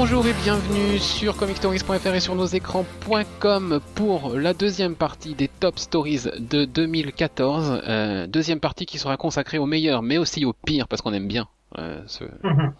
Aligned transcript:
bonjour 0.00 0.24
et 0.28 0.32
bienvenue 0.44 0.98
sur 1.00 1.36
comicstories.fr 1.36 2.14
et 2.14 2.20
sur 2.20 2.36
nos 2.36 2.46
écrans.com 2.46 3.80
pour 3.96 4.36
la 4.36 4.54
deuxième 4.54 4.94
partie 4.94 5.34
des 5.34 5.48
Top 5.48 5.76
Stories 5.80 6.22
de 6.38 6.64
2014. 6.64 7.80
Euh, 7.84 8.26
deuxième 8.28 8.60
partie 8.60 8.86
qui 8.86 8.98
sera 8.98 9.16
consacrée 9.16 9.58
aux 9.58 9.66
meilleurs 9.66 10.02
mais 10.02 10.16
aussi 10.16 10.44
aux 10.44 10.52
pires 10.52 10.86
parce 10.86 11.02
qu'on 11.02 11.12
aime 11.12 11.26
bien. 11.26 11.48
euh, 11.78 12.00
ce- 12.06 12.22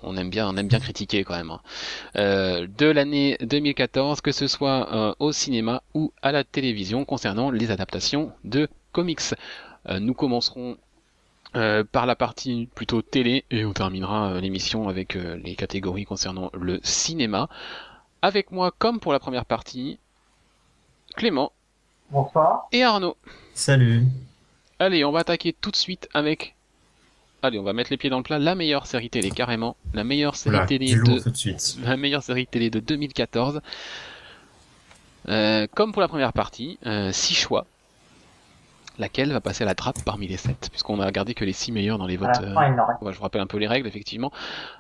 on 0.05 0.16
aime 0.16 0.30
bien, 0.30 0.48
on 0.48 0.57
aime 0.57 0.69
bien 0.69 0.79
critiquer 0.79 1.24
quand 1.24 1.37
même. 1.37 1.51
hein. 1.51 1.60
Euh, 2.16 2.66
de 2.79 2.87
l'année 2.87 3.37
2014, 3.41 4.21
que 4.21 4.30
ce 4.32 4.46
soit 4.46 4.88
euh, 4.95 5.15
au 5.19 5.32
cinéma 5.32 5.82
ou 5.95 6.12
à 6.23 6.30
la 6.30 6.45
télévision 6.45 7.05
concernant 7.05 7.51
les 7.51 7.71
adaptations 7.73 8.30
de 8.45 8.69
comics. 8.93 9.21
Euh, 9.88 9.98
nous 10.01 10.15
commencerons 10.15 10.77
euh, 11.57 11.83
par 11.84 12.07
la 12.07 12.15
partie 12.16 12.69
plutôt 12.75 13.01
télé 13.02 13.45
et 13.51 13.65
on 13.65 13.73
terminera 13.73 14.33
euh, 14.33 14.41
l'émission 14.41 14.88
avec 14.88 15.16
euh, 15.16 15.41
les 15.43 15.55
catégories 15.55 16.05
concernant 16.05 16.51
le 16.55 16.80
cinéma. 16.83 17.48
Avec 18.21 18.51
moi, 18.51 18.73
comme 18.79 19.01
pour 19.01 19.12
la 19.12 19.19
première 19.19 19.45
partie, 19.45 19.98
Clément 21.16 21.52
Bonsoir. 22.11 22.66
et 22.73 22.83
Arnaud. 22.83 23.16
Salut. 23.55 24.05
Allez, 24.79 25.05
on 25.05 25.12
va 25.12 25.21
attaquer 25.21 25.55
tout 25.59 25.71
de 25.71 25.77
suite 25.77 26.09
avec. 26.15 26.55
Allez, 27.43 27.59
on 27.59 27.62
va 27.62 27.73
mettre 27.73 27.91
les 27.91 27.96
pieds 27.96 28.10
dans 28.10 28.19
le 28.19 28.23
plat. 28.24 28.38
La 28.38 28.55
meilleure 28.55 28.87
série 28.87 29.10
télé, 29.10 29.30
carrément. 29.30 29.76
La 29.95 30.04
meilleure 30.04 30.37
série 30.37 30.54
Voilà, 30.57 30.66
télé 30.66 30.95
de 30.95 31.21
tout 31.21 31.30
de 31.30 31.37
suite. 31.37 31.79
la 31.82 31.96
meilleure 31.96 32.23
série 32.23 32.46
télé 32.46 32.69
de 32.71 32.80
2014. 32.80 33.60
Euh, 35.29 35.66
comme 35.74 35.93
pour 35.93 36.01
la 36.02 36.09
première 36.09 36.32
partie, 36.32 36.79
euh, 36.87 37.13
six 37.13 37.35
choix. 37.35 37.66
Laquelle 38.99 39.32
va 39.32 39.41
passer 39.41 39.63
à 39.63 39.66
la 39.66 39.74
trappe 39.74 40.02
parmi 40.04 40.27
les 40.27 40.37
sept, 40.37 40.68
puisqu'on 40.71 41.01
a 41.01 41.10
gardé 41.13 41.35
que 41.35 41.45
les 41.45 41.52
six 41.52 41.71
meilleurs 41.73 41.99
dans 41.99 42.07
les 42.07 42.16
votes. 42.16 42.30
euh, 42.43 42.54
Ouais, 43.01 43.13
je 43.13 43.16
vous 43.16 43.23
rappelle 43.23 43.41
un 43.41 43.46
peu 43.46 43.59
les 43.59 43.68
règles, 43.68 43.87
effectivement. 43.87 44.32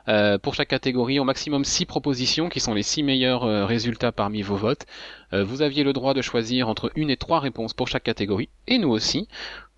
Euh, 0.08 0.38
pour 0.38 0.54
chaque 0.54 0.68
catégorie, 0.68 1.18
au 1.20 1.24
maximum 1.24 1.64
6 1.64 1.86
propositions, 1.86 2.48
qui 2.48 2.60
sont 2.60 2.74
les 2.74 2.82
6 2.82 3.02
meilleurs 3.04 3.44
euh, 3.44 3.64
résultats 3.64 4.10
parmi 4.12 4.42
vos 4.42 4.56
votes. 4.56 4.86
Euh, 5.32 5.44
vous 5.44 5.62
aviez 5.62 5.84
le 5.84 5.92
droit 5.92 6.14
de 6.14 6.22
choisir 6.22 6.68
entre 6.68 6.90
une 6.96 7.10
et 7.10 7.16
trois 7.16 7.38
réponses 7.40 7.74
pour 7.74 7.86
chaque 7.88 8.02
catégorie, 8.04 8.48
et 8.66 8.78
nous 8.78 8.90
aussi. 8.90 9.28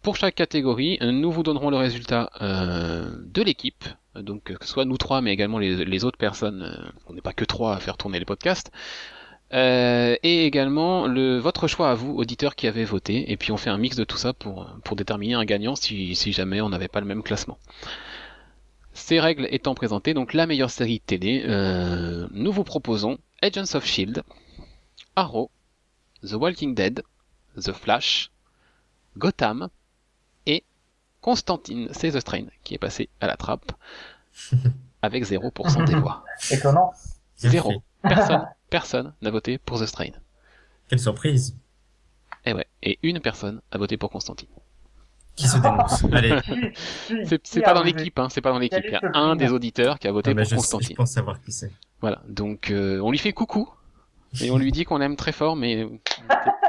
Pour 0.02 0.16
chaque 0.16 0.34
catégorie, 0.34 0.96
nous 1.02 1.30
vous 1.30 1.42
donnerons 1.42 1.68
le 1.68 1.76
résultat 1.76 2.30
euh, 2.40 3.10
de 3.26 3.42
l'équipe, 3.42 3.84
donc 4.14 4.44
que 4.44 4.64
ce 4.64 4.70
soit 4.72 4.86
nous 4.86 4.96
trois, 4.96 5.20
mais 5.20 5.30
également 5.30 5.58
les, 5.58 5.84
les 5.84 6.04
autres 6.06 6.16
personnes. 6.16 6.90
on 7.06 7.12
n'est 7.12 7.20
pas 7.20 7.34
que 7.34 7.44
trois 7.44 7.74
à 7.74 7.80
faire 7.80 7.98
tourner 7.98 8.18
les 8.18 8.24
podcasts. 8.24 8.70
Euh, 9.52 10.16
et 10.22 10.46
également 10.46 11.08
le, 11.08 11.38
votre 11.38 11.66
choix 11.66 11.90
à 11.90 11.94
vous, 11.94 12.14
auditeurs 12.14 12.54
qui 12.54 12.68
avez 12.68 12.84
voté, 12.84 13.32
et 13.32 13.36
puis 13.36 13.50
on 13.50 13.56
fait 13.56 13.70
un 13.70 13.78
mix 13.78 13.96
de 13.96 14.04
tout 14.04 14.16
ça 14.16 14.32
pour, 14.32 14.66
pour 14.84 14.96
déterminer 14.96 15.34
un 15.34 15.44
gagnant 15.44 15.74
si, 15.74 16.14
si 16.14 16.32
jamais 16.32 16.60
on 16.60 16.68
n'avait 16.68 16.88
pas 16.88 17.00
le 17.00 17.06
même 17.06 17.22
classement. 17.22 17.58
Ces 18.92 19.18
règles 19.18 19.48
étant 19.50 19.74
présentées, 19.74 20.14
donc 20.14 20.34
la 20.34 20.46
meilleure 20.46 20.70
série 20.70 21.00
télé, 21.00 21.44
euh, 21.46 22.28
nous 22.30 22.52
vous 22.52 22.64
proposons 22.64 23.18
Agents 23.42 23.74
of 23.74 23.84
Shield, 23.84 24.22
Arrow, 25.16 25.50
The 26.22 26.34
Walking 26.34 26.74
Dead, 26.74 27.02
The 27.56 27.72
Flash, 27.72 28.30
Gotham 29.16 29.68
et 30.46 30.62
Constantine, 31.20 31.88
c'est 31.92 32.12
The 32.12 32.20
Strain 32.20 32.46
qui 32.62 32.74
est 32.74 32.78
passé 32.78 33.08
à 33.20 33.26
la 33.26 33.36
trappe 33.36 33.72
avec 35.02 35.24
0% 35.24 35.84
des 35.86 35.94
voix. 35.96 36.24
étonnant. 36.50 36.92
Zéro. 37.36 37.82
Personne, 38.02 38.46
personne 38.70 39.14
n'a 39.22 39.30
voté 39.30 39.58
pour 39.58 39.80
The 39.80 39.86
Strain. 39.86 40.10
Quelle 40.88 40.98
surprise. 40.98 41.56
Et 42.44 42.52
ouais, 42.52 42.66
et 42.82 42.98
une 43.02 43.20
personne 43.20 43.60
a 43.70 43.78
voté 43.78 43.96
pour 43.96 44.10
Constantine. 44.10 44.48
Qui 45.36 45.46
se 45.46 45.58
dénonce 45.58 46.04
Allez. 46.12 46.34
C'est 47.26 47.46
c'est 47.46 47.60
pas 47.62 47.74
dans 47.74 47.82
l'équipe, 47.82 48.18
hein, 48.18 48.28
c'est 48.30 48.40
pas 48.40 48.50
dans 48.50 48.58
l'équipe. 48.58 48.84
Il 48.84 48.92
y 48.92 48.94
a 48.96 49.10
un 49.14 49.36
des 49.36 49.50
auditeurs 49.52 49.98
qui 49.98 50.08
a 50.08 50.12
voté 50.12 50.30
Ah 50.30 50.34
bah, 50.34 50.42
pour 50.42 50.56
Constantine. 50.56 50.88
je 50.90 50.94
pense 50.96 51.12
savoir 51.12 51.40
qui 51.40 51.52
c'est. 51.52 51.70
Voilà, 52.00 52.22
donc 52.28 52.70
euh, 52.70 52.98
on 53.00 53.10
lui 53.10 53.18
fait 53.18 53.32
coucou 53.32 53.68
et 54.40 54.50
on 54.50 54.56
lui 54.58 54.72
dit 54.72 54.84
qu'on 54.84 54.98
l'aime 54.98 55.16
très 55.16 55.32
fort, 55.32 55.54
mais 55.56 55.86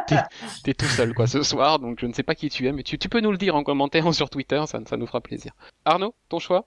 t'es- 0.08 0.16
t'es 0.16 0.16
t'es 0.64 0.74
tout 0.74 0.86
seul 0.86 1.14
quoi 1.14 1.28
ce 1.28 1.42
soir, 1.44 1.80
donc 1.80 2.00
je 2.02 2.06
ne 2.06 2.14
sais 2.14 2.24
pas 2.24 2.36
qui 2.36 2.50
tu 2.50 2.68
es, 2.68 2.72
mais 2.74 2.84
tu, 2.84 2.98
tu 2.98 3.08
peux 3.08 3.22
nous 3.22 3.32
le 3.32 3.38
dire 3.38 3.56
en 3.56 3.64
commentaire 3.64 4.06
ou 4.08 4.14
sur 4.14 4.30
Twitter, 4.30 4.62
ça, 4.68 4.80
ça 4.88 4.98
nous 4.98 5.08
fera 5.08 5.22
plaisir. 5.22 5.54
Arnaud, 5.86 6.14
ton 6.30 6.40
choix? 6.40 6.66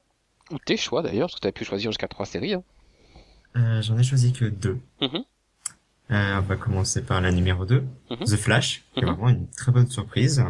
Ou 0.50 0.58
tes 0.58 0.76
choix 0.76 1.02
d'ailleurs, 1.02 1.26
parce 1.28 1.34
que 1.36 1.40
tu 1.40 1.48
as 1.48 1.52
pu 1.52 1.64
choisir 1.64 1.90
jusqu'à 1.90 2.08
trois 2.08 2.26
séries. 2.26 2.54
hein. 2.54 2.62
Euh, 3.56 3.82
J'en 3.82 3.98
ai 3.98 4.02
choisi 4.02 4.32
que 4.32 4.44
deux. 4.46 4.78
Mhm. 5.00 5.24
Euh, 6.10 6.38
on 6.38 6.42
va 6.42 6.56
commencer 6.56 7.02
par 7.02 7.20
la 7.20 7.32
numéro 7.32 7.64
2, 7.64 7.82
Mhm. 8.10 8.18
The 8.24 8.36
Flash, 8.36 8.82
qui 8.94 9.00
est 9.00 9.02
Mhm. 9.04 9.10
vraiment 9.14 9.28
une 9.30 9.48
très 9.50 9.72
bonne 9.72 9.88
surprise. 9.88 10.44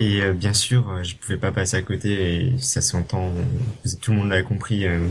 Et 0.00 0.22
euh, 0.22 0.32
bien 0.32 0.52
sûr, 0.52 0.88
euh, 0.90 1.02
je 1.02 1.16
pouvais 1.16 1.36
pas 1.36 1.52
passer 1.52 1.76
à 1.76 1.82
côté, 1.82 2.52
et 2.52 2.58
ça 2.58 2.80
s'entend, 2.80 3.32
tout 4.00 4.12
le 4.12 4.16
monde 4.18 4.28
l'a 4.30 4.42
compris 4.42 4.86
euh, 4.86 5.06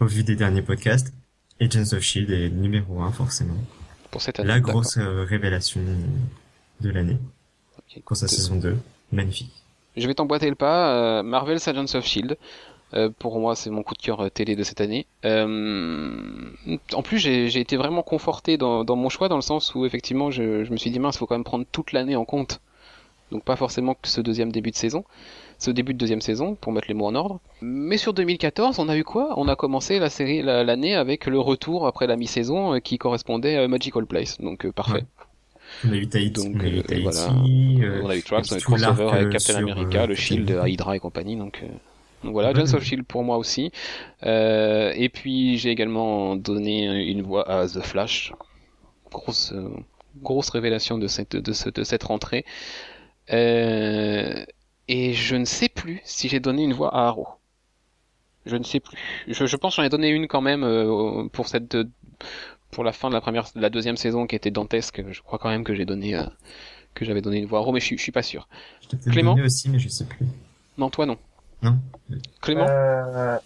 au 0.00 0.06
vu 0.06 0.24
des 0.24 0.36
derniers 0.36 0.62
podcasts. 0.62 1.12
Agents 1.60 1.92
of 1.92 2.00
Shield 2.00 2.30
est 2.30 2.48
numéro 2.50 3.00
1 3.02 3.12
forcément. 3.12 3.56
Pour 4.10 4.20
cette 4.20 4.40
année. 4.40 4.48
La 4.48 4.60
grosse 4.60 4.98
révélation 4.98 5.80
de 6.80 6.90
l'année 6.90 7.18
Ok, 7.78 8.02
pour 8.04 8.16
sa 8.16 8.26
saison 8.28 8.56
2. 8.56 8.76
Magnifique. 9.12 9.52
Je 9.96 10.06
vais 10.06 10.14
t'emboîter 10.14 10.48
le 10.48 10.54
pas. 10.56 11.18
euh, 11.18 11.22
Marvel's 11.22 11.66
Agents 11.68 11.94
of 11.94 12.04
Shield. 12.04 12.36
Euh, 12.94 13.08
pour 13.18 13.38
moi, 13.40 13.56
c'est 13.56 13.70
mon 13.70 13.82
coup 13.82 13.94
de 13.94 14.02
cœur 14.02 14.20
euh, 14.20 14.28
télé 14.28 14.54
de 14.56 14.62
cette 14.62 14.80
année. 14.80 15.06
Euh, 15.24 16.20
en 16.92 17.02
plus, 17.02 17.18
j'ai 17.18 17.58
été 17.60 17.76
vraiment 17.76 18.02
conforté 18.02 18.56
dans, 18.58 18.84
dans 18.84 18.96
mon 18.96 19.08
choix, 19.08 19.28
dans 19.28 19.36
le 19.36 19.42
sens 19.42 19.74
où 19.74 19.86
effectivement, 19.86 20.30
je, 20.30 20.64
je 20.64 20.70
me 20.72 20.76
suis 20.76 20.90
dit 20.90 20.98
mince, 20.98 21.16
faut 21.16 21.26
quand 21.26 21.34
même 21.36 21.44
prendre 21.44 21.64
toute 21.72 21.92
l'année 21.92 22.16
en 22.16 22.24
compte. 22.24 22.60
Donc 23.30 23.44
pas 23.44 23.56
forcément 23.56 23.94
que 23.94 24.08
ce 24.08 24.20
deuxième 24.20 24.52
début 24.52 24.70
de 24.72 24.76
saison, 24.76 25.04
ce 25.58 25.70
début 25.70 25.94
de 25.94 25.98
deuxième 25.98 26.20
saison, 26.20 26.54
pour 26.54 26.70
mettre 26.70 26.88
les 26.88 26.92
mots 26.94 27.06
en 27.06 27.14
ordre. 27.14 27.40
Mais 27.62 27.96
sur 27.96 28.12
2014, 28.12 28.78
on 28.78 28.90
a 28.90 28.96
eu 28.98 29.04
quoi? 29.04 29.32
On 29.38 29.48
a 29.48 29.56
commencé 29.56 29.98
la 29.98 30.10
série 30.10 30.42
la- 30.42 30.62
l'année 30.64 30.94
avec 30.94 31.24
le 31.26 31.38
retour 31.40 31.86
après 31.86 32.06
la 32.06 32.16
mi-saison 32.16 32.74
euh, 32.74 32.78
qui 32.80 32.98
correspondait 32.98 33.56
à 33.56 33.66
Magical 33.68 34.04
Place. 34.04 34.38
Donc 34.38 34.66
euh, 34.66 34.72
parfait. 34.72 34.92
Ouais. 34.98 35.04
On 35.88 35.92
a 35.92 35.96
eu 35.96 36.06
Tahiti, 36.06 36.42
Donc, 36.44 36.56
on 36.60 36.64
a 36.64 36.68
eu 36.68 36.82
Tahiti, 36.82 37.02
voilà. 37.04 37.32
on 38.04 38.08
a 38.10 38.16
eu 38.16 38.22
Trax, 38.22 38.52
on 38.52 38.54
a 38.56 38.58
eu 38.58 38.60
Crossover 38.60 39.08
avec 39.10 39.30
Captain 39.30 39.40
sur, 39.40 39.56
America, 39.56 40.06
le 40.06 40.14
Shield, 40.14 40.60
Hydra 40.66 40.96
et 40.96 40.98
compagnie. 40.98 41.36
Donc, 41.36 41.62
donc 42.24 42.32
voilà. 42.32 42.48
Agents 42.50 42.74
of 42.74 42.82
Shield 42.84 43.04
pour 43.04 43.24
moi 43.24 43.36
aussi. 43.36 43.72
Euh, 44.24 44.92
et 44.94 45.08
puis 45.08 45.58
j'ai 45.58 45.70
également 45.70 46.36
donné 46.36 46.84
une 47.10 47.22
voix 47.22 47.48
à 47.50 47.66
The 47.66 47.80
Flash. 47.80 48.32
Grosse, 49.10 49.52
euh, 49.52 49.68
grosse 50.22 50.48
révélation 50.50 50.98
de 50.98 51.06
cette, 51.06 51.36
de, 51.36 51.52
ce- 51.52 51.68
de 51.70 51.84
cette 51.84 52.02
rentrée. 52.04 52.44
Euh, 53.32 54.44
et 54.88 55.12
je 55.12 55.36
ne 55.36 55.44
sais 55.44 55.68
plus 55.68 56.00
si 56.04 56.28
j'ai 56.28 56.40
donné 56.40 56.64
une 56.64 56.72
voix 56.72 56.94
à 56.94 57.06
Arrow. 57.06 57.28
Je 58.46 58.56
ne 58.56 58.64
sais 58.64 58.80
plus. 58.80 58.96
Je, 59.28 59.46
je 59.46 59.56
pense 59.56 59.76
j'en 59.76 59.84
ai 59.84 59.88
donné 59.88 60.08
une 60.08 60.26
quand 60.26 60.40
même 60.40 60.64
euh, 60.64 61.28
pour 61.32 61.46
cette 61.48 61.76
pour 62.70 62.84
la 62.84 62.92
fin 62.92 63.08
de 63.08 63.14
la 63.14 63.20
première, 63.20 63.44
de 63.54 63.60
la 63.60 63.70
deuxième 63.70 63.96
saison 63.96 64.26
qui 64.26 64.34
était 64.34 64.50
dantesque. 64.50 65.02
Je 65.10 65.20
crois 65.22 65.38
quand 65.38 65.50
même 65.50 65.62
que 65.62 65.74
j'ai 65.74 65.84
donné 65.84 66.16
euh, 66.16 66.24
que 66.94 67.04
j'avais 67.04 67.20
donné 67.22 67.38
une 67.38 67.46
voix 67.46 67.58
à 67.60 67.62
Arrow, 67.62 67.72
mais 67.72 67.80
je, 67.80 67.86
suis- 67.86 67.98
je 67.98 68.02
suis 68.02 68.12
pas 68.12 68.22
sûr. 68.22 68.48
Je 68.90 69.10
Clément 69.10 69.34
donné 69.34 69.46
aussi, 69.46 69.68
mais 69.68 69.78
je 69.78 69.88
sais 69.88 70.04
plus. 70.06 70.26
Non, 70.78 70.90
toi 70.90 71.06
non. 71.06 71.16
Non. 71.62 71.76
Clément? 72.40 72.66
Euh, 72.66 73.38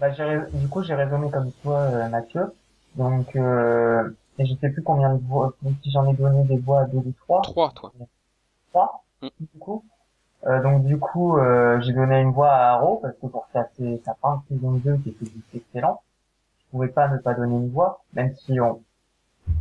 bah, 0.00 0.10
du 0.52 0.68
coup, 0.68 0.82
j'ai 0.82 0.94
raisonné 0.94 1.30
comme 1.30 1.52
toi, 1.62 1.80
euh, 1.80 2.08
Mathieu. 2.08 2.54
Donc, 2.94 3.34
euh, 3.36 4.10
et 4.38 4.46
je 4.46 4.54
sais 4.54 4.70
plus 4.70 4.82
combien 4.82 5.14
de 5.14 5.22
voix, 5.26 5.52
si 5.82 5.90
j'en 5.90 6.06
ai 6.08 6.14
donné 6.14 6.44
des 6.44 6.58
voix 6.58 6.82
à 6.82 6.84
deux 6.86 6.98
ou 6.98 7.12
trois. 7.24 7.42
Trois, 7.42 7.72
toi. 7.74 7.92
Trois, 8.70 9.04
Mm. 9.22 9.28
du 9.40 9.58
coup. 9.58 9.84
Euh, 10.46 10.62
donc, 10.62 10.84
du 10.84 10.98
coup, 10.98 11.36
euh, 11.36 11.80
j'ai 11.80 11.92
donné 11.92 12.20
une 12.20 12.30
voix 12.30 12.50
à 12.50 12.72
Arrow, 12.74 12.98
parce 13.02 13.14
que 13.16 13.26
pour 13.26 13.48
sa, 13.52 13.64
sa 14.04 14.14
fin 14.14 14.42
de 14.50 14.54
saison 14.56 14.72
2, 14.72 14.96
qui 14.98 15.08
était 15.10 15.26
juste 15.26 15.54
excellent, 15.54 16.00
je 16.60 16.70
pouvais 16.70 16.88
pas 16.88 17.08
ne 17.08 17.18
pas 17.18 17.34
donner 17.34 17.56
une 17.56 17.70
voix, 17.70 18.02
même 18.12 18.32
si 18.36 18.60
on, 18.60 18.80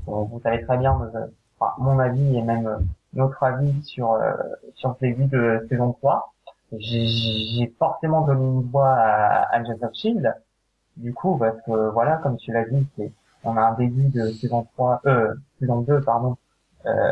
on- 0.05 0.23
vous 0.25 0.39
savez 0.41 0.63
très 0.63 0.77
bien, 0.77 0.93
euh, 1.15 1.27
enfin, 1.59 1.73
mon 1.79 1.97
avis 1.97 2.37
et 2.37 2.41
même 2.43 2.67
euh, 2.67 2.77
notre 3.13 3.41
avis 3.43 3.81
sur, 3.83 4.11
euh, 4.13 4.33
sur 4.75 4.93
ce 4.95 4.99
début 5.01 5.25
de 5.25 5.65
saison 5.69 5.93
3. 5.93 6.33
J'ai 6.73 7.73
forcément 7.79 8.21
donné 8.21 8.43
une 8.45 8.69
voix 8.69 8.89
à 8.89 9.55
Agents 9.55 9.81
of 9.81 9.93
Shield. 9.93 10.33
Du 10.97 11.13
coup, 11.13 11.37
parce 11.37 11.57
que 11.61 11.89
voilà, 11.91 12.17
comme 12.17 12.37
tu 12.37 12.51
l'as 12.51 12.65
dit, 12.65 12.85
on 13.43 13.55
a 13.55 13.61
un 13.61 13.73
début 13.75 14.09
de 14.09 14.31
saison 14.31 14.67
3, 14.73 15.01
euh, 15.05 15.33
saison 15.59 15.81
2, 15.81 16.01
pardon, 16.01 16.37
euh, 16.85 17.11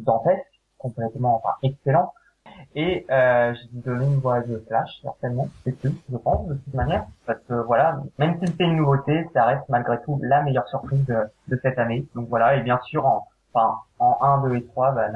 dantesque, 0.00 0.60
complètement, 0.78 1.36
enfin, 1.36 1.54
excellent. 1.62 2.12
Et 2.76 3.06
euh, 3.10 3.54
j'ai 3.54 3.80
donné 3.80 4.06
une 4.06 4.18
voix 4.18 4.36
à 4.36 4.42
The 4.42 4.64
Flash, 4.66 5.00
certainement, 5.02 5.48
c'est 5.64 5.72
tout, 5.80 5.94
je 6.10 6.16
pense, 6.16 6.46
de 6.48 6.54
toute 6.54 6.74
manière, 6.74 7.06
parce 7.26 7.38
que 7.48 7.54
voilà, 7.54 8.00
même 8.18 8.38
si 8.40 8.52
c'est 8.56 8.64
une 8.64 8.76
nouveauté, 8.76 9.28
ça 9.32 9.44
reste 9.44 9.68
malgré 9.68 10.00
tout 10.02 10.20
la 10.22 10.42
meilleure 10.42 10.68
surprise 10.68 11.04
de, 11.06 11.16
de 11.48 11.58
cette 11.62 11.78
année. 11.78 12.06
Donc 12.14 12.28
voilà, 12.28 12.56
et 12.56 12.62
bien 12.62 12.78
sûr, 12.84 13.06
en, 13.06 13.26
enfin, 13.52 13.78
en 13.98 14.18
1, 14.20 14.48
2 14.48 14.56
et 14.56 14.64
3, 14.66 14.92
bah, 14.92 15.08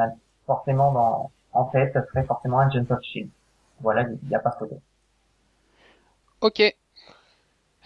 forcément 0.46 0.92
dans, 0.92 1.30
en 1.52 1.66
fait, 1.66 1.92
ça 1.92 2.04
serait 2.06 2.24
forcément 2.24 2.58
Agents 2.60 2.84
of 2.90 3.00
Shield. 3.02 3.30
Voilà, 3.80 4.02
il 4.02 4.28
n'y 4.28 4.34
a 4.34 4.40
pas 4.40 4.52
photo. 4.58 4.80
Ok. 6.40 6.60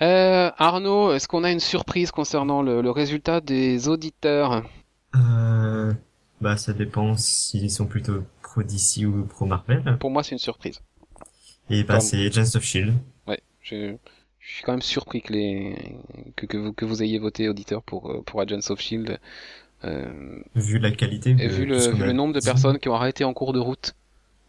Euh, 0.01 0.51
Arnaud, 0.59 1.13
est-ce 1.13 1.29
qu'on 1.29 1.45
a 1.45 1.51
une 1.53 1.61
surprise 1.61 2.11
concernant 2.11 2.63
le, 2.63 2.83
le 2.83 2.91
résultat 2.91 3.41
des 3.41 3.89
auditeurs? 3.89 4.63
Euh, 5.15 5.93
bah, 6.41 6.57
ça 6.57 6.73
dépend 6.73 7.17
s'ils 7.17 7.71
sont 7.71 7.87
plutôt 7.87 8.25
pro 8.43 8.63
DC 8.63 9.05
ou 9.07 9.25
pro 9.27 9.47
Marvel. 9.47 9.97
Pour 10.01 10.11
moi, 10.11 10.23
c'est 10.23 10.33
une 10.33 10.39
surprise. 10.39 10.81
Et 11.71 11.85
bah, 11.85 11.95
Comme- 11.95 12.01
c'est 12.01 12.27
Agents 12.27 12.57
of 12.57 12.63
Shield. 12.63 12.95
Ouais, 13.27 13.41
je, 13.61 13.95
je 14.41 14.55
suis 14.55 14.65
quand 14.65 14.73
même 14.73 14.83
surpris 14.83 15.23
que 15.23 15.33
les 15.33 15.97
que, 16.37 16.47
que 16.47 16.57
vous 16.57 16.73
que 16.73 16.85
vous 16.85 17.03
ayez 17.03 17.19
voté 17.19 17.49
auditeur 17.49 17.83
pour 17.83 18.11
euh, 18.11 18.23
pour 18.23 18.41
Agents 18.41 18.71
of 18.71 18.81
Shield. 18.81 19.19
Euh, 19.85 20.41
Vu 20.55 20.79
la 20.79 20.91
qualité. 20.93 21.31
et 21.31 21.49
vu 21.49 21.67
le, 21.67 21.77
vu 21.79 22.05
le 22.05 22.13
nombre 22.13 22.35
de 22.35 22.41
personnes 22.41 22.79
qui 22.79 22.89
ont 22.89 22.95
arrêté 22.95 23.25
en 23.25 23.33
cours 23.35 23.53
de 23.53 23.59
route, 23.59 23.95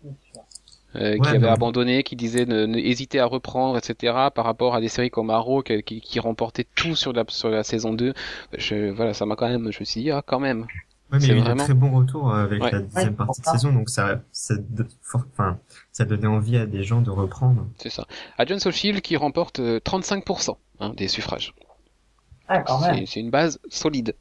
Bien 0.04 0.14
sûr. 0.32 0.43
Euh, 0.96 1.12
Ouais, 1.14 1.20
qui 1.20 1.28
avaient 1.30 1.40
bah. 1.40 1.54
abandonné, 1.54 2.04
qui 2.04 2.16
disaient 2.16 2.46
ne, 2.46 2.66
ne- 2.66 2.78
hésiter 2.78 3.20
à 3.20 3.26
reprendre, 3.26 3.78
etc. 3.78 4.14
Par 4.34 4.46
rapport 4.46 4.76
à 4.76 4.82
des 4.82 4.90
séries 4.90 5.10
comme 5.10 5.30
Arrow 5.30 5.62
qui, 5.64 5.82
qui, 5.84 6.02
qui 6.02 6.20
remportaient 6.20 6.68
tout 6.76 6.96
sur 6.96 7.14
la 7.14 7.24
sur 7.28 7.50
la 7.50 7.64
saison 7.64 7.94
2. 7.94 8.14
Je, 8.58 8.92
voilà, 8.92 9.14
ça 9.14 9.26
m'a 9.26 9.36
quand 9.36 9.48
même, 9.50 9.72
je 9.72 9.80
me 9.80 9.86
suis 9.86 10.02
dit 10.04 10.12
ah 10.12 10.22
quand 10.26 10.40
même. 10.40 10.62
Ouais, 11.12 11.20
mais 11.20 11.20
il 11.20 11.24
y 11.24 11.26
C'est 11.28 11.32
a 11.34 11.36
eu 11.36 11.40
vraiment- 11.42 11.56
de 11.64 11.66
très 11.68 11.74
bons 11.76 11.92
retours 11.92 12.32
euh, 12.34 12.44
avec 12.44 12.64
Ouais. 12.64 12.72
la 12.72 12.80
deuxième 12.80 13.10
Ouais, 13.10 13.16
partie 13.16 13.42
de 13.42 13.46
saison, 13.46 13.72
donc 13.74 13.90
ça, 13.90 14.22
ça, 14.32 14.56
de- 14.58 14.88
for- 15.02 15.26
enfin, 15.32 15.60
ça 15.92 16.06
donnait 16.06 16.26
envie 16.28 16.58
à 16.58 16.66
des 16.66 16.84
gens 16.84 17.02
de 17.02 17.10
reprendre. 17.12 17.68
C'est 17.78 17.90
ça. 17.92 18.06
Agents 18.38 18.66
of 18.66 18.74
Shield 18.74 19.02
qui 19.02 19.16
remporte 19.16 19.60
euh, 19.60 19.80
35% 19.80 20.58
hein, 20.80 20.94
des 20.98 21.08
suffrages. 21.08 21.54
Ah, 22.48 22.60
quand 22.62 22.80
même. 22.82 22.96
C'est 22.98 23.06
c'est 23.06 23.20
une 23.20 23.30
base 23.30 23.60
solide. 23.70 24.16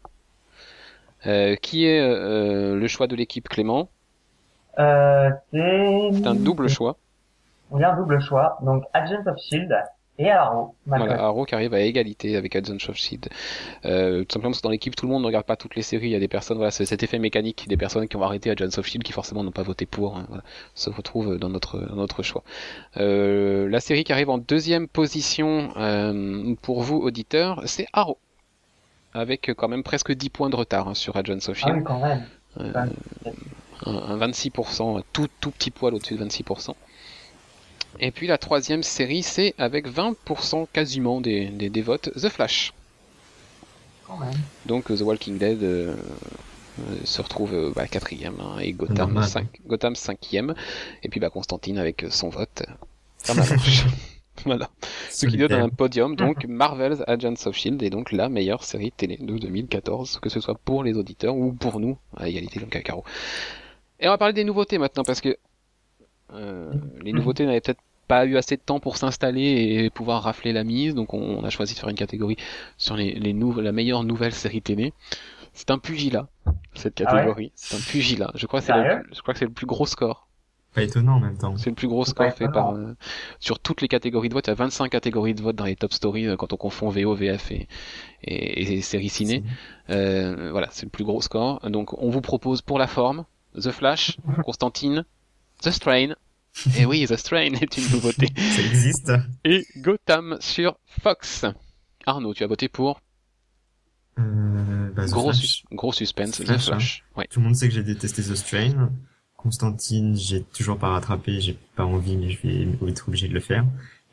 Euh, 1.26 1.54
qui 1.56 1.84
est 1.86 2.00
euh, 2.00 2.74
le 2.76 2.88
choix 2.88 3.06
de 3.06 3.14
l'équipe 3.14 3.48
Clément 3.48 3.88
Euh, 4.78 5.30
c'est... 5.52 6.10
C'est 6.14 6.26
un 6.26 6.34
double 6.34 6.68
choix. 6.68 6.96
Oui, 7.70 7.84
un 7.84 7.96
double 7.96 8.20
choix. 8.20 8.58
Donc, 8.62 8.84
Agents 8.92 9.22
of 9.26 9.36
Shield 9.38 9.72
et 10.18 10.30
Arrow. 10.30 10.74
Voilà. 10.86 11.22
Arrow 11.22 11.44
qui 11.46 11.54
arrive 11.54 11.72
à 11.72 11.80
égalité 11.80 12.36
avec 12.36 12.54
Agents 12.54 12.76
of 12.88 12.96
Shield. 12.96 13.28
Euh, 13.86 14.24
tout 14.24 14.34
simplement 14.34 14.50
parce 14.50 14.60
que 14.60 14.66
dans 14.66 14.70
l'équipe, 14.70 14.94
tout 14.94 15.06
le 15.06 15.12
monde 15.12 15.22
ne 15.22 15.26
regarde 15.26 15.46
pas 15.46 15.56
toutes 15.56 15.74
les 15.74 15.80
séries. 15.82 16.08
Il 16.08 16.12
y 16.12 16.14
a 16.14 16.20
des 16.20 16.28
personnes, 16.28 16.58
voilà, 16.58 16.70
c'est 16.70 16.84
cet 16.84 17.02
effet 17.02 17.18
mécanique, 17.18 17.66
des 17.68 17.78
personnes 17.78 18.06
qui 18.08 18.16
ont 18.16 18.22
arrêté 18.22 18.50
Agents 18.50 18.78
of 18.78 18.86
Shield 18.86 19.02
qui 19.04 19.12
forcément 19.12 19.42
n'ont 19.42 19.52
pas 19.52 19.62
voté 19.62 19.86
pour, 19.86 20.16
hein, 20.18 20.26
voilà, 20.28 20.42
se 20.74 20.90
retrouvent 20.90 21.38
dans 21.38 21.48
notre, 21.48 21.78
dans 21.80 21.96
notre 21.96 22.22
choix. 22.22 22.42
Euh, 22.98 23.68
la 23.70 23.80
série 23.80 24.04
qui 24.04 24.12
arrive 24.12 24.28
en 24.28 24.38
deuxième 24.38 24.86
position 24.86 25.70
euh, 25.78 26.54
pour 26.60 26.82
vous, 26.82 26.98
auditeurs, 26.98 27.62
c'est 27.64 27.86
Arrow. 27.94 28.18
Avec 29.14 29.50
quand 29.56 29.68
même 29.68 29.82
presque 29.82 30.12
10 30.12 30.30
points 30.30 30.50
de 30.50 30.56
retard 30.56 30.88
hein, 30.88 30.94
sur 30.94 31.16
Agents 31.16 31.34
of 31.36 31.50
Ah 31.50 31.54
Shield. 31.54 31.76
oui, 31.78 31.84
quand 31.84 32.00
même. 32.00 32.22
Euh. 32.60 32.72
Un, 33.86 33.94
un 33.94 34.18
26%, 34.18 34.98
un 34.98 35.02
tout, 35.12 35.28
tout 35.40 35.50
petit 35.50 35.70
poil 35.70 35.94
au-dessus 35.94 36.14
de 36.14 36.24
26%. 36.24 36.74
Et 38.00 38.10
puis 38.10 38.26
la 38.26 38.38
troisième 38.38 38.82
série, 38.82 39.22
c'est 39.22 39.54
avec 39.58 39.86
20% 39.88 40.66
quasiment 40.72 41.20
des, 41.20 41.46
des, 41.46 41.68
des 41.68 41.82
votes, 41.82 42.10
The 42.14 42.28
Flash. 42.28 42.72
Quand 44.06 44.18
même. 44.18 44.34
Donc 44.66 44.86
The 44.86 45.02
Walking 45.02 45.38
Dead 45.38 45.62
euh, 45.62 45.94
euh, 46.80 46.82
se 47.04 47.20
retrouve 47.20 47.54
euh, 47.54 47.72
bah, 47.74 47.86
quatrième 47.86 48.40
hein, 48.40 48.58
et 48.60 48.72
Gotham, 48.72 49.22
Gotham 49.66 49.94
cinquième. 49.94 50.54
Et 51.02 51.08
puis 51.08 51.20
bah, 51.20 51.30
Constantine 51.30 51.78
avec 51.78 52.06
son 52.10 52.28
vote. 52.28 52.62
Comme 53.26 53.38
la 53.38 53.46
marche. 53.56 53.84
voilà. 54.46 54.70
Ce 55.10 55.26
qui 55.26 55.36
donne 55.36 55.52
un 55.52 55.68
podium, 55.68 56.16
donc 56.16 56.44
Marvel's 56.48 57.02
Agents 57.06 57.46
of 57.46 57.54
Shield 57.54 57.82
est 57.82 57.90
donc 57.90 58.10
la 58.10 58.28
meilleure 58.28 58.64
série 58.64 58.90
télé 58.90 59.18
de 59.18 59.36
2014, 59.36 60.18
que 60.20 60.30
ce 60.30 60.40
soit 60.40 60.58
pour 60.64 60.82
les 60.82 60.94
auditeurs 60.94 61.36
ou 61.36 61.52
pour 61.52 61.78
nous, 61.78 61.98
à 62.16 62.28
égalité 62.28 62.58
donc 62.58 62.74
à 62.74 62.80
Caro. 62.80 63.04
Et 64.02 64.08
on 64.08 64.10
va 64.10 64.18
parler 64.18 64.34
des 64.34 64.44
nouveautés 64.44 64.76
maintenant, 64.78 65.04
parce 65.04 65.20
que 65.20 65.36
euh, 66.34 66.72
les 67.02 67.12
nouveautés 67.12 67.46
n'avaient 67.46 67.60
peut-être 67.60 67.80
pas 68.08 68.26
eu 68.26 68.36
assez 68.36 68.56
de 68.56 68.62
temps 68.62 68.80
pour 68.80 68.96
s'installer 68.96 69.42
et 69.84 69.90
pouvoir 69.90 70.22
rafler 70.24 70.52
la 70.52 70.64
mise, 70.64 70.94
donc 70.94 71.14
on, 71.14 71.20
on 71.20 71.44
a 71.44 71.50
choisi 71.50 71.74
de 71.74 71.78
faire 71.78 71.88
une 71.88 71.96
catégorie 71.96 72.36
sur 72.76 72.96
les, 72.96 73.14
les 73.14 73.32
nou- 73.32 73.60
la 73.60 73.72
meilleure 73.72 74.02
nouvelle 74.04 74.34
série 74.34 74.60
télé. 74.60 74.92
C'est 75.54 75.70
un 75.70 75.78
pugilat, 75.78 76.28
cette 76.74 77.00
Ah 77.00 77.04
ouais 77.04 77.18
catégorie. 77.20 77.52
c'est 77.54 77.76
un 77.76 77.80
pugilat. 77.80 78.30
Je 78.34 78.46
crois 78.46 78.60
que 78.60 78.66
c'est 78.66 78.72
le, 78.72 79.02
je 79.12 79.20
crois 79.22 79.34
que 79.34 79.38
c'est 79.38 79.44
le 79.46 79.52
plus 79.52 79.66
gros 79.66 79.86
score. 79.86 80.28
Pas 80.74 80.82
étonnant 80.82 81.16
en 81.16 81.20
même 81.20 81.36
temps. 81.36 81.54
C'est 81.58 81.68
le 81.68 81.76
plus 81.76 81.86
gros 81.88 82.06
score 82.06 82.32
fait 82.32 82.48
par 82.48 82.70
euh, 82.74 82.94
sur 83.40 83.58
toutes 83.58 83.82
les 83.82 83.88
catégories 83.88 84.30
de 84.30 84.34
vote. 84.34 84.46
Il 84.46 84.50
y 84.50 84.52
a 84.52 84.54
25 84.54 84.88
catégories 84.88 85.34
de 85.34 85.42
vote 85.42 85.54
dans 85.54 85.66
les 85.66 85.76
top 85.76 85.92
stories 85.92 86.26
euh, 86.28 86.36
quand 86.36 86.54
on 86.54 86.56
confond 86.56 86.88
VO, 86.88 87.14
VF 87.14 87.52
et, 87.52 87.68
et, 88.24 88.72
et 88.76 88.80
séries 88.80 89.10
ciné. 89.10 89.44
Euh, 89.90 90.50
voilà, 90.50 90.68
c'est 90.70 90.86
le 90.86 90.90
plus 90.90 91.04
gros 91.04 91.20
score. 91.20 91.60
Donc 91.68 91.92
on 92.02 92.08
vous 92.08 92.22
propose 92.22 92.62
pour 92.62 92.78
la 92.78 92.86
forme 92.86 93.26
The 93.60 93.70
Flash, 93.70 94.16
Constantine, 94.44 95.04
The 95.62 95.70
Strain. 95.70 96.14
Et 96.76 96.84
oui, 96.84 97.06
The 97.06 97.16
Strain 97.16 97.52
est 97.54 97.76
une 97.78 97.90
nouveauté. 97.90 98.28
Ça 98.36 98.62
existe. 98.62 99.12
Et 99.44 99.66
Gotham 99.78 100.36
sur 100.40 100.76
Fox. 101.00 101.44
Arnaud, 102.06 102.34
tu 102.34 102.44
as 102.44 102.46
voté 102.46 102.68
pour 102.68 103.00
Euh, 104.18 104.90
bah, 104.94 105.06
gros, 105.06 105.32
sus- 105.32 105.64
gros 105.72 105.92
suspense, 105.92 106.32
The 106.38 106.44
Flash, 106.44 106.68
hein. 106.68 106.72
Flash. 106.72 107.04
Ouais. 107.16 107.26
Tout 107.30 107.40
le 107.40 107.46
monde 107.46 107.56
sait 107.56 107.68
que 107.68 107.74
j'ai 107.74 107.82
détesté 107.82 108.22
The 108.22 108.34
Strain. 108.34 108.90
Constantine, 109.36 110.16
j'ai 110.16 110.42
toujours 110.42 110.78
pas 110.78 110.90
rattrapé, 110.90 111.40
j'ai 111.40 111.56
pas 111.74 111.84
envie, 111.84 112.16
mais 112.16 112.30
je 112.30 112.38
vais 112.46 112.90
être 112.90 113.08
obligé 113.08 113.28
de 113.28 113.34
le 113.34 113.40
faire. 113.40 113.64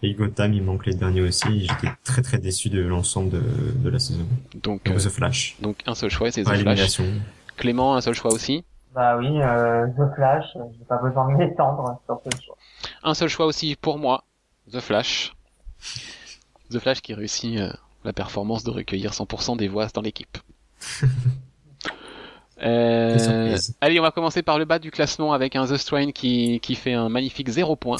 Et 0.01 0.13
Gotham, 0.13 0.53
il 0.53 0.63
manque 0.63 0.85
les 0.85 0.95
derniers 0.95 1.21
aussi. 1.21 1.68
J'étais 1.68 1.94
très 2.06 2.21
très 2.21 2.38
déçu 2.38 2.69
de 2.69 2.80
l'ensemble 2.81 3.30
de, 3.31 3.42
de 3.83 3.89
la 3.89 4.00
saison. 4.00 4.25
Donc, 4.56 4.85
Donc 4.85 4.95
euh, 4.95 4.97
The 4.97 5.09
Flash. 5.09 5.57
donc 5.62 5.77
un 5.85 5.94
seul 5.94 6.09
choix, 6.09 6.31
c'est 6.31 6.44
The 6.44 6.56
Flash. 6.57 7.01
Clément, 7.57 7.95
un 7.95 8.01
seul 8.01 8.13
choix 8.15 8.31
aussi. 8.33 8.63
Bah 8.94 9.18
oui, 9.18 9.41
euh, 9.41 9.88
The 9.88 10.15
Flash, 10.15 10.45
j'ai 10.77 10.86
pas 10.86 10.97
besoin 10.97 11.31
de 11.31 11.38
m'étendre 11.38 12.01
sur 12.06 12.21
ce 12.25 12.41
choix. 12.44 12.57
Un 13.03 13.13
seul 13.13 13.30
choix 13.30 13.45
aussi 13.45 13.75
pour 13.75 14.00
moi, 14.00 14.24
The 14.71 14.80
Flash. 14.80 15.33
The 16.71 16.80
Flash 16.80 17.01
qui 17.01 17.13
réussit 17.13 17.59
euh, 17.59 17.71
la 18.03 18.13
performance 18.13 18.63
de 18.63 18.71
recueillir 18.71 19.12
100% 19.12 19.57
des 19.57 19.68
voix 19.68 19.88
dans 19.94 20.01
l'équipe. 20.01 20.38
Euh, 22.62 23.57
allez, 23.80 24.01
on 24.01 24.03
va 24.03 24.12
commencer 24.12 24.44
par 24.44 24.59
le 24.59 24.65
bas 24.65 24.80
du 24.80 24.92
classement 24.92 25.31
avec 25.31 25.56
un 25.56 25.65
The 25.65 25.77
Strain 25.77 26.12
qui, 26.12 26.59
qui 26.59 26.75
fait 26.75 26.94
un 26.94 27.07
magnifique 27.07 27.47
0 27.47 27.77
point. 27.77 27.95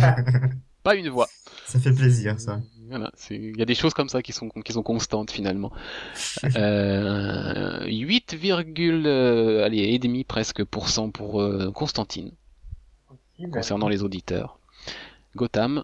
Pas 0.82 0.94
une 0.94 1.10
voix. 1.10 1.28
Ça 1.66 1.78
fait 1.78 1.92
plaisir, 1.92 2.40
ça. 2.40 2.60
Voilà, 2.88 3.10
c'est- 3.14 3.36
il 3.36 3.56
y 3.58 3.62
a 3.62 3.64
des 3.64 3.74
choses 3.74 3.94
comme 3.94 4.08
ça 4.08 4.22
qui 4.22 4.32
sont, 4.32 4.48
qui 4.50 4.72
sont 4.72 4.82
constantes 4.82 5.30
finalement. 5.30 5.72
Euh, 6.56 7.86
8, 7.86 8.36
euh, 8.44 9.64
allez, 9.64 9.78
et 9.78 9.98
demi 9.98 10.24
presque 10.24 10.62
pour 10.64 10.88
cent 10.88 11.10
pour 11.10 11.40
euh, 11.40 11.70
Constantine 11.72 12.32
Possible. 13.08 13.50
concernant 13.50 13.88
les 13.88 14.02
auditeurs. 14.02 14.58
Gotham, 15.36 15.82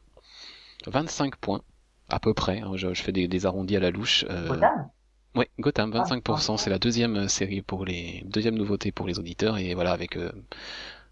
25 0.87 1.37
points 1.37 1.63
à 2.09 2.21
peu 2.21 2.35
près. 2.35 2.61
hein, 2.61 2.73
je, 2.77 2.93
je 2.95 3.03
fais 3.03 3.13
des, 3.13 3.27
des 3.29 3.47
arrondis 3.47 3.77
à 3.77 3.81
la 3.81 3.91
louche. 3.91 4.25
Euh, 4.29 4.49
Gotham? 4.49 4.91
Ouais, 5.37 5.49
Gotham, 5.59 5.93
25%, 5.93 6.55
Ah, 6.55 6.59
c'est 6.59 6.71
la 6.71 6.79
deuxième 6.79 7.29
série 7.29 7.63
pour 7.63 7.85
les 7.85 8.23
deuxième 8.27 8.57
nouveauté 8.57 8.91
pour 8.93 9.07
les 9.07 9.19
auditeurs 9.19 9.59
et 9.59 9.75
voilà 9.75 9.93
avec 9.93 10.19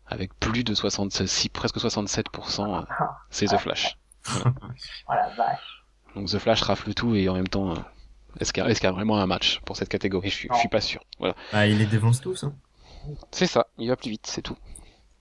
avec 0.06 0.34
plus 0.40 0.64
de 0.64 0.74
66, 0.74 1.48
presque 1.50 1.78
67%, 1.78 2.76
euh, 2.78 2.82
c'est 3.30 3.46
The 3.46 3.58
Flash. 3.58 3.96
La 5.08 5.28
vache. 5.36 5.77
Donc 6.16 6.28
The 6.28 6.38
Flash 6.38 6.62
rafle 6.62 6.94
tout 6.94 7.14
et 7.14 7.28
en 7.28 7.34
même 7.34 7.48
temps, 7.48 7.72
euh, 7.72 7.76
est-ce 8.40 8.52
qu'il 8.52 8.62
y, 8.62 8.66
a- 8.66 8.70
y 8.70 8.92
vraiment 8.92 9.18
un 9.18 9.26
match 9.26 9.60
pour 9.64 9.76
cette 9.76 9.88
catégorie? 9.88 10.30
Je 10.30 10.34
suis, 10.34 10.48
je 10.52 10.58
suis 10.58 10.68
pas 10.68 10.80
sûr. 10.80 11.02
Voilà, 11.18 11.34
Ah, 11.52 11.66
il 11.66 11.78
les 11.78 11.86
dévance 11.86 12.20
tous, 12.20 12.44
hein. 12.44 12.54
c'est 13.30 13.46
ça. 13.46 13.66
Il 13.78 13.88
va 13.88 13.96
plus 13.96 14.10
vite, 14.10 14.26
c'est 14.26 14.42
tout. 14.42 14.56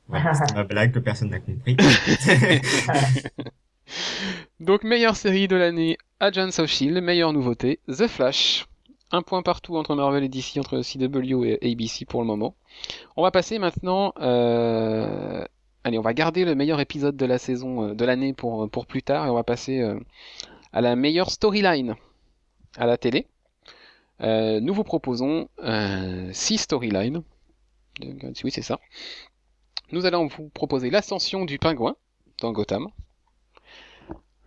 Ouais, 0.10 0.20
c'est 0.34 0.54
ma 0.56 0.64
blague 0.64 0.94
que 0.94 1.00
personne 1.00 1.30
n'a 1.30 1.40
compris. 1.40 1.76
Donc 4.60 4.84
meilleure 4.84 5.16
série 5.16 5.48
de 5.48 5.56
l'année, 5.56 5.98
Agents 6.20 6.50
of 6.60 6.68
Shield. 6.68 7.02
Meilleure 7.02 7.34
nouveauté, 7.34 7.80
The 7.88 8.08
Flash. 8.08 8.66
Un 9.12 9.22
point 9.22 9.42
partout 9.42 9.78
entre 9.78 9.96
Marvel 9.96 10.24
et 10.24 10.30
DC, 10.30 10.58
entre 10.58 10.82
CW 10.82 11.46
et 11.62 11.72
ABC 11.72 12.04
pour 12.06 12.20
le 12.22 12.28
moment. 12.28 12.56
On 13.16 13.24
va 13.24 13.32
passer 13.32 13.58
maintenant. 13.60 14.14
Euh... 14.20 15.46
Allez, 15.86 15.98
on 15.98 16.02
va 16.02 16.14
garder 16.14 16.44
le 16.44 16.56
meilleur 16.56 16.82
épisode 16.82 17.16
de 17.16 17.26
la 17.26 17.38
saison 17.38 17.90
euh, 17.90 17.94
de 17.94 18.04
l'année 18.04 18.34
pour 18.34 18.70
pour 18.70 18.86
plus 18.86 19.04
tard 19.04 19.26
et 19.26 19.30
on 19.30 19.36
va 19.36 19.44
passer 19.44 19.80
euh, 19.80 19.98
à 20.74 20.82
la 20.82 20.96
meilleure 20.96 21.30
storyline 21.32 21.96
à 22.78 22.86
la 22.86 22.98
télé. 22.98 23.28
Euh, 24.22 24.60
nous 24.60 24.74
vous 24.74 24.84
proposons 24.84 25.48
euh, 25.60 26.30
six 26.34 26.58
storylines. 26.58 27.24
Euh, 28.04 28.32
Oui, 28.44 28.52
c'est 28.52 28.62
ça. 28.62 28.80
Nous 29.92 30.06
allons 30.06 30.28
vous 30.28 30.50
proposer 30.50 30.90
l'ascension 30.90 31.46
du 31.46 31.60
pingouin 31.60 31.96
dans 32.40 32.52
Gotham 32.52 32.90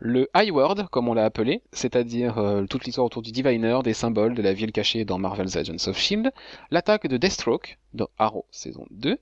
le 0.01 0.29
High 0.35 0.51
World, 0.51 0.89
comme 0.91 1.09
on 1.09 1.15
l'a 1.15 1.27
appelé, 1.27 1.63
c'est-à-dire 1.73 2.39
euh, 2.39 2.65
toute 2.65 2.87
l'histoire 2.87 3.07
autour 3.07 3.21
du 3.21 3.33
Diviner, 3.33 3.81
des 3.85 3.93
symboles 3.93 4.35
de 4.35 4.41
la 4.41 4.55
ville 4.55 4.73
cachée 4.73 5.05
dans 5.05 5.19
Marvel's 5.19 5.57
Agents 5.57 5.89
of 5.89 5.99
Shield, 5.99 6.33
l'attaque 6.71 7.07
de 7.07 7.19
Deathstroke 7.19 7.79
dans 7.93 8.09
Arrow 8.19 8.47
saison 8.51 8.87
2, 8.93 9.19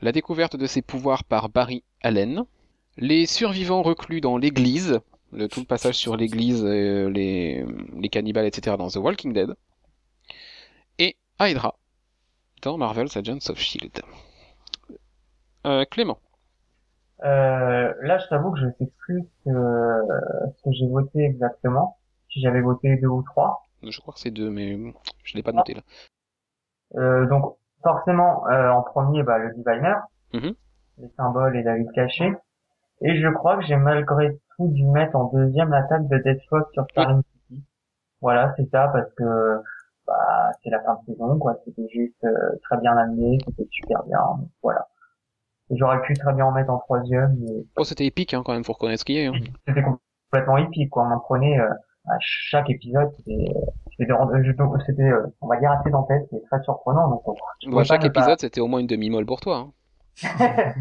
la 0.00 0.12
découverte 0.12 0.56
de 0.56 0.66
ses 0.66 0.80
pouvoirs 0.80 1.24
par 1.24 1.50
Barry 1.50 1.84
Allen, 2.00 2.44
les 2.96 3.26
survivants 3.26 3.82
reclus 3.82 4.22
dans 4.22 4.38
l'église, 4.38 5.00
le, 5.32 5.48
tout 5.48 5.60
le 5.60 5.66
passage 5.66 5.94
sur 5.94 6.16
l'église, 6.16 6.64
euh, 6.64 7.08
les, 7.10 7.64
les 7.94 8.08
cannibales, 8.08 8.46
etc. 8.46 8.76
dans 8.76 8.88
The 8.88 8.96
Walking 8.96 9.32
Dead, 9.32 9.54
et 10.98 11.16
Hydra 11.40 11.74
dans 12.62 12.78
Marvel's 12.78 13.16
Agents 13.16 13.50
of 13.50 13.58
Shield. 13.58 14.00
Euh, 15.66 15.84
Clément. 15.90 16.18
Euh, 17.24 17.92
là, 18.02 18.18
je 18.18 18.28
t'avoue 18.28 18.52
que 18.52 18.60
je 18.60 18.66
sais 18.78 18.90
plus 18.98 19.22
ce 19.22 19.50
que, 19.50 20.52
ce 20.56 20.62
que 20.64 20.72
j'ai 20.72 20.88
voté 20.88 21.20
exactement. 21.24 21.98
Si 22.30 22.40
j'avais 22.40 22.60
voté 22.60 22.96
deux 22.96 23.08
ou 23.08 23.22
trois. 23.22 23.66
Je 23.82 24.00
crois 24.00 24.14
que 24.14 24.20
c'est 24.20 24.30
deux, 24.30 24.50
mais 24.50 24.78
je 25.22 25.36
l'ai 25.36 25.42
pas 25.42 25.52
noté 25.52 25.74
là. 25.74 25.82
Euh, 26.96 27.26
donc, 27.26 27.56
forcément, 27.82 28.46
euh, 28.48 28.70
en 28.70 28.82
premier, 28.82 29.22
bah, 29.22 29.38
le 29.38 29.54
Diviner. 29.54 29.94
Mhm. 30.32 30.54
Les 30.98 31.08
symboles 31.16 31.56
et 31.56 31.62
la 31.62 31.76
ville 31.76 31.90
cachée. 31.94 32.32
Et 33.02 33.20
je 33.20 33.28
crois 33.28 33.56
que 33.56 33.64
j'ai 33.64 33.76
malgré 33.76 34.38
coup 34.68 34.68
dû 34.72 34.84
mettre 34.86 35.16
en 35.16 35.24
deuxième 35.32 35.70
l'attaque 35.70 36.08
de 36.08 36.18
Deathstroke 36.18 36.68
sur 36.72 36.84
Starling 36.90 37.22
City. 37.48 37.62
Voilà, 38.20 38.52
c'est 38.56 38.68
ça, 38.70 38.88
parce 38.92 39.12
que 39.14 39.60
bah, 40.06 40.50
c'est 40.62 40.70
la 40.70 40.80
fin 40.82 40.94
de 41.06 41.12
saison, 41.12 41.38
quoi. 41.38 41.56
C'était 41.64 41.88
juste 41.92 42.22
euh, 42.24 42.30
très 42.62 42.78
bien 42.78 42.96
amené, 42.96 43.38
c'était 43.46 43.68
super 43.70 44.02
bien. 44.04 44.18
Donc, 44.38 44.48
voilà. 44.62 44.86
J'aurais 45.70 46.02
pu 46.02 46.12
très 46.14 46.32
bien 46.34 46.44
en 46.46 46.52
mettre 46.52 46.70
en 46.70 46.78
troisième, 46.78 47.36
mais 47.40 47.64
Oh, 47.76 47.84
c'était 47.84 48.04
épique 48.06 48.34
hein, 48.34 48.42
quand 48.44 48.52
même, 48.52 48.64
faut 48.64 48.74
reconnaître 48.74 49.00
ce 49.00 49.04
qu'il 49.04 49.16
y 49.16 49.26
a. 49.26 49.30
Hein. 49.30 49.34
c'était 49.66 49.82
complètement 49.82 50.56
épique, 50.58 50.90
quoi. 50.90 51.04
On 51.04 51.12
en 51.12 51.20
prenait 51.20 51.58
euh, 51.58 51.68
à 52.08 52.16
chaque 52.20 52.68
épisode, 52.68 53.10
c'était, 53.16 53.46
c'était, 53.98 54.12
c'était, 54.86 55.02
euh, 55.02 55.26
on 55.40 55.46
va 55.46 55.56
dire 55.58 55.70
assez 55.72 55.90
dantesque 55.90 56.32
et 56.32 56.42
très 56.50 56.62
surprenant. 56.62 57.08
Donc, 57.08 57.26
on- 57.26 57.32
Bon, 57.32 57.70
pouvais 57.70 57.84
chaque 57.84 58.00
pas- 58.02 58.06
épisode, 58.08 58.38
c'était 58.40 58.60
au 58.60 58.66
moins 58.66 58.80
une 58.80 58.86
demi-molle 58.86 59.24
pour 59.24 59.40
toi. 59.40 59.66
Hein. 59.68 59.72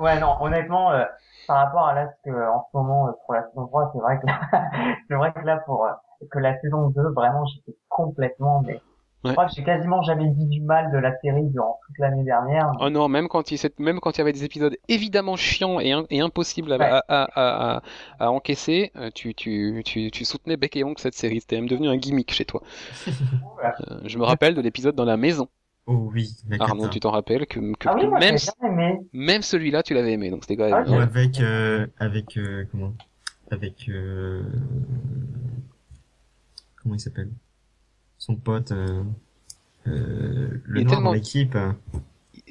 ouais, 0.00 0.18
non, 0.20 0.36
honnêtement, 0.40 0.92
euh, 0.92 1.04
par 1.46 1.58
rapport 1.64 1.86
à 1.88 1.94
là 1.94 2.08
ce 2.08 2.30
que 2.30 2.48
en 2.48 2.62
ce 2.70 2.76
moment 2.76 3.08
euh, 3.08 3.12
pour 3.24 3.34
la 3.34 3.42
saison 3.48 3.66
3, 3.66 3.90
c'est 3.92 3.98
vrai 4.00 4.18
que 4.20 4.26
c'est 5.08 5.14
vrai 5.14 5.32
que 5.32 5.40
là 5.40 5.58
pour 5.66 5.84
euh, 5.86 5.90
que 6.30 6.38
la 6.38 6.58
saison 6.60 6.88
2, 6.88 7.02
vraiment, 7.14 7.44
j'étais 7.46 7.76
complètement 7.88 8.62
mais 8.66 8.80
je 9.24 9.30
crois 9.30 9.46
que 9.46 9.52
j'ai 9.54 9.62
quasiment 9.62 10.02
jamais 10.02 10.26
dit 10.30 10.46
du 10.46 10.60
mal 10.62 10.90
de 10.90 10.98
la 10.98 11.16
série 11.20 11.44
durant 11.50 11.78
toute 11.86 11.98
l'année 11.98 12.24
dernière. 12.24 12.72
Oh 12.80 12.90
non, 12.90 13.08
même 13.08 13.28
quand 13.28 13.52
il, 13.52 13.58
s'est- 13.58 13.78
même 13.78 14.00
quand 14.00 14.10
il 14.16 14.18
y 14.18 14.20
avait 14.20 14.32
des 14.32 14.42
épisodes 14.42 14.76
évidemment 14.88 15.36
chiants 15.36 15.78
et, 15.78 15.92
impossibles 16.20 16.72
à, 16.72 16.76
Ouais. 16.78 16.86
à, 16.86 17.04
à, 17.08 17.76
à- 17.76 17.82
à 18.18 18.30
encaisser, 18.32 18.90
euh, 18.96 19.10
tu, 19.14 19.32
tu, 19.34 19.82
tu, 19.84 20.10
tu 20.10 20.24
soutenais 20.24 20.56
bec 20.56 20.76
et 20.76 20.82
ongle 20.82 20.98
cette 20.98 21.14
série. 21.14 21.40
C'était 21.40 21.54
même 21.56 21.68
devenu 21.68 21.88
un 21.88 21.96
gimmick 21.96 22.32
chez 22.32 22.44
toi. 22.44 22.62
Euh, 23.64 24.00
je 24.04 24.18
me 24.18 24.24
rappelle 24.24 24.54
de 24.54 24.60
l'épisode 24.60 24.96
dans 24.96 25.04
la 25.04 25.16
maison. 25.16 25.48
Oh 25.86 26.10
oui, 26.14 26.30
Arnaud, 26.60 26.88
tu 26.88 27.00
t'en 27.00 27.10
rappelles 27.10 27.46
que, 27.46 27.58
que, 27.74 27.88
Ah 27.88 27.94
oui, 27.96 28.06
moi 28.06 28.20
même, 28.20 28.36
aimé. 28.64 28.98
même 29.12 29.42
celui-là, 29.42 29.82
tu 29.82 29.94
l'avais 29.94 30.12
aimé. 30.12 30.30
Donc 30.30 30.42
c'était 30.44 30.56
quand 30.56 30.70
même. 30.70 30.84
Ah, 30.86 30.90
ouais. 30.90 30.98
avec 31.02 31.40
euh, 31.40 31.86
avec 31.98 32.36
euh, 32.36 32.64
comment? 32.70 32.94
Avec 33.50 33.88
euh, 33.88 34.42
comment 36.82 36.94
il 36.94 37.00
s'appelle? 37.00 37.30
Son 38.18 38.36
pote 38.36 38.70
euh, 38.72 39.02
euh, 39.88 40.60
le 40.64 40.82
noir 40.82 40.94
tellement- 40.94 41.10
dans 41.10 41.14
l'équipe 41.14 41.56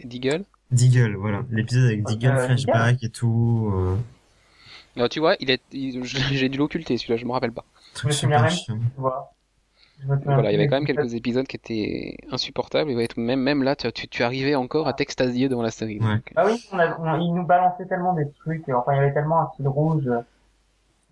Deagle? 0.03 0.43
Deagle 0.71 1.15
voilà 1.15 1.43
l'épisode 1.49 1.85
avec 1.85 2.03
Deagle 2.03 2.27
Euh, 2.37 2.45
flashback 2.45 3.03
et 3.03 3.09
tout 3.09 3.71
euh, 3.73 3.95
Non, 4.97 5.07
tu 5.07 5.19
vois, 5.21 5.35
il 5.39 5.49
est, 5.51 5.61
il- 5.71 6.03
j'ai 6.03 6.49
dû 6.49 6.57
l'occulter 6.57 6.97
celui-là, 6.97 7.17
je 7.17 7.25
me 7.25 7.31
rappelle 7.31 7.51
pas. 7.53 7.65
truc 7.93 8.11
super 8.13 8.49
chiant 8.49 8.77
Tu 8.77 9.01
vois. 9.01 9.33
Voilà, 10.05 10.51
il 10.51 10.53
y 10.53 10.55
avait 10.55 10.67
quand 10.67 10.75
même 10.77 10.85
quelques 10.85 11.13
épisodes 11.13 11.45
qui 11.47 11.55
étaient 11.57 12.17
insupportables. 12.31 12.89
Et 12.91 13.07
même, 13.17 13.39
même 13.41 13.63
là, 13.63 13.75
tu, 13.75 13.91
tu, 13.91 14.07
tu 14.07 14.23
arrivais 14.23 14.55
encore 14.55 14.87
à 14.87 14.93
t'extasier 14.93 15.49
devant 15.49 15.61
la 15.61 15.71
série. 15.71 15.99
Ouais. 15.99 16.19
Ah 16.35 16.45
oui, 16.47 16.63
on 16.71 16.79
a, 16.79 16.97
on- 16.99 17.19
il 17.21 17.33
nous 17.33 17.45
balançait 17.45 17.85
tellement 17.85 18.13
des 18.13 18.29
trucs, 18.39 18.67
euh, 18.69 18.73
enfin 18.75 18.93
il 18.93 18.97
y 18.97 18.99
avait 18.99 19.13
tellement 19.13 19.41
un 19.41 19.49
fil 19.55 19.67
rouge. 19.67 20.07
euh, 20.07 20.19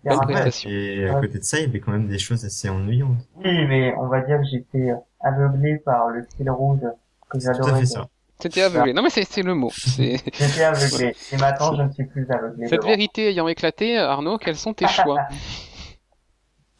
il 0.04 0.10
y 0.10 0.14
a 0.14 0.16
Bonne 0.16 0.28
prestation. 0.28 0.70
et 0.70 1.08
à 1.08 1.14
côté 1.20 1.38
de 1.38 1.44
ça 1.44 1.58
il 1.58 1.66
y 1.66 1.68
avait 1.68 1.80
quand 1.80 1.92
même 1.92 2.08
des 2.08 2.18
choses 2.18 2.42
assez 2.46 2.70
ennuyantes 2.70 3.18
Oui, 3.36 3.66
mais 3.66 3.94
on 3.98 4.06
va 4.06 4.22
dire 4.22 4.38
que 4.38 4.44
j'étais 4.46 4.92
aveuglé 5.20 5.76
par 5.76 6.08
le 6.08 6.26
fil 6.36 6.50
rouge 6.50 6.80
que 7.28 7.38
j'adorais. 7.38 7.84
ça 7.84 8.08
C'était 8.38 8.62
aveuglé. 8.62 8.94
Non, 8.94 9.02
mais 9.02 9.10
c'est 9.10 9.24
c'est 9.24 9.42
le 9.42 9.54
mot. 9.54 9.70
J'étais 9.74 10.64
aveuglé. 10.64 11.14
Et 11.32 11.36
maintenant, 11.36 11.74
je 11.76 11.82
ne 11.82 11.90
suis 11.92 12.04
plus 12.06 12.26
aveuglé. 12.30 12.66
cette 12.66 12.78
devant. 12.80 12.88
vérité 12.88 13.28
ayant 13.28 13.46
éclaté, 13.48 13.98
Arnaud, 13.98 14.38
quels 14.38 14.56
sont 14.56 14.72
tes 14.72 14.88
choix? 14.88 15.18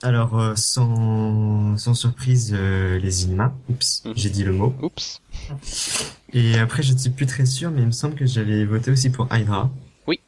Alors 0.03 0.39
euh, 0.39 0.55
sans 0.57 1.77
sans 1.77 1.95
surprise 1.95 2.53
euh, 2.57 2.99
les 2.99 3.25
Inhumains 3.25 3.55
oups 3.69 4.03
Mhm. 4.05 4.13
j'ai 4.17 4.31
dit 4.31 4.45
le 4.45 4.53
mot 4.53 4.75
Oups. 4.83 5.21
Et 6.33 6.59
après, 6.59 6.83
je 6.83 6.93
ne 6.93 6.99
suis 6.99 7.11
plus 7.11 7.27
très 7.27 7.45
sûr, 7.47 7.71
mais 7.71 7.81
il 7.81 7.87
me 7.87 7.91
semble 7.93 8.15
que 8.15 8.25
j'avais 8.27 8.65
voté 8.65 8.91
aussi 8.93 9.11
pour 9.11 9.27
Hydra. 9.35 9.71
Oui. 10.07 10.21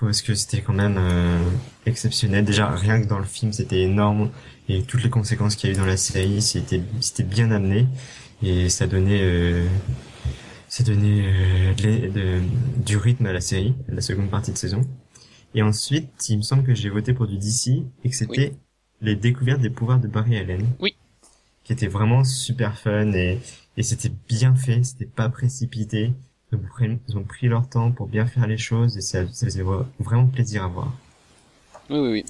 Parce 0.00 0.22
que 0.22 0.34
c'était 0.34 0.62
quand 0.62 0.72
même 0.72 0.96
euh, 0.98 1.38
exceptionnel? 1.86 2.44
Déjà, 2.44 2.70
rien 2.70 3.00
que 3.00 3.06
dans 3.06 3.18
le 3.18 3.24
film, 3.24 3.52
c'était 3.52 3.82
énorme. 3.82 4.30
Et 4.68 4.82
toutes 4.82 5.02
les 5.02 5.10
conséquences 5.10 5.54
qu'il 5.54 5.68
y 5.70 5.72
a 5.72 5.76
eu 5.76 5.78
dans 5.78 5.86
la 5.86 5.96
série, 5.98 6.40
c'était 6.42 6.82
c'était 7.00 7.22
bien 7.24 7.50
amené. 7.50 7.86
Et 8.42 8.68
ça 8.68 8.86
donnait, 8.86 9.20
euh, 9.22 9.66
ça 10.68 10.82
donnait 10.82 11.22
euh, 11.26 11.74
de 11.74 11.82
l'é- 11.82 12.08
de- 12.08 12.40
du 12.84 12.96
rythme 12.96 13.26
à 13.26 13.32
la 13.32 13.40
série, 13.40 13.74
à 13.90 13.94
la 13.94 14.00
seconde 14.00 14.30
partie 14.30 14.50
de 14.52 14.58
saison. 14.58 14.80
Et 15.54 15.62
ensuite, 15.62 16.08
il 16.30 16.38
me 16.38 16.42
semble 16.42 16.64
que 16.64 16.74
j'ai 16.74 16.88
voté 16.88 17.12
pour 17.12 17.26
du 17.26 17.36
DC 17.36 17.82
et 18.04 18.08
que 18.10 18.16
c'était 18.16 18.54
les 19.02 19.16
découvertes 19.16 19.60
des 19.60 19.70
pouvoirs 19.70 19.98
de 19.98 20.08
Barry 20.08 20.38
Allen. 20.38 20.66
Oui. 20.80 20.94
Qui 21.64 21.72
était 21.74 21.86
vraiment 21.86 22.24
super 22.24 22.78
fun 22.78 23.12
et, 23.12 23.38
et 23.76 23.82
c'était 23.82 24.12
bien 24.28 24.54
fait, 24.54 24.82
c'était 24.82 25.04
pas 25.04 25.28
précipité. 25.28 26.12
Ils 26.50 26.56
ont, 26.56 26.60
pris, 26.60 26.98
ils 27.08 27.16
ont 27.16 27.22
pris 27.24 27.48
leur 27.48 27.68
temps 27.68 27.92
pour 27.92 28.06
bien 28.06 28.26
faire 28.26 28.46
les 28.46 28.58
choses 28.58 28.96
et 28.96 29.00
ça, 29.00 29.26
ça 29.32 29.46
faisait 29.46 29.62
vra- 29.62 29.86
vraiment 29.98 30.26
plaisir 30.26 30.64
à 30.64 30.68
voir. 30.68 30.92
Oui, 31.90 31.98
oui, 31.98 32.08
oui. 32.10 32.24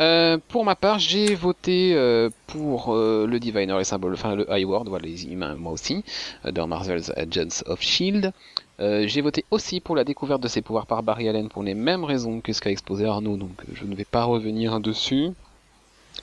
Euh, 0.00 0.38
pour 0.48 0.64
ma 0.64 0.74
part, 0.74 0.98
j'ai 0.98 1.34
voté 1.34 1.92
euh, 1.94 2.28
pour 2.48 2.92
euh, 2.92 3.26
le 3.26 3.38
Diviner, 3.38 3.76
les 3.78 3.84
symboles, 3.84 4.14
enfin 4.14 4.34
le 4.34 4.46
High 4.50 4.66
World, 4.66 4.88
voilà, 4.88 5.06
les 5.06 5.26
humains, 5.26 5.54
moi 5.54 5.70
aussi, 5.70 6.02
dans 6.50 6.66
Marvel's 6.66 7.12
Agents 7.16 7.62
of 7.66 7.80
Shield. 7.80 8.32
J'ai 8.80 9.20
voté 9.20 9.44
aussi 9.52 9.78
pour 9.78 9.94
la 9.94 10.02
découverte 10.02 10.42
de 10.42 10.48
ses 10.48 10.60
pouvoirs 10.60 10.86
par 10.86 11.04
Barry 11.04 11.28
Allen 11.28 11.48
pour 11.48 11.62
les 11.62 11.74
mêmes 11.74 12.02
raisons 12.02 12.40
que 12.40 12.52
ce 12.52 12.60
qu'a 12.60 12.70
exposé 12.70 13.04
Arnaud, 13.04 13.36
donc 13.36 13.62
je 13.74 13.84
ne 13.84 13.94
vais 13.94 14.04
pas 14.04 14.24
revenir 14.24 14.80
dessus. 14.80 15.28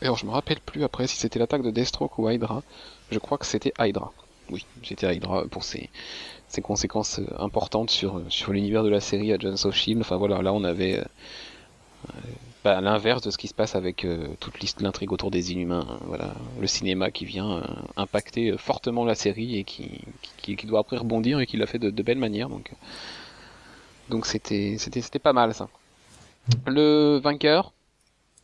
Alors, 0.02 0.18
je 0.18 0.26
me 0.26 0.32
rappelle 0.32 0.60
plus 0.60 0.84
après 0.84 1.08
si 1.08 1.18
c'était 1.18 1.40
l'attaque 1.40 1.64
de 1.64 1.72
Deathstroke 1.72 2.18
ou 2.20 2.30
Hydra. 2.30 2.64
Je 3.12 3.20
crois 3.20 3.38
que 3.38 3.46
c'était 3.46 3.74
Hydra. 3.80 4.12
Oui, 4.50 4.66
c'était 4.84 5.14
Hydra 5.16 5.46
pour 5.48 5.64
ses, 5.64 5.90
ses 6.48 6.62
conséquences 6.62 7.20
euh, 7.20 7.26
importantes 7.38 7.92
sur, 7.92 8.18
euh, 8.18 8.26
sur 8.30 8.52
l'univers 8.54 8.84
de 8.84 8.90
la 8.90 9.00
série 9.00 9.32
Agents 9.34 9.66
of 9.66 9.76
Shield. 9.76 10.02
Enfin 10.02 10.16
voilà, 10.18 10.42
là 10.42 10.54
on 10.54 10.64
avait 10.64 11.00
euh, 11.00 11.04
bah, 12.64 12.78
à 12.78 12.82
l'inverse 12.82 13.22
de 13.22 13.30
ce 13.30 13.38
qui 13.38 13.48
se 13.48 13.54
passe 13.54 13.76
avec 13.76 14.06
euh, 14.06 14.28
toute 14.40 14.60
liste 14.60 14.82
l'intrigue 14.82 15.12
autour 15.12 15.32
des 15.32 15.52
inhumains. 15.52 15.86
hein. 15.88 16.00
voilà, 16.06 16.34
le 16.60 16.68
cinéma 16.68 17.12
qui 17.12 17.26
vient 17.26 17.58
euh, 17.58 17.64
impacter 17.96 18.52
euh, 18.52 18.58
fortement 18.58 19.06
la 19.06 19.16
série 19.16 19.58
et 19.58 19.64
qui, 19.64 20.02
qui, 20.42 20.56
qui 20.56 20.66
doit 20.66 20.80
après 20.80 20.98
rebondir 20.98 21.40
et 21.40 21.46
qui 21.46 21.58
l'a 21.58 21.68
fait 21.68 21.80
de, 21.80 21.90
de 21.92 22.04
belle 22.04 22.18
manière. 22.18 22.50
Donc, 22.50 22.72
euh, 22.72 22.76
donc 24.10 24.26
c'était, 24.26 24.78
c'était, 24.80 25.02
c'était 25.02 25.20
pas 25.20 25.34
mal 25.34 25.54
ça. 25.54 25.70
Le 26.66 27.20
vainqueur, 27.20 27.74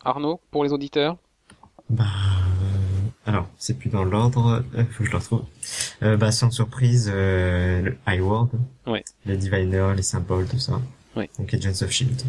Arnaud, 0.03 0.39
pour 0.51 0.63
les 0.63 0.71
auditeurs? 0.71 1.17
Bah, 1.89 2.03
euh, 2.03 3.29
alors, 3.29 3.47
c'est 3.57 3.77
plus 3.77 3.89
dans 3.89 4.03
l'ordre, 4.03 4.63
euh, 4.75 4.83
faut 4.91 4.99
que 5.03 5.05
je 5.05 5.11
le 5.11 5.17
retrouve. 5.17 5.43
Euh, 6.03 6.17
bah, 6.17 6.31
sans 6.31 6.51
surprise, 6.51 7.11
euh, 7.13 7.81
le 7.81 7.97
High 8.07 8.21
World. 8.21 8.49
Ouais. 8.87 9.03
Les 9.25 9.37
Diviners, 9.37 9.93
les 9.95 10.03
symboles, 10.03 10.47
tout 10.47 10.59
ça. 10.59 10.81
Ouais. 11.15 11.29
Donc 11.39 11.53
Agents 11.53 11.83
of 11.83 11.91
Shield. 11.91 12.21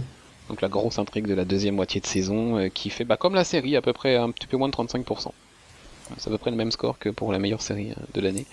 Donc 0.48 0.60
la 0.60 0.68
grosse 0.68 0.98
intrigue 0.98 1.26
de 1.26 1.34
la 1.34 1.44
deuxième 1.44 1.74
moitié 1.74 2.00
de 2.00 2.06
saison 2.06 2.58
euh, 2.58 2.68
qui 2.68 2.90
fait 2.90 3.04
bah, 3.04 3.16
comme 3.16 3.34
la 3.34 3.44
série 3.44 3.76
à 3.76 3.82
peu 3.82 3.92
près 3.92 4.16
un 4.16 4.30
petit 4.30 4.46
peu 4.46 4.56
moins 4.56 4.68
de 4.68 4.74
35%. 4.74 5.30
C'est 6.18 6.28
à 6.28 6.30
peu 6.30 6.38
près 6.38 6.52
le 6.52 6.56
même 6.56 6.70
score 6.70 6.98
que 6.98 7.08
pour 7.08 7.32
la 7.32 7.38
meilleure 7.40 7.62
série 7.62 7.92
de 8.14 8.20
l'année. 8.20 8.46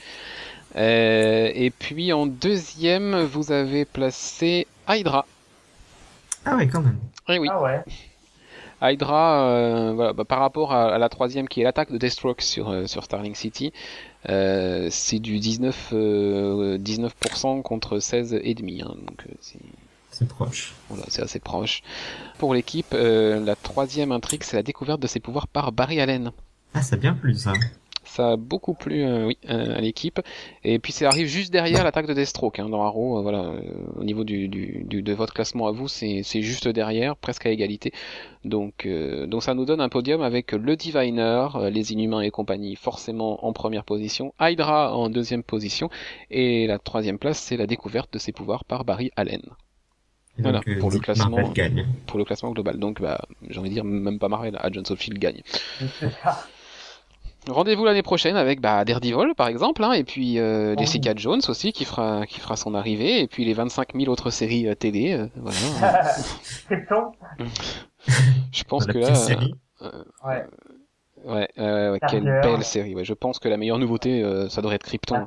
Euh, 0.75 1.51
et 1.53 1.69
puis 1.69 2.11
en 2.11 2.25
deuxième, 2.25 3.21
vous 3.25 3.51
avez 3.51 3.85
placé 3.85 4.65
Hydra. 4.89 5.27
Ah 6.45 6.55
ouais, 6.55 6.67
quand 6.67 6.81
même. 6.81 6.97
Eh 7.29 7.37
oui, 7.37 7.47
Ah 7.51 7.61
ouais. 7.61 7.83
Hydra, 8.83 9.47
euh, 9.47 9.93
voilà, 9.93 10.13
bah, 10.13 10.25
par 10.25 10.39
rapport 10.39 10.73
à, 10.73 10.93
à 10.93 10.97
la 10.97 11.09
troisième 11.09 11.47
qui 11.47 11.61
est 11.61 11.63
l'attaque 11.63 11.91
de 11.91 11.97
Deathstroke 11.97 12.41
sur, 12.41 12.69
euh, 12.69 12.85
sur 12.85 13.03
Starling 13.03 13.35
City, 13.35 13.71
euh, 14.29 14.87
c'est 14.91 15.19
du 15.19 15.39
19, 15.39 15.89
euh, 15.93 16.77
19% 16.77 17.61
contre 17.61 17.99
16,5%. 17.99 18.81
Hein, 18.83 18.95
donc 19.07 19.25
c'est 19.41 19.59
C'est 20.11 20.27
proche. 20.27 20.73
Voilà, 20.89 21.05
c'est 21.07 21.21
assez 21.21 21.39
proche. 21.39 21.81
Pour 22.37 22.53
l'équipe, 22.53 22.93
euh, 22.93 23.43
la 23.43 23.55
troisième 23.55 24.11
intrigue, 24.11 24.43
c'est 24.43 24.57
la 24.57 24.63
découverte 24.63 24.99
de 24.99 25.07
ses 25.07 25.19
pouvoirs 25.19 25.47
par 25.47 25.71
Barry 25.71 25.99
Allen. 25.99 26.31
Ah, 26.73 26.81
ça 26.81 26.95
a 26.95 26.99
bien 26.99 27.13
plu, 27.13 27.35
ça. 27.35 27.53
Ça 28.15 28.33
a 28.33 28.35
beaucoup 28.37 28.75
plu, 28.75 29.03
euh, 29.03 29.25
oui, 29.25 29.37
euh, 29.49 29.75
à 29.75 29.81
l'équipe. 29.81 30.21
Et 30.63 30.77
puis 30.77 30.91
ça 30.91 31.07
arrive 31.07 31.25
juste 31.25 31.51
derrière 31.51 31.83
l'attaque 31.83 32.05
de 32.05 32.13
Deathstroke 32.13 32.59
hein, 32.59 32.69
dans 32.69 32.83
Arrow. 32.83 33.17
euh, 33.17 33.21
voilà, 33.23 33.39
euh, 33.45 33.61
au 33.95 34.03
niveau 34.03 34.23
du, 34.23 34.47
du, 34.47 34.83
du- 34.85 35.01
de 35.01 35.13
votre 35.13 35.33
classement 35.33 35.65
à 35.65 35.71
vous, 35.71 35.87
c'est 35.87 36.21
c'est 36.23 36.43
juste 36.43 36.67
derrière, 36.67 37.15
presque 37.17 37.47
à 37.47 37.49
égalité. 37.49 37.91
Donc, 38.45 38.85
euh, 38.85 39.25
donc 39.25 39.41
ça 39.41 39.55
nous 39.55 39.65
donne 39.65 39.81
un 39.81 39.89
podium 39.89 40.21
avec 40.21 40.51
le 40.51 40.75
Diviner, 40.75 41.47
euh, 41.55 41.69
les 41.71 41.91
Inhumains 41.93 42.21
et 42.21 42.29
compagnie 42.29 42.75
forcément 42.75 43.43
en 43.47 43.51
première 43.51 43.83
position, 43.83 44.33
Hydra 44.39 44.95
en 44.95 45.09
deuxième 45.09 45.41
position, 45.41 45.89
et 46.29 46.67
la 46.67 46.77
troisième 46.77 47.17
place, 47.17 47.39
c'est 47.39 47.57
la 47.57 47.65
découverte 47.65 48.13
de 48.13 48.19
ses 48.19 48.31
pouvoirs 48.31 48.63
par 48.63 48.85
Barry 48.85 49.09
Allen. 49.15 49.41
Voilà, 50.37 50.59
donc, 50.59 50.77
pour 50.79 50.89
le 50.91 50.95
Dick 50.97 51.03
classement, 51.05 51.37
Marvel 51.37 51.53
gagne. 51.53 51.85
pour 52.05 52.19
le 52.19 52.25
classement 52.25 52.51
global. 52.51 52.77
Donc, 52.77 53.01
bah, 53.01 53.21
j'ai 53.49 53.59
envie 53.59 53.69
de 53.69 53.73
dire, 53.75 53.83
même 53.83 54.19
pas 54.19 54.29
Marvel, 54.29 54.55
Agents 54.61 54.89
of 54.91 54.99
Shield 55.01 55.17
gagne. 55.19 55.41
Rendez-vous 57.47 57.83
l'année 57.83 58.03
prochaine 58.03 58.37
avec 58.37 58.61
bah, 58.61 58.85
Daredevil, 58.85 59.33
par 59.35 59.47
exemple, 59.47 59.83
hein, 59.83 59.91
et 59.91 60.03
puis 60.03 60.39
euh, 60.39 60.73
Oh. 60.77 60.79
Jessica 60.79 61.13
Jones 61.15 61.41
aussi, 61.49 61.73
qui 61.73 61.83
fera, 61.85 62.25
qui 62.25 62.39
fera 62.39 62.55
son 62.55 62.73
arrivée, 62.73 63.21
et 63.21 63.27
puis 63.27 63.43
les 63.43 63.53
25 63.53 63.89
000 63.95 64.09
autres 64.11 64.29
séries 64.29 64.67
euh, 64.67 64.75
télé. 64.75 65.11
euh, 65.13 65.27
voilà. 65.35 66.03
C'est 66.43 66.85
ton. 66.87 67.11
Je 68.51 68.63
pense 68.63 68.85
que 68.85 68.97
la 68.97 69.09
là, 69.09 69.15
série. 69.15 69.53
euh, 69.81 69.91
Ouais. 70.25 70.45
ouais, 71.25 71.49
euh, 71.57 71.91
ouais, 71.93 71.99
quelle 72.09 72.23
belle 72.23 72.63
série. 72.63 72.95
Ouais, 72.95 73.03
je 73.03 73.13
pense 73.13 73.39
que 73.39 73.49
la 73.49 73.57
meilleure 73.57 73.79
nouveauté, 73.79 74.23
euh, 74.23 74.47
ça 74.47 74.61
devrait 74.61 74.75
être 74.77 74.83
Krypton. 74.85 75.25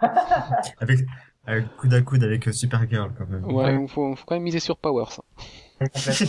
Ah. 0.00 0.60
Avec, 0.80 1.00
avec 1.46 1.76
coude 1.76 1.94
à 1.94 2.00
coude 2.02 2.22
avec 2.24 2.48
euh, 2.48 2.52
Supergirl, 2.52 3.10
quand 3.18 3.26
même. 3.28 3.44
Ouais, 3.44 3.86
faut, 3.88 4.14
faut 4.14 4.24
quand 4.26 4.34
même 4.36 4.44
miser 4.44 4.60
sur 4.60 4.76
Power, 4.76 5.04
ça. 5.10 5.22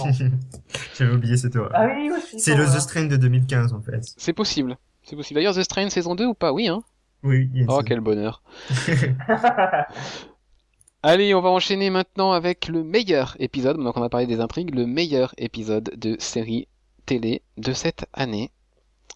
J'avais 0.98 1.14
oublié, 1.14 1.36
c'est 1.38 1.50
toi. 1.50 1.70
ah 1.74 1.88
oui, 1.96 2.10
aussi. 2.12 2.40
c'est 2.40 2.56
le 2.56 2.64
euh, 2.64 2.74
The 2.76 2.80
Strain 2.80 3.06
de 3.06 3.18
2015 3.18 3.74
en 3.74 3.82
fait. 3.82 4.00
C'est 4.18 4.34
possible. 4.34 4.78
C'est 5.12 5.18
possible. 5.18 5.36
D'ailleurs, 5.40 5.54
The 5.56 5.64
Strain 5.64 5.90
saison 5.90 6.16
2 6.16 6.26
ou 6.26 6.34
pas? 6.34 6.54
Oui, 6.54 6.70
hein 6.70 6.84
Oui, 7.22 7.50
Oh, 7.68 7.82
quel 7.86 8.00
bonheur. 8.00 8.42
Allez, 11.04 11.34
on 11.34 11.42
va 11.42 11.50
enchaîner 11.50 11.90
maintenant 11.90 12.32
avec 12.32 12.68
le 12.70 12.84
meilleur 12.84 13.36
épisode. 13.40 13.78
Donc, 13.78 13.98
on 13.98 14.04
a 14.04 14.10
parlé 14.10 14.26
des 14.26 14.40
intrigues. 14.40 14.74
Le 14.74 14.86
meilleur 14.86 15.34
épisode 15.38 15.92
de 15.98 16.16
série 16.20 16.68
télé 17.06 17.42
de 17.58 17.74
cette 17.74 18.06
année. 18.14 18.52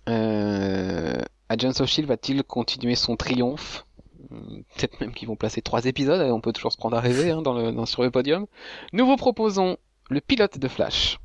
Euh, 0.10 1.22
Agents 1.48 1.80
of 1.80 1.86
Shield 1.88 2.10
va-t-il 2.10 2.44
continuer 2.44 2.96
son 2.96 3.16
triomphe? 3.16 3.86
Hum, 4.32 4.64
Peut-être 4.76 5.00
même 5.00 5.14
qu'ils 5.14 5.28
vont 5.30 5.36
placer 5.38 5.62
trois 5.62 5.86
épisodes. 5.86 6.20
On 6.32 6.42
peut 6.42 6.52
toujours 6.54 6.72
se 6.74 6.78
prendre 6.78 6.98
à 6.98 7.00
rêver 7.00 7.32
hein, 7.32 7.42
dans 7.42 7.54
le, 7.54 7.72
dans- 7.72 7.86
sur 7.86 8.02
le 8.04 8.12
podium. 8.12 8.48
Nous 8.92 9.06
vous 9.06 9.16
proposons 9.16 9.78
le 10.10 10.20
pilote 10.22 10.58
de 10.60 10.68
Flash. 10.68 11.20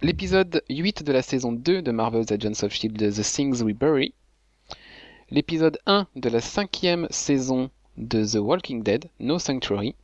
L'épisode 0.00 0.62
8 0.70 1.02
de 1.02 1.10
la 1.10 1.22
saison 1.22 1.50
2 1.50 1.82
de 1.82 1.90
Marvel's 1.90 2.30
Agents 2.30 2.62
of 2.62 2.72
Shield, 2.72 2.98
The 2.98 3.20
Things 3.20 3.64
We 3.64 3.74
Bury. 3.74 4.14
L'épisode 5.28 5.80
1 5.86 6.06
de 6.14 6.28
la 6.28 6.40
cinquième 6.40 7.08
saison 7.10 7.68
de 7.96 8.24
The 8.24 8.36
Walking 8.36 8.84
Dead, 8.84 9.10
No 9.18 9.40
Sanctuary. 9.40 9.96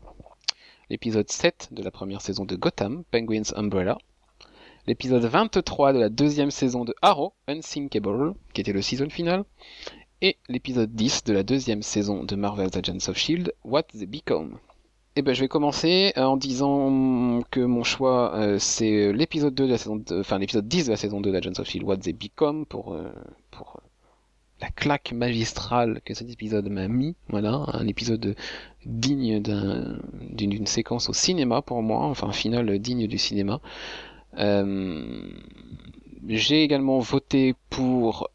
L'épisode 0.90 1.30
7 1.30 1.68
de 1.70 1.84
la 1.84 1.92
première 1.92 2.22
saison 2.22 2.44
de 2.44 2.56
Gotham, 2.56 3.04
Penguin's 3.12 3.54
Umbrella. 3.54 3.96
L'épisode 4.88 5.26
23 5.26 5.92
de 5.92 6.00
la 6.00 6.08
deuxième 6.08 6.50
saison 6.50 6.84
de 6.84 6.94
Arrow, 7.00 7.32
Unsinkable, 7.46 8.34
qui 8.52 8.62
était 8.62 8.72
le 8.72 8.82
season 8.82 9.10
final. 9.10 9.44
Et 10.22 10.38
l'épisode 10.48 10.92
10 10.92 11.22
de 11.22 11.32
la 11.32 11.44
deuxième 11.44 11.82
saison 11.82 12.24
de 12.24 12.34
Marvel's 12.34 12.76
Agents 12.76 13.08
of 13.08 13.16
Shield, 13.16 13.54
What 13.62 13.84
They 13.92 14.06
Become. 14.06 14.58
Eh 15.16 15.22
ben, 15.22 15.32
je 15.32 15.40
vais 15.42 15.48
commencer 15.48 16.12
euh, 16.16 16.24
en 16.24 16.36
disant 16.36 17.40
que 17.50 17.60
mon 17.60 17.84
choix, 17.84 18.34
euh, 18.34 18.58
c'est 18.58 19.12
l'épisode 19.12 19.54
2 19.54 19.66
de 19.66 19.70
la 19.72 19.78
saison, 19.78 19.96
de- 19.96 20.20
enfin 20.20 20.38
l'épisode 20.38 20.66
10 20.66 20.86
de 20.86 20.90
la 20.90 20.96
saison 20.96 21.20
2 21.20 21.30
d'Agents 21.30 21.52
of 21.58 21.68
Shield, 21.68 21.86
What 21.86 21.98
They 21.98 22.12
Become, 22.14 22.66
pour, 22.66 22.94
euh, 22.94 23.12
pour 23.52 23.80
la 24.60 24.70
claque 24.70 25.12
magistrale 25.12 26.00
que 26.04 26.14
cet 26.14 26.30
épisode 26.30 26.68
m'a 26.68 26.88
mis. 26.88 27.14
Voilà, 27.28 27.64
un 27.74 27.86
épisode 27.86 28.34
digne 28.86 29.40
d'un- 29.40 29.98
d'une 30.30 30.66
séquence 30.66 31.08
au 31.08 31.12
cinéma 31.12 31.62
pour 31.62 31.80
moi, 31.82 32.00
enfin 32.06 32.28
un 32.28 32.32
final 32.32 32.76
digne 32.80 33.06
du 33.06 33.18
cinéma. 33.18 33.60
J'ai 36.26 36.62
également 36.64 36.98
voté 36.98 37.54
pour 37.70 38.30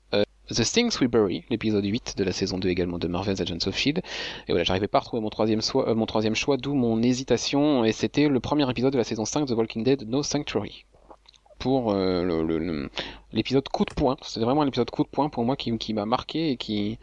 The 0.50 0.64
Things 0.64 1.00
We 1.00 1.10
Bury, 1.10 1.44
l'épisode 1.50 1.86
8 1.86 2.16
de 2.18 2.24
la 2.24 2.32
saison 2.32 2.58
2 2.58 2.70
également 2.70 2.98
de 2.98 3.08
Marvel's 3.08 3.40
Agents 3.40 3.68
of 3.68 3.78
Shield. 3.78 4.00
Et 4.00 4.52
voilà, 4.52 4.64
j'arrivais 4.64 4.88
pas 4.88 4.98
à 4.98 5.02
retrouver 5.02 5.22
mon 5.22 5.30
troisième, 5.30 5.62
soi- 5.62 5.90
euh, 5.90 5.96
mon 5.96 6.06
troisième 6.06 6.36
choix, 6.36 6.58
d'où 6.58 6.74
mon 6.74 7.02
hésitation, 7.04 7.86
et 7.86 7.92
c'était 7.92 8.28
le 8.28 8.40
premier 8.40 8.70
épisode 8.70 8.94
de 8.94 8.98
la 8.98 9.04
saison 9.04 9.26
5 9.26 9.46
de 9.46 9.54
The 9.54 9.58
Walking 9.58 9.84
Dead, 9.84 10.08
No 10.10 10.24
Sanctuary. 10.24 10.86
Pour 11.60 11.92
euh, 11.92 12.88
l'épisode 13.34 13.68
coup 13.70 13.84
de 13.86 13.94
poing, 13.94 14.16
c'était 14.22 14.46
vraiment 14.46 14.62
un 14.62 14.68
épisode 14.68 14.90
coup 14.90 15.04
de 15.04 15.10
poing 15.10 15.30
pour 15.30 15.44
moi 15.44 15.56
qui, 15.58 15.94
m'a 15.94 16.06
marqué 16.06 16.52
et 16.52 16.58
qui, 16.58 16.98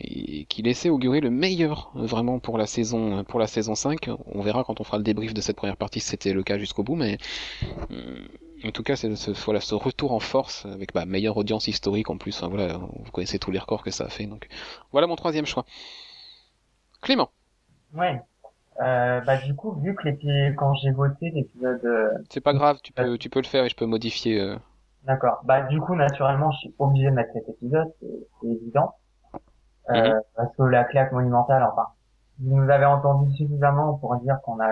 et 0.00 0.44
qui 0.46 0.62
laissait 0.62 0.88
augurer 0.90 1.20
le 1.20 1.30
meilleur 1.30 1.92
vraiment 1.94 2.40
pour 2.40 2.58
la 2.58 2.66
saison 2.66 3.22
pour 3.22 3.38
la 3.38 3.46
saison 3.46 3.76
5. 3.76 4.08
On 4.26 4.42
verra 4.42 4.64
quand 4.64 4.80
on 4.80 4.84
fera 4.84 4.98
le 4.98 5.04
débrief 5.04 5.34
de 5.34 5.40
cette 5.40 5.54
première 5.56 5.76
partie 5.76 6.00
si 6.00 6.08
c'était 6.08 6.32
le 6.32 6.42
cas 6.42 6.58
jusqu'au 6.58 6.82
bout, 6.82 6.96
mais 6.96 7.18
euh, 7.92 8.26
en 8.64 8.70
tout 8.72 8.82
cas 8.82 8.96
c'est 8.96 9.14
ce, 9.16 9.30
voilà, 9.44 9.60
ce 9.60 9.74
retour 9.74 10.12
en 10.12 10.20
force 10.20 10.66
avec 10.66 10.92
bah, 10.94 11.06
meilleure 11.06 11.36
audience 11.36 11.68
historique 11.68 12.10
en 12.10 12.18
plus. 12.18 12.36
Enfin, 12.38 12.48
voilà, 12.48 12.76
vous 12.78 13.10
connaissez 13.12 13.38
tous 13.38 13.50
les 13.50 13.58
records 13.58 13.82
que 13.82 13.90
ça 13.90 14.04
a 14.04 14.08
fait. 14.08 14.26
Donc 14.26 14.48
voilà 14.92 15.06
mon 15.06 15.16
troisième 15.16 15.46
choix. 15.46 15.64
Clément, 17.02 17.30
Ouais. 17.94 18.20
Euh, 18.82 19.20
bah 19.22 19.36
du 19.36 19.54
coup, 19.54 19.72
vu 19.80 19.94
que 19.94 20.04
l'épi- 20.08 20.54
quand 20.56 20.74
j'ai 20.74 20.90
voté 20.90 21.30
l'épisode, 21.30 21.84
euh, 21.84 22.08
c'est 22.30 22.40
pas 22.40 22.54
grave, 22.54 22.78
tu 22.82 22.92
peux 22.92 23.18
tu 23.18 23.28
peux 23.28 23.40
le 23.40 23.46
faire 23.46 23.64
et 23.64 23.68
je 23.68 23.76
peux 23.76 23.84
modifier. 23.86 24.40
euh, 24.40 24.56
d'accord. 25.04 25.40
Bah 25.44 25.62
du 25.62 25.80
coup, 25.80 25.94
naturellement, 25.96 26.50
je 26.52 26.58
suis 26.58 26.74
obligé 26.78 27.06
de 27.06 27.10
mettre 27.14 27.32
cet 27.34 27.48
épisode, 27.48 27.88
c'est 28.00 28.46
évident, 28.48 28.94
euh, 29.90 30.14
Mhm. 30.14 30.20
parce 30.36 30.56
que 30.56 30.62
la 30.62 30.84
claque 30.84 31.12
monumentale, 31.12 31.62
enfin, 31.70 31.88
vous 32.38 32.56
nous 32.56 32.70
avez 32.70 32.86
entendu 32.86 33.34
suffisamment 33.36 33.94
pour 33.98 34.16
dire 34.16 34.38
qu'on 34.44 34.58
a, 34.60 34.70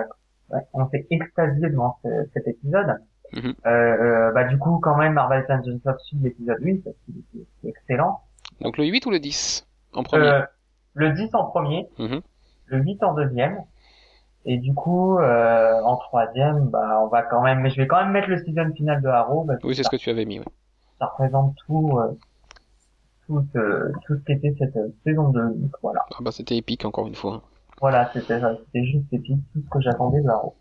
ouais, 0.51 0.61
on 0.73 0.89
s'est 0.91 1.07
extasié 1.11 1.69
devant 1.69 1.99
ce- 2.03 2.29
cet 2.33 2.47
épisode. 2.49 2.99
Mhm. 3.35 3.55
Euh, 3.67 3.71
euh, 3.71 4.33
bah 4.33 4.45
du 4.45 4.59
coup, 4.59 4.79
quand 4.79 4.97
même, 4.97 5.12
Marvel 5.14 5.45
Agents 5.49 5.79
of 5.85 5.97
Shield, 6.09 6.25
l'épisode 6.25 6.57
8, 6.61 6.79
parce 6.85 6.97
qu'il 7.05 7.19
était 7.19 7.47
c'est 7.62 7.69
excellent. 7.69 8.21
Donc 8.61 8.79
le 8.79 8.85
8 8.85 9.05
ou 9.07 9.11
le 9.11 9.19
10 9.21 9.67
en 9.93 10.03
premier 10.03 10.27
Euh, 10.29 10.43
le 10.95 11.12
10 11.12 11.35
en 11.35 11.45
premier, 11.45 11.88
Mhm. 11.99 12.21
le 12.67 12.79
8 12.79 13.03
en 13.05 13.14
deuxième. 13.14 13.62
Et 14.45 14.57
du 14.57 14.73
coup, 14.73 15.19
euh, 15.19 15.81
en 15.83 15.97
troisième, 15.97 16.69
bah, 16.71 17.01
on 17.03 17.09
va 17.09 17.23
quand 17.23 17.43
même, 17.43 17.61
mais 17.61 17.71
je 17.71 17.77
vais 17.77 17.87
quand 17.87 17.99
même 18.03 18.12
mettre 18.12 18.29
le 18.31 18.38
season 18.38 18.73
final 18.75 19.03
de 19.03 19.09
Arrow, 19.09 19.45
parce 19.45 19.62
Oui, 19.64 19.75
c'est 19.75 19.83
ce 19.83 19.91
que 19.91 19.97
tu 19.97 20.09
avais 20.11 20.25
mis. 20.25 20.38
ouais. 20.38 20.45
ça 20.99 21.07
représente 21.07 21.55
tout, 21.67 21.99
euh, 21.99 22.17
tout, 23.27 23.45
euh, 23.57 23.93
tout 24.07 24.17
ce 24.17 24.21
qu'était 24.25 24.55
cette 24.59 24.75
saison 25.05 25.29
2. 25.29 25.41
Donc, 25.55 25.71
voilà. 25.83 26.01
Ah 26.12 26.17
bah 26.23 26.33
c'était 26.33 26.57
épique 26.57 26.85
encore 26.87 27.07
une 27.07 27.14
fois. 27.14 27.43
Voilà, 27.81 28.11
c'était, 28.12 28.41
c'était 28.41 28.85
juste 28.85 29.12
épique, 29.12 29.38
tout 29.53 29.61
ce 29.62 29.69
que 29.71 29.81
j'attendais 29.81 30.21
de 30.23 30.29
Arrow. 30.29 30.55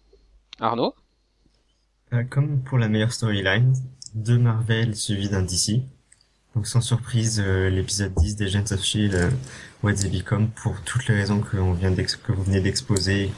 Arnaud? 0.59 0.93
Comme 2.29 2.61
pour 2.61 2.77
la 2.77 2.87
meilleure 2.87 3.11
storyline, 3.13 3.73
deux 4.15 4.37
Marvel 4.37 4.95
suivi 4.95 5.29
d'un 5.29 5.41
DC. 5.43 5.81
Donc 6.55 6.65
sans 6.65 6.81
surprise, 6.81 7.41
euh, 7.45 7.69
l'épisode 7.69 8.13
10 8.15 8.35
des 8.35 8.45
Agents 8.45 8.71
of 8.73 8.81
Shield, 8.81 9.13
euh, 9.13 9.29
What 9.83 9.93
They 9.93 10.09
Become, 10.09 10.49
pour 10.49 10.81
toutes 10.81 11.07
les 11.07 11.15
raisons 11.15 11.39
que, 11.41 11.57
on 11.57 11.73
vient 11.73 11.91
d'ex- 11.91 12.15
que 12.15 12.31
vous 12.31 12.43
venez 12.43 12.61
d'exposer, 12.61 13.25
et 13.25 13.31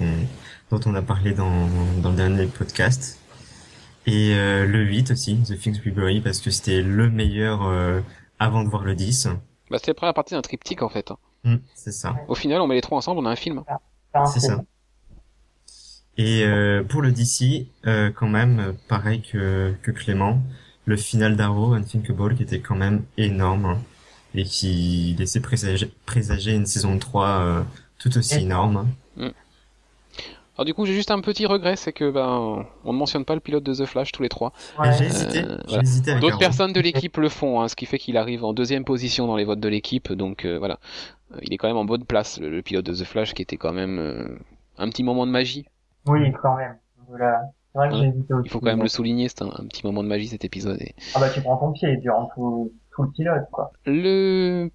dont 0.72 0.80
on 0.86 0.96
a 0.96 1.02
parlé 1.02 1.34
dans, 1.34 1.68
dans 2.02 2.12
le 2.12 2.16
dernier 2.16 2.46
podcast. 2.46 3.20
Et 4.06 4.34
euh, 4.36 4.66
le 4.66 4.84
8 4.86 5.12
aussi, 5.12 5.38
The 5.38 5.58
Things 5.60 5.82
We 5.86 5.94
Bury, 5.94 6.22
parce 6.22 6.40
que 6.40 6.50
c'était 6.50 6.82
le 6.82 7.10
meilleur 7.10 7.64
euh, 7.68 8.00
avant 8.40 8.64
de 8.64 8.70
voir 8.70 8.84
le 8.86 8.96
10. 8.96 9.28
Bah 9.70 9.78
c'était 9.78 9.92
la 9.92 9.96
première 9.96 10.14
partie 10.14 10.34
d'un 10.34 10.42
triptyque 10.42 10.82
en 10.82 10.90
fait. 10.90 11.12
Hmm, 11.44 11.58
c'est 11.76 11.92
ça. 11.92 12.16
Au 12.28 12.36
final, 12.36 12.62
on 12.62 12.68
met 12.68 12.76
les 12.76 12.82
trois 12.82 12.98
ensemble, 12.98 13.20
on 13.20 13.26
a 13.26 13.30
un 13.32 13.36
film. 13.36 13.64
C'est 14.34 14.40
ça. 14.40 14.64
Et 16.20 16.44
euh, 16.44 16.84
pour 16.84 17.02
le 17.02 17.14
DC, 17.14 17.66
euh, 17.88 18.12
quand 18.14 18.28
même, 18.28 18.76
pareil 18.90 19.22
que, 19.22 19.74
que 19.82 19.90
Clément, 19.90 20.42
le 20.84 20.98
final 20.98 21.38
d'Arrow, 21.38 21.72
Unthinkable, 21.72 22.36
qui 22.36 22.44
était 22.44 22.60
quand 22.60 22.76
même 22.76 23.04
énorme 23.18 23.66
hein, 23.66 23.78
et 24.36 24.44
qui 24.44 25.16
laissait 25.18 25.40
présager, 25.40 25.90
présager 26.06 26.54
une 26.54 26.66
saison 26.66 27.00
3 27.00 27.28
euh, 27.28 27.62
tout 28.00 28.18
aussi 28.18 28.36
énorme. 28.36 28.86
Alors 29.18 30.66
du 30.66 30.74
coup, 30.74 30.86
j'ai 30.86 30.94
juste 30.94 31.10
un 31.10 31.22
petit 31.22 31.46
regret, 31.46 31.78
c'est 31.78 31.94
que 31.94 32.12
ben 32.12 32.66
on 32.84 32.92
ne 32.92 32.98
mentionne 32.98 33.24
pas 33.24 33.34
le 33.34 33.40
pilote 33.40 33.64
de 33.64 33.74
The 33.74 33.86
Flash 33.86 34.12
tous 34.12 34.22
les 34.22 34.28
trois. 34.28 34.52
Ouais. 34.78 34.92
J'ai 34.98 35.06
hésité, 35.06 35.46
voilà. 35.70 36.20
D'autres 36.20 36.38
personnes 36.38 36.74
de 36.74 36.82
l'équipe 36.82 37.16
le 37.16 37.30
font, 37.30 37.62
hein, 37.62 37.70
ce 37.70 37.78
qui 37.78 37.86
fait 37.86 37.98
qu'il 37.98 38.18
arrive 38.18 38.44
en 38.44 38.52
deuxième 38.52 38.84
position 38.84 39.26
dans 39.26 39.38
les 39.38 39.46
votes 39.46 39.62
de 39.62 39.70
l'équipe. 39.70 40.12
Donc 40.12 40.46
voilà, 40.46 40.82
il 41.44 41.54
est 41.54 41.58
quand 41.58 41.70
même 41.70 41.78
en 41.78 41.86
bonne 41.86 42.04
place, 42.04 42.42
le, 42.42 42.50
le 42.50 42.62
pilote 42.62 42.86
de 42.86 42.94
The 42.94 43.06
Flash, 43.06 43.34
qui 43.34 43.42
était 43.42 43.56
quand 43.56 43.72
même 43.72 44.38
un 44.78 44.90
petit 44.90 45.04
moment 45.04 45.26
de 45.26 45.32
magie. 45.32 45.66
Oui, 46.10 46.32
quand 46.42 46.56
même. 46.58 46.78
Voilà. 47.08 47.42
C'est 47.72 47.78
vrai 47.78 47.90
que 47.90 47.94
Ouais. 47.96 48.00
j'ai 48.02 48.08
hésité 48.08 48.34
aussi. 48.34 48.48
Il 48.48 48.52
faut 48.52 48.60
quand 48.60 48.66
même 48.68 48.82
le 48.82 48.88
souligner, 48.88 49.30
c'est 49.30 49.42
un, 49.44 49.48
un 49.48 49.68
petit 49.68 49.86
moment 49.86 50.04
de 50.04 50.08
magie 50.08 50.28
cet 50.28 50.44
épisode. 50.46 50.82
Et... 50.82 50.96
Ah 51.16 51.20
bah, 51.20 51.30
tu 51.30 51.42
prends 51.42 51.58
ton 51.58 51.72
pied 51.72 51.98
durant 51.98 52.30
tout, 52.34 52.72
tout 52.92 53.04
le 53.04 53.12
pilote, 53.12 53.46
quoi. 53.52 53.72
Le 53.86 54.70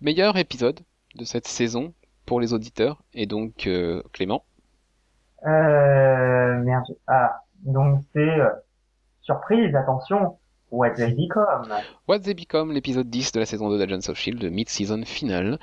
meilleur 0.00 0.36
épisode 0.36 0.80
de 1.16 1.24
cette 1.24 1.46
saison 1.48 1.94
pour 2.26 2.40
les 2.40 2.52
auditeurs 2.52 3.02
est 3.14 3.26
donc 3.26 3.66
euh, 3.66 4.02
Clément. 4.12 4.44
Euh, 5.46 6.58
merde. 6.62 6.84
Ah, 7.06 7.42
donc 7.64 8.02
c'est, 8.12 8.18
euh, 8.20 8.48
surprise, 9.22 9.74
attention, 9.74 10.38
What 10.70 10.90
They 10.92 11.14
Become. 11.14 11.68
What 12.08 12.20
They 12.20 12.34
Become, 12.34 12.72
l'épisode 12.72 13.08
10 13.08 13.32
de 13.32 13.40
la 13.40 13.46
saison 13.46 13.68
2 13.70 13.78
d'Agents 13.78 14.08
of 14.10 14.16
Shield, 14.18 14.42
mid-season 14.50 15.04
final. 15.04 15.58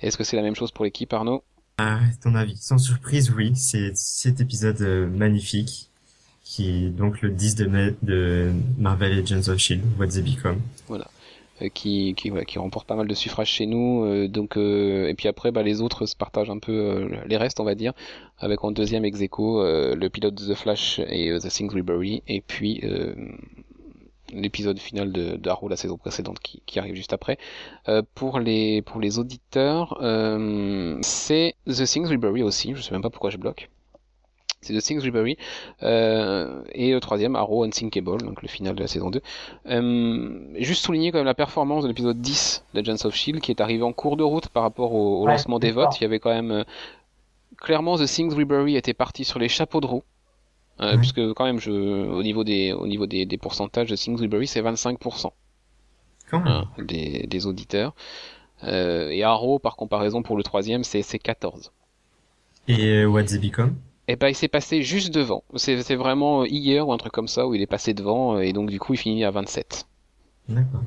Est-ce 0.00 0.16
que 0.16 0.24
c'est 0.24 0.36
la 0.36 0.42
même 0.42 0.54
chose 0.54 0.72
pour 0.72 0.84
l'équipe 0.84 1.12
Arnaud? 1.12 1.42
Ah, 1.78 2.00
ton 2.22 2.34
avis 2.34 2.56
Sans 2.56 2.78
surprise, 2.78 3.30
oui, 3.36 3.52
c'est 3.54 3.94
cet 3.96 4.40
épisode 4.40 4.80
euh, 4.80 5.06
magnifique 5.08 5.90
qui 6.42 6.70
est 6.86 6.88
donc 6.88 7.20
le 7.22 7.30
10 7.30 7.54
de, 7.56 7.66
mai- 7.66 7.94
de 8.02 8.52
Marvel 8.78 9.18
Agents 9.18 9.48
of 9.52 9.58
Shield, 9.58 9.82
What 9.98 10.08
They 10.08 10.22
Become. 10.22 10.60
euh, 11.62 11.68
qui, 11.74 12.14
voilà, 12.30 12.44
qui 12.44 12.58
remporte 12.58 12.86
pas 12.86 12.94
mal 12.96 13.06
de 13.08 13.14
suffrages 13.14 13.48
chez 13.50 13.66
nous. 13.66 14.04
euh, 14.04 14.28
donc, 14.28 14.56
et 14.56 15.14
puis 15.18 15.28
après, 15.28 15.50
bah, 15.52 15.62
les 15.62 15.80
autres 15.82 16.06
se 16.06 16.16
partagent 16.16 16.50
un 16.50 16.58
peu 16.58 17.10
les 17.26 17.36
restes, 17.36 17.60
on 17.60 17.64
va 17.64 17.74
dire, 17.74 17.92
avec 18.38 18.62
en 18.64 18.70
deuxième 18.70 19.04
ex 19.04 19.18
le 19.20 20.08
pilote 20.08 20.34
de 20.34 20.54
The 20.54 20.56
Flash 20.56 21.00
et 21.00 21.36
The 21.38 21.48
Things 21.48 21.72
We 21.74 22.20
et 22.28 22.40
puis 22.40 22.80
l'épisode 24.32 24.78
final 24.78 25.12
de 25.12 25.36
d'Arrow 25.36 25.68
la 25.68 25.76
saison 25.76 25.96
précédente 25.96 26.38
qui, 26.40 26.62
qui 26.66 26.78
arrive 26.78 26.94
juste 26.94 27.12
après. 27.12 27.38
Euh, 27.88 28.02
pour 28.14 28.38
les 28.38 28.82
pour 28.82 29.00
les 29.00 29.18
auditeurs, 29.18 29.98
euh, 30.02 30.98
c'est 31.02 31.54
The 31.66 31.84
Things 31.84 32.08
We 32.08 32.18
Bury 32.18 32.42
aussi. 32.42 32.74
Je 32.74 32.80
sais 32.82 32.92
même 32.92 33.02
pas 33.02 33.10
pourquoi 33.10 33.30
je 33.30 33.38
bloque. 33.38 33.70
C'est 34.62 34.74
The 34.74 34.82
Things 34.82 35.02
We 35.02 35.10
Bury. 35.12 35.36
Euh, 35.82 36.62
et 36.72 36.92
le 36.92 37.00
troisième, 37.00 37.36
Arrow 37.36 37.64
Unsinkable, 37.64 38.18
donc 38.18 38.42
le 38.42 38.48
final 38.48 38.74
de 38.74 38.80
la 38.80 38.88
saison 38.88 39.10
2. 39.10 39.20
Euh, 39.66 40.40
juste 40.56 40.84
souligner 40.84 41.12
quand 41.12 41.18
même 41.18 41.26
la 41.26 41.34
performance 41.34 41.84
de 41.84 41.88
l'épisode 41.88 42.20
10 42.20 42.64
d'Agents 42.74 43.04
of 43.04 43.14
Shield 43.14 43.40
qui 43.40 43.52
est 43.52 43.60
arrivé 43.60 43.82
en 43.82 43.92
cours 43.92 44.16
de 44.16 44.24
route 44.24 44.48
par 44.48 44.62
rapport 44.62 44.92
au, 44.92 45.20
au 45.20 45.24
Ouais, 45.24 45.32
lancement 45.32 45.58
des 45.58 45.70
votes. 45.70 46.00
Il 46.00 46.02
y 46.02 46.06
avait 46.06 46.18
quand 46.18 46.32
même 46.32 46.50
euh, 46.50 46.64
clairement 47.58 47.96
The 47.96 48.06
Things 48.06 48.34
We 48.34 48.46
Bury 48.46 48.76
était 48.76 48.94
parti 48.94 49.24
sur 49.24 49.38
les 49.38 49.48
chapeaux 49.48 49.80
de 49.80 49.86
roue 49.86 50.02
euh, 50.80 50.96
Ouais. 50.96 51.32
quand 51.36 51.44
même, 51.44 51.58
je, 51.60 51.70
au 51.70 52.22
niveau 52.22 52.44
des, 52.44 52.72
au 52.72 52.86
niveau 52.86 53.06
des, 53.06 53.26
des 53.26 53.38
pourcentages 53.38 53.88
de 53.90 53.96
Kingsbury, 53.96 54.46
c'est 54.46 54.62
25% 54.62 55.32
Quand 56.30 56.40
même. 56.40 56.48
hein, 56.48 56.68
des, 56.78 57.26
des 57.26 57.46
auditeurs. 57.46 57.94
Euh, 58.64 59.10
et 59.10 59.22
Arrow, 59.22 59.58
par 59.58 59.76
comparaison, 59.76 60.22
pour 60.22 60.36
le 60.36 60.42
troisième, 60.42 60.84
c'est 60.84 61.02
c'est 61.02 61.18
14. 61.18 61.72
Et 62.68 62.86
euh, 63.02 63.06
What's 63.06 63.32
It 63.32 63.40
Become? 63.42 63.76
Et 64.08 64.16
ben, 64.16 64.28
il 64.28 64.34
s'est 64.36 64.48
passé 64.48 64.82
juste 64.82 65.12
devant. 65.12 65.42
C'est 65.56 65.82
c'est 65.82 65.96
vraiment 65.96 66.44
hier 66.44 66.86
ou 66.86 66.92
un 66.92 66.96
truc 66.98 67.12
comme 67.12 67.28
ça 67.28 67.46
où 67.46 67.54
il 67.54 67.62
est 67.62 67.66
passé 67.66 67.94
devant, 67.94 68.36
euh, 68.36 68.40
et 68.40 68.52
donc 68.52 68.70
du 68.70 68.78
coup, 68.78 68.94
il 68.94 68.98
finit 68.98 69.24
à 69.24 69.30
27. 69.30 69.86
D'accord. 70.48 70.82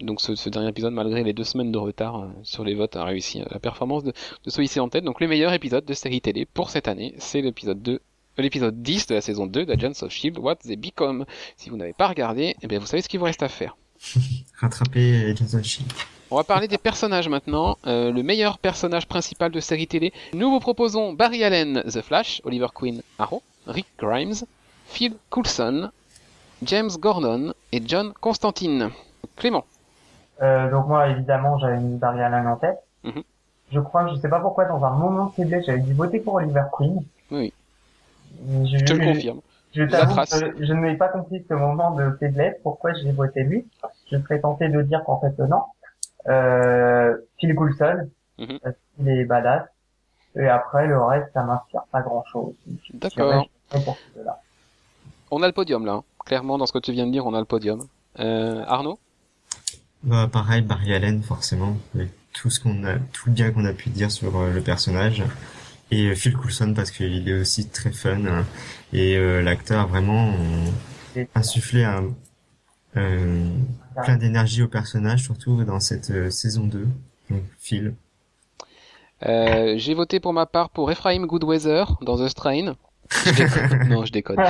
Donc 0.00 0.20
ce, 0.20 0.34
ce 0.34 0.48
dernier 0.48 0.68
épisode, 0.68 0.92
malgré 0.92 1.22
les 1.22 1.32
deux 1.32 1.44
semaines 1.44 1.70
de 1.72 1.78
retard 1.78 2.28
sur 2.42 2.64
les 2.64 2.74
votes, 2.74 2.96
a 2.96 3.04
réussi 3.04 3.40
la 3.50 3.58
performance 3.60 4.02
de, 4.04 4.12
de 4.44 4.62
hisser 4.62 4.80
en 4.80 4.88
tête. 4.88 5.04
Donc 5.04 5.20
le 5.20 5.28
meilleur 5.28 5.52
épisode 5.52 5.84
de 5.84 5.94
série 5.94 6.20
télé 6.20 6.44
pour 6.46 6.70
cette 6.70 6.88
année, 6.88 7.14
c'est 7.18 7.40
l'épisode 7.40 7.80
2, 7.82 7.92
euh, 7.92 7.98
l'épisode 8.38 8.82
10 8.82 9.08
de 9.08 9.14
la 9.14 9.20
saison 9.20 9.46
2 9.46 9.66
d'Agents 9.66 10.02
of 10.02 10.10
Shield, 10.10 10.38
What 10.38 10.56
They 10.56 10.76
Become. 10.76 11.24
Si 11.56 11.68
vous 11.68 11.76
n'avez 11.76 11.92
pas 11.92 12.08
regardé, 12.08 12.56
eh 12.62 12.66
bien 12.66 12.78
vous 12.78 12.86
savez 12.86 13.02
ce 13.02 13.08
qu'il 13.08 13.20
vous 13.20 13.26
reste 13.26 13.42
à 13.42 13.48
faire. 13.48 13.76
Rattraper 14.60 15.30
Agents 15.30 15.58
of 15.58 15.62
Shield. 15.64 15.92
On 16.30 16.36
va 16.36 16.44
parler 16.44 16.66
des 16.66 16.78
personnages 16.78 17.28
maintenant. 17.28 17.76
Euh, 17.86 18.10
le 18.10 18.22
meilleur 18.22 18.58
personnage 18.58 19.06
principal 19.06 19.50
de 19.50 19.60
série 19.60 19.86
télé. 19.86 20.14
Nous 20.32 20.50
vous 20.50 20.60
proposons 20.60 21.12
Barry 21.12 21.44
Allen, 21.44 21.82
The 21.82 22.00
Flash, 22.00 22.40
Oliver 22.44 22.68
Queen, 22.74 23.02
Arrow, 23.18 23.42
Rick 23.66 23.86
Grimes, 23.98 24.46
Phil 24.86 25.14
Coulson, 25.28 25.90
James 26.62 26.90
Gordon 26.98 27.52
et 27.70 27.82
John 27.84 28.14
Constantine. 28.18 28.88
Clément. 29.36 29.64
Euh, 30.40 30.70
donc 30.70 30.88
moi, 30.88 31.08
évidemment, 31.08 31.58
j'avais 31.58 31.78
mis 31.78 31.98
Barry 31.98 32.22
Allen 32.22 32.46
en 32.46 32.56
tête. 32.56 32.78
Mhm. 33.04 33.22
Je 33.70 33.80
crois, 33.80 34.08
je 34.08 34.18
sais 34.18 34.28
pas 34.28 34.40
pourquoi, 34.40 34.64
dans 34.64 34.82
un 34.84 34.90
moment 34.90 35.26
de 35.26 35.32
faiblesse, 35.32 35.66
j'avais 35.66 35.80
dû 35.80 35.92
voter 35.92 36.18
pour 36.20 36.34
Oliver 36.34 36.64
Queen. 36.76 37.02
Oui. 37.30 37.52
Je, 38.64 38.78
Je 38.78 38.84
te 38.84 38.92
le 38.92 39.04
confirme. 39.04 39.40
Je 39.74 39.82
La 39.84 40.00
t'avoue 40.00 40.12
trace. 40.14 40.40
que 40.40 40.64
je 40.64 40.72
n'ai 40.74 40.96
pas 40.96 41.08
compris 41.08 41.44
ce 41.48 41.54
moment 41.54 41.92
de 41.92 42.10
faiblesse, 42.20 42.56
pourquoi 42.62 42.92
j'ai 42.94 43.10
voté 43.12 43.42
lui. 43.44 43.64
Je 44.10 44.18
serais 44.18 44.40
tenté 44.40 44.68
de 44.68 44.82
dire 44.82 45.02
qu'en 45.04 45.18
fait, 45.20 45.38
non. 45.38 45.62
Euh, 46.28 47.16
Phil 47.38 47.54
Coulson, 47.54 48.08
Mhm. 48.38 48.58
parce 48.62 48.74
qu'il 48.96 49.08
est 49.08 49.24
badass. 49.24 49.62
Et 50.36 50.46
après, 50.48 50.86
le 50.86 51.00
reste, 51.02 51.28
ça 51.34 51.42
m'inspire 51.42 51.82
pas 51.90 52.00
grand 52.02 52.24
chose. 52.32 52.54
D'accord. 52.94 53.46
On 55.30 55.42
a 55.42 55.46
le 55.46 55.52
podium 55.52 55.84
là. 55.86 55.92
hein. 55.92 56.04
Clairement, 56.24 56.58
dans 56.58 56.66
ce 56.66 56.72
que 56.72 56.78
tu 56.78 56.92
viens 56.92 57.06
de 57.06 57.12
dire, 57.12 57.26
on 57.26 57.34
a 57.34 57.38
le 57.40 57.44
podium. 57.46 57.86
Euh, 58.18 58.62
Arnaud? 58.66 58.98
Bah 60.02 60.28
pareil, 60.30 60.62
Barry 60.62 60.94
Allen 60.94 61.22
forcément, 61.22 61.76
avec 61.94 62.10
tout 62.32 62.50
ce 62.50 62.60
qu'on 62.60 62.84
a, 62.84 62.94
tout 63.12 63.28
le 63.28 63.32
bien 63.32 63.50
qu'on 63.52 63.64
a 63.64 63.72
pu 63.72 63.88
dire 63.90 64.10
sur 64.10 64.36
euh, 64.38 64.50
le 64.50 64.60
personnage. 64.60 65.22
Et 65.92 66.06
euh, 66.06 66.14
Phil 66.14 66.34
Coulson 66.34 66.72
parce 66.74 66.90
qu'il 66.90 67.28
est 67.28 67.38
aussi 67.38 67.68
très 67.68 67.92
fun 67.92 68.24
hein. 68.24 68.46
et 68.94 69.14
euh, 69.14 69.42
l'acteur 69.42 69.88
vraiment 69.88 70.32
euh, 71.16 71.24
insufflé 71.34 71.84
un 71.84 72.14
euh, 72.96 73.46
plein 74.02 74.16
d'énergie 74.16 74.62
au 74.62 74.68
personnage, 74.68 75.22
surtout 75.22 75.62
dans 75.64 75.80
cette 75.80 76.10
euh, 76.10 76.30
saison 76.30 76.66
2. 76.66 76.88
Donc 77.30 77.42
Phil. 77.58 77.94
J'ai 79.24 79.94
voté 79.94 80.18
pour 80.18 80.32
ma 80.32 80.46
part 80.46 80.70
pour 80.70 80.90
Ephraim 80.90 81.26
Goodweather 81.26 81.98
dans 82.00 82.16
The 82.16 82.28
Strain. 82.28 82.74
Je 83.10 83.84
non, 83.88 84.06
je 84.06 84.12
déconne. 84.12 84.38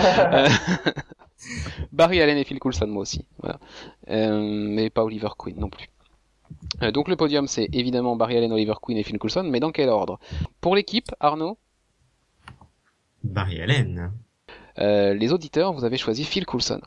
Barry 1.92 2.22
Allen 2.22 2.38
et 2.38 2.44
Phil 2.44 2.60
Coulson, 2.60 2.86
moi 2.86 3.02
aussi. 3.02 3.26
Voilà. 3.42 3.58
Mais 4.06 4.90
pas 4.90 5.02
Oliver 5.02 5.30
Queen 5.36 5.58
non 5.58 5.68
plus. 5.68 5.88
Euh, 6.82 6.90
donc 6.90 7.08
le 7.08 7.16
podium, 7.16 7.46
c'est 7.46 7.68
évidemment 7.72 8.16
Barry 8.16 8.36
Allen, 8.36 8.52
Oliver 8.52 8.74
Queen 8.82 8.98
et 8.98 9.02
Phil 9.02 9.18
Coulson, 9.18 9.44
mais 9.44 9.60
dans 9.60 9.70
quel 9.72 9.88
ordre? 9.88 10.18
Pour 10.60 10.74
l'équipe, 10.74 11.10
Arnaud, 11.20 11.58
Barry 13.24 13.60
Allen. 13.62 14.12
euh, 14.78 15.14
les 15.14 15.32
auditeurs, 15.32 15.72
vous 15.72 15.84
avez 15.84 15.96
choisi 15.96 16.24
Phil 16.24 16.46
Coulson. 16.46 16.80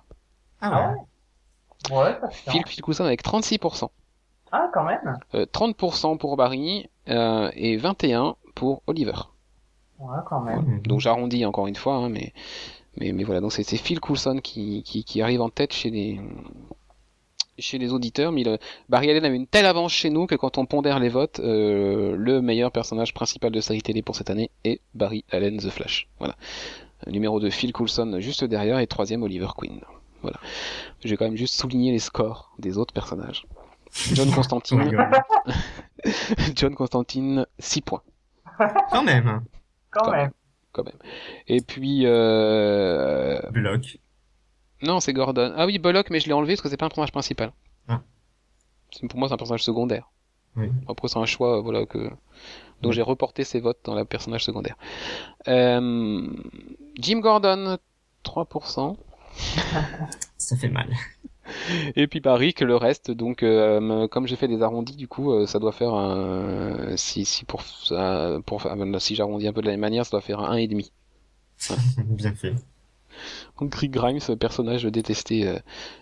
Ah 0.62 0.92
ouais? 1.90 1.96
Ouais, 1.96 2.18
ça 2.22 2.32
se 2.32 2.50
Phil. 2.52 2.64
Phil 2.68 2.82
Coulson 2.82 3.04
avec 3.06 3.24
36%. 3.24 3.90
Ah, 4.52 4.70
quand 4.74 4.84
même. 4.84 5.18
Euh, 5.34 5.46
30% 5.46 6.18
pour 6.18 6.36
Barry 6.38 6.90
euh, 7.10 7.52
et 7.56 7.78
21% 7.78 8.36
pour 8.56 8.82
Oliver. 8.88 9.14
Ouais, 10.00 10.18
quand 10.26 10.42
même. 10.42 10.60
Ouais. 10.66 10.80
Donc 10.82 11.00
j'arrondis 11.00 11.46
encore 11.46 11.68
une 11.68 11.76
fois, 11.76 11.96
hein, 11.96 12.10
mais, 12.10 12.34
mais, 12.98 13.12
mais 13.12 13.24
voilà, 13.24 13.42
donc 13.42 13.52
c'est 13.54 13.64
c'est 13.64 13.78
Phil 13.78 14.00
Coulson 14.00 14.40
qui, 14.44 14.84
qui, 14.84 15.04
qui 15.04 15.22
arrive 15.22 15.42
en 15.42 15.50
tête 15.50 15.74
chez 15.74 15.90
les, 15.90 16.20
chez 17.58 17.78
les 17.78 17.94
auditeurs, 17.94 18.32
mais 18.32 18.44
le, 18.44 18.58
Barry 18.90 19.10
Allen 19.10 19.26
avait 19.26 19.36
une 19.36 19.48
telle 19.48 19.66
avance 19.66 19.94
chez 19.94 20.10
nous 20.10 20.28
que 20.28 20.36
quand 20.36 20.58
on 20.58 20.66
pondère 20.66 21.00
les 21.00 21.10
votes, 21.10 21.40
euh, 21.40 22.16
le 22.18 22.42
meilleur 22.42 22.72
personnage 22.72 23.14
principal 23.14 23.52
de 23.52 23.62
série 23.62 23.82
télé 23.82 24.02
pour 24.02 24.16
cette 24.16 24.30
année 24.30 24.52
est 24.64 24.82
Barry 24.94 25.24
Allen 25.32 25.58
The 25.58 25.70
Flash. 25.70 26.08
Voilà. 26.20 26.36
Euh, 27.08 27.12
Numéro 27.12 27.40
2, 27.40 27.50
Phil 27.50 27.74
Coulson 27.74 28.18
juste 28.20 28.44
derrière, 28.44 28.80
et 28.80 28.88
troisième, 28.88 29.24
Oliver 29.24 29.48
Queen. 29.58 29.82
Voilà. 30.22 30.40
Je 31.04 31.10
vais 31.10 31.18
quand 31.18 31.26
même 31.26 31.38
juste 31.38 31.56
souligner 31.56 31.92
les 31.92 32.00
scores 32.00 32.54
des 32.60 32.78
autres 32.78 32.94
personnages. 32.94 33.46
John 34.14 34.30
On 34.30 34.32
Constantine. 34.36 34.98
John 36.56 36.76
Constantine, 36.76 37.46
6 37.60 37.82
points. 37.82 38.02
Quand 38.92 39.04
même. 39.04 39.42
Quand 39.92 40.06
Quand 40.06 40.12
même. 40.12 40.32
quand 40.72 40.84
même. 40.84 40.98
Et 41.48 41.62
puis, 41.62 42.02
euh... 42.06 43.40
Block. 43.52 44.00
Non, 44.82 45.00
c'est 45.00 45.14
Gordon. 45.14 45.54
Ah 45.56 45.66
oui, 45.66 45.80
Bullock, 45.80 46.10
mais 46.10 46.20
je 46.20 46.28
l'ai 46.28 46.34
enlevé 46.34 46.54
parce 46.54 46.62
que 46.62 46.70
c'est 46.70 46.78
pas 46.78 46.86
un 46.86 46.90
personnage 46.90 47.12
principal. 47.12 47.52
Ah. 47.88 48.02
Pour 49.10 49.20
moi, 49.20 49.28
c'est 49.28 49.34
un 49.34 49.38
personnage 49.38 49.64
secondaire. 49.64 50.12
Oui. 50.56 50.70
Après, 50.88 51.08
c'est 51.08 51.20
un 51.20 51.26
choix, 51.26 51.62
voilà, 51.62 51.86
que... 51.86 52.10
Donc 52.82 52.92
j'ai 52.92 53.02
reporté 53.02 53.44
ses 53.44 53.60
votes 53.60 53.80
dans 53.84 53.96
le 53.96 54.06
personnage 54.06 54.44
secondaire. 54.44 54.76
Euh... 55.48 56.28
Jim 57.00 57.20
Gordon, 57.20 57.78
3%. 58.24 58.98
Ça 60.38 60.56
fait 60.56 60.70
mal. 60.70 60.90
Et 61.96 62.08
puis 62.08 62.22
Barry, 62.22 62.54
que 62.54 62.66
le 62.66 62.76
reste, 62.76 63.12
donc 63.12 63.44
euh, 63.44 64.08
comme 64.08 64.28
j'ai 64.28 64.36
fait 64.36 64.48
des 64.48 64.62
arrondis, 64.62 64.96
du 64.96 65.08
coup, 65.08 65.32
euh, 65.32 65.46
ça 65.46 65.60
doit 65.60 65.72
faire 65.72 65.94
un... 65.94 66.98
Si, 66.98 67.24
si, 67.24 67.46
pour, 67.46 67.62
ça- 67.62 68.40
pour, 68.46 68.64
si 69.00 69.16
j'arrondis 69.16 69.48
un 69.48 69.54
peu 69.54 69.62
de 69.62 69.68
la 69.68 69.74
même 69.74 69.82
manière, 69.82 70.06
ça 70.06 70.12
doit 70.12 70.22
faire 70.22 70.40
un 70.40 70.58
1,5. 70.58 70.92
Bien 72.06 72.34
fait. 72.34 72.56
Rick 73.60 73.92
Grimes, 73.92 74.20
personnage 74.40 74.84
détesté. 74.84 75.48
Euh... 75.48 75.60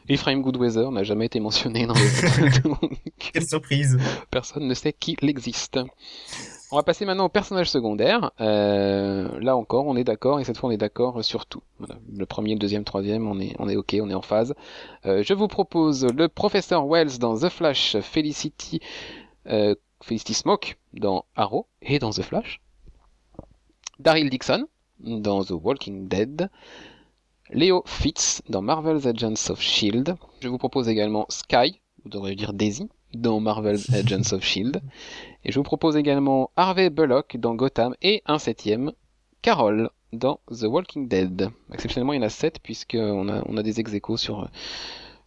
Ephraim 0.10 0.40
Goodweather 0.40 0.92
n'a 0.92 1.04
jamais 1.04 1.26
été 1.26 1.40
mentionné 1.40 1.86
dans 1.86 1.94
le 1.94 2.62
Donc, 2.64 3.00
Quelle 3.18 3.46
surprise. 3.46 3.98
personne 4.32 4.68
ne 4.68 4.74
sait 4.74 4.94
qu'il 4.94 5.30
existe. 5.30 5.80
On 6.72 6.76
va 6.76 6.84
passer 6.84 7.06
maintenant 7.06 7.26
au 7.26 7.30
personnage 7.30 7.70
secondaire. 7.70 8.32
Euh, 8.42 9.40
là 9.40 9.56
encore, 9.56 9.86
on 9.86 9.96
est 9.96 10.04
d'accord, 10.04 10.40
et 10.40 10.44
cette 10.44 10.58
fois 10.58 10.70
on 10.70 10.72
est 10.72 10.78
d'accord 10.78 11.24
sur 11.24 11.46
tout. 11.46 11.62
Voilà. 11.78 11.98
Le 12.12 12.26
premier, 12.26 12.54
le 12.54 12.60
deuxième, 12.60 12.82
le 12.82 12.86
troisième, 12.86 13.28
on 13.28 13.40
est, 13.40 13.56
on 13.60 13.70
est 13.70 13.76
ok, 13.76 13.96
on 14.02 14.10
est 14.10 14.16
en 14.16 14.24
phase. 14.24 14.56
Euh, 15.06 15.22
je 15.24 15.36
vous 15.36 15.48
propose 15.48 16.06
le 16.06 16.28
professeur 16.28 16.88
Wells 16.88 17.20
dans 17.20 17.38
The 17.38 17.50
Flash, 17.50 17.98
Felicity, 18.00 18.80
euh, 19.46 19.76
Felicity 20.02 20.34
Smoke 20.34 20.76
dans 20.94 21.26
Arrow 21.36 21.68
et 21.84 22.00
dans 22.00 22.10
The 22.10 22.24
Flash. 22.24 22.60
Daryl 24.00 24.32
Dixon 24.32 24.66
dans 25.00 25.44
The 25.44 25.52
Walking 25.52 26.08
Dead. 26.08 26.50
Léo 27.54 27.84
Fitz 27.86 28.42
dans 28.50 28.62
Marvel's 28.62 29.06
Agents 29.06 29.50
of 29.52 29.60
Shield. 29.62 30.16
Je 30.42 30.48
vous 30.48 30.58
propose 30.58 30.90
également 30.90 31.26
Sky, 31.30 31.80
vous 32.04 32.10
devriez 32.10 32.36
dire 32.36 32.54
Daisy, 32.54 32.90
dans 33.14 33.40
Marvel's 33.40 33.90
Agents 33.94 34.34
of 34.36 34.44
Shield. 34.44 34.82
Et 35.44 35.52
je 35.52 35.60
vous 35.60 35.64
propose 35.64 35.96
également 35.96 36.50
Harvey 36.56 36.90
Bullock 36.90 37.38
dans 37.38 37.54
Gotham 37.56 37.96
et 38.02 38.24
un 38.26 38.40
septième, 38.40 38.92
Carol 39.42 39.90
dans 40.14 40.40
The 40.50 40.64
Walking 40.64 41.08
Dead. 41.08 41.50
Exceptionnellement, 41.72 42.14
il 42.14 42.18
y 42.18 42.24
en 42.24 42.26
a 42.26 42.30
sept 42.30 42.60
puisqu'on 42.60 43.30
a, 43.30 43.44
on 43.48 43.58
a 43.58 43.64
des 43.64 43.80
ex 43.80 43.92
sur, 44.16 44.50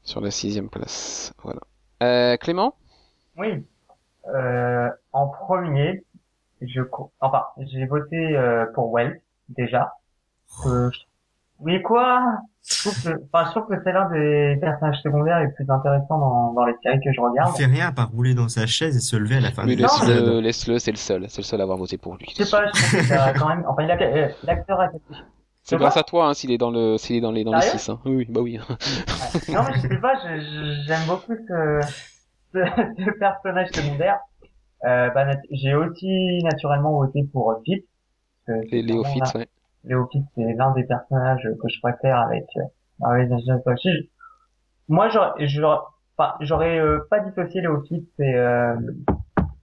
sur 0.03 0.21
la 0.21 0.31
sixième 0.31 0.69
place. 0.69 1.33
Voilà. 1.43 1.61
Euh, 2.03 2.37
Clément? 2.37 2.75
Oui. 3.37 3.65
Euh, 4.35 4.89
en 5.13 5.29
premier, 5.29 6.05
je, 6.61 6.83
co- 6.83 7.13
enfin, 7.21 7.45
j'ai 7.59 7.87
voté 7.87 8.17
euh, 8.17 8.67
pour 8.75 8.93
Wells 8.95 9.21
déjà. 9.49 9.93
Euh, 10.67 10.91
je- 10.91 11.01
oui 11.61 11.83
quoi? 11.83 12.23
Je 12.69 12.81
trouve 12.81 13.03
que, 13.03 13.09
enfin, 13.33 13.45
je 13.47 13.51
trouve 13.61 13.69
que 13.69 13.81
c'est 13.85 13.93
l'un 13.93 14.11
des 14.11 14.57
personnages 14.61 15.01
secondaires 15.03 15.41
les 15.41 15.49
plus 15.53 15.69
intéressants 15.71 16.19
dans, 16.19 16.53
dans 16.53 16.65
les 16.65 16.75
séries 16.83 16.99
que 17.01 17.13
je 17.13 17.21
Il 17.21 17.21
regarde. 17.21 17.57
fait 17.57 17.67
rien 17.67 17.89
à 17.89 17.93
part 17.93 18.11
rouler 18.11 18.35
dans 18.35 18.49
sa 18.49 18.67
chaise 18.67 18.97
et 18.97 19.01
se 19.01 19.17
lever 19.17 19.37
à 19.37 19.41
la 19.41 19.53
fin 19.53 19.65
Mais 19.65 19.77
de 19.77 19.83
l'épisode. 19.83 20.09
laisse-le, 20.09 20.41
laisse-le, 20.41 20.79
c'est 20.79 20.91
le 20.91 20.97
seul. 20.97 21.27
C'est 21.29 21.39
le 21.43 21.45
seul 21.45 21.61
à 21.61 21.63
avoir 21.65 21.79
voté 21.79 21.97
pour 21.97 22.17
lui. 22.17 22.27
Je 22.29 22.43
sais 22.45 22.51
pas, 22.51 22.67
je 22.67 22.73
trouve 22.73 23.01
que 23.01 23.05
ça 23.07 23.25
a 23.25 23.33
quand 23.35 23.49
même, 23.49 23.65
enfin, 23.69 23.83
il 23.85 23.91
euh, 23.91 24.29
l'acteur 24.43 24.81
a 24.81 24.91
chose. 24.91 25.01
C'est 25.63 25.77
grâce 25.77 25.97
à 25.97 26.03
toi 26.05 26.29
hein, 26.29 26.35
s'il 26.35 26.51
est 26.53 26.59
dans 26.59 26.71
le 26.71 26.97
s'il 26.97 27.17
est 27.17 27.21
dans 27.21 27.33
les 27.33 27.43
dans 27.45 27.53
les 27.55 27.61
Sérieux? 27.61 27.79
6 27.79 27.89
hein. 27.91 28.01
Oui, 28.05 28.27
bah 28.29 28.41
oui. 28.41 28.59
Ouais. 28.59 29.55
Non, 29.55 29.63
mais 29.65 29.75
je 29.75 29.81
sais 29.89 29.99
pas, 30.01 30.15
j'aime 30.87 31.07
beaucoup 31.09 31.35
ce, 31.35 31.81
ce, 32.53 32.59
ce 33.05 33.19
personnage 33.19 33.69
secondaire. 33.71 34.19
Euh, 34.85 35.11
bah, 35.11 35.27
j'ai 35.51 35.75
aussi 35.75 36.41
naturellement 36.45 36.93
voté 36.93 37.25
pour 37.33 37.55
Pip. 37.65 37.85
Léo 38.71 39.03
Fitz, 39.05 39.35
ouais. 39.35 39.49
Léo 39.87 40.07
Pip, 40.07 40.23
c'est 40.35 40.53
l'un 40.55 40.73
des 40.73 40.85
personnages 40.85 41.43
que 41.63 41.69
je 41.69 41.81
préfère 41.81 42.19
avec 42.21 42.45
euh, 42.57 42.63
Marvel's 43.01 43.33
Agents 43.33 43.63
of 43.67 43.79
Shield. 43.79 44.09
Moi, 44.89 45.09
j'aurais, 45.09 45.47
j'aurais, 45.49 45.79
enfin, 46.17 46.35
j'aurais 46.41 46.79
euh, 46.79 47.07
pas 47.11 47.21
dissocié 47.21 47.61
Léo 47.61 47.83
Fitz 47.89 48.05
et, 48.19 48.35
euh, 48.35 48.75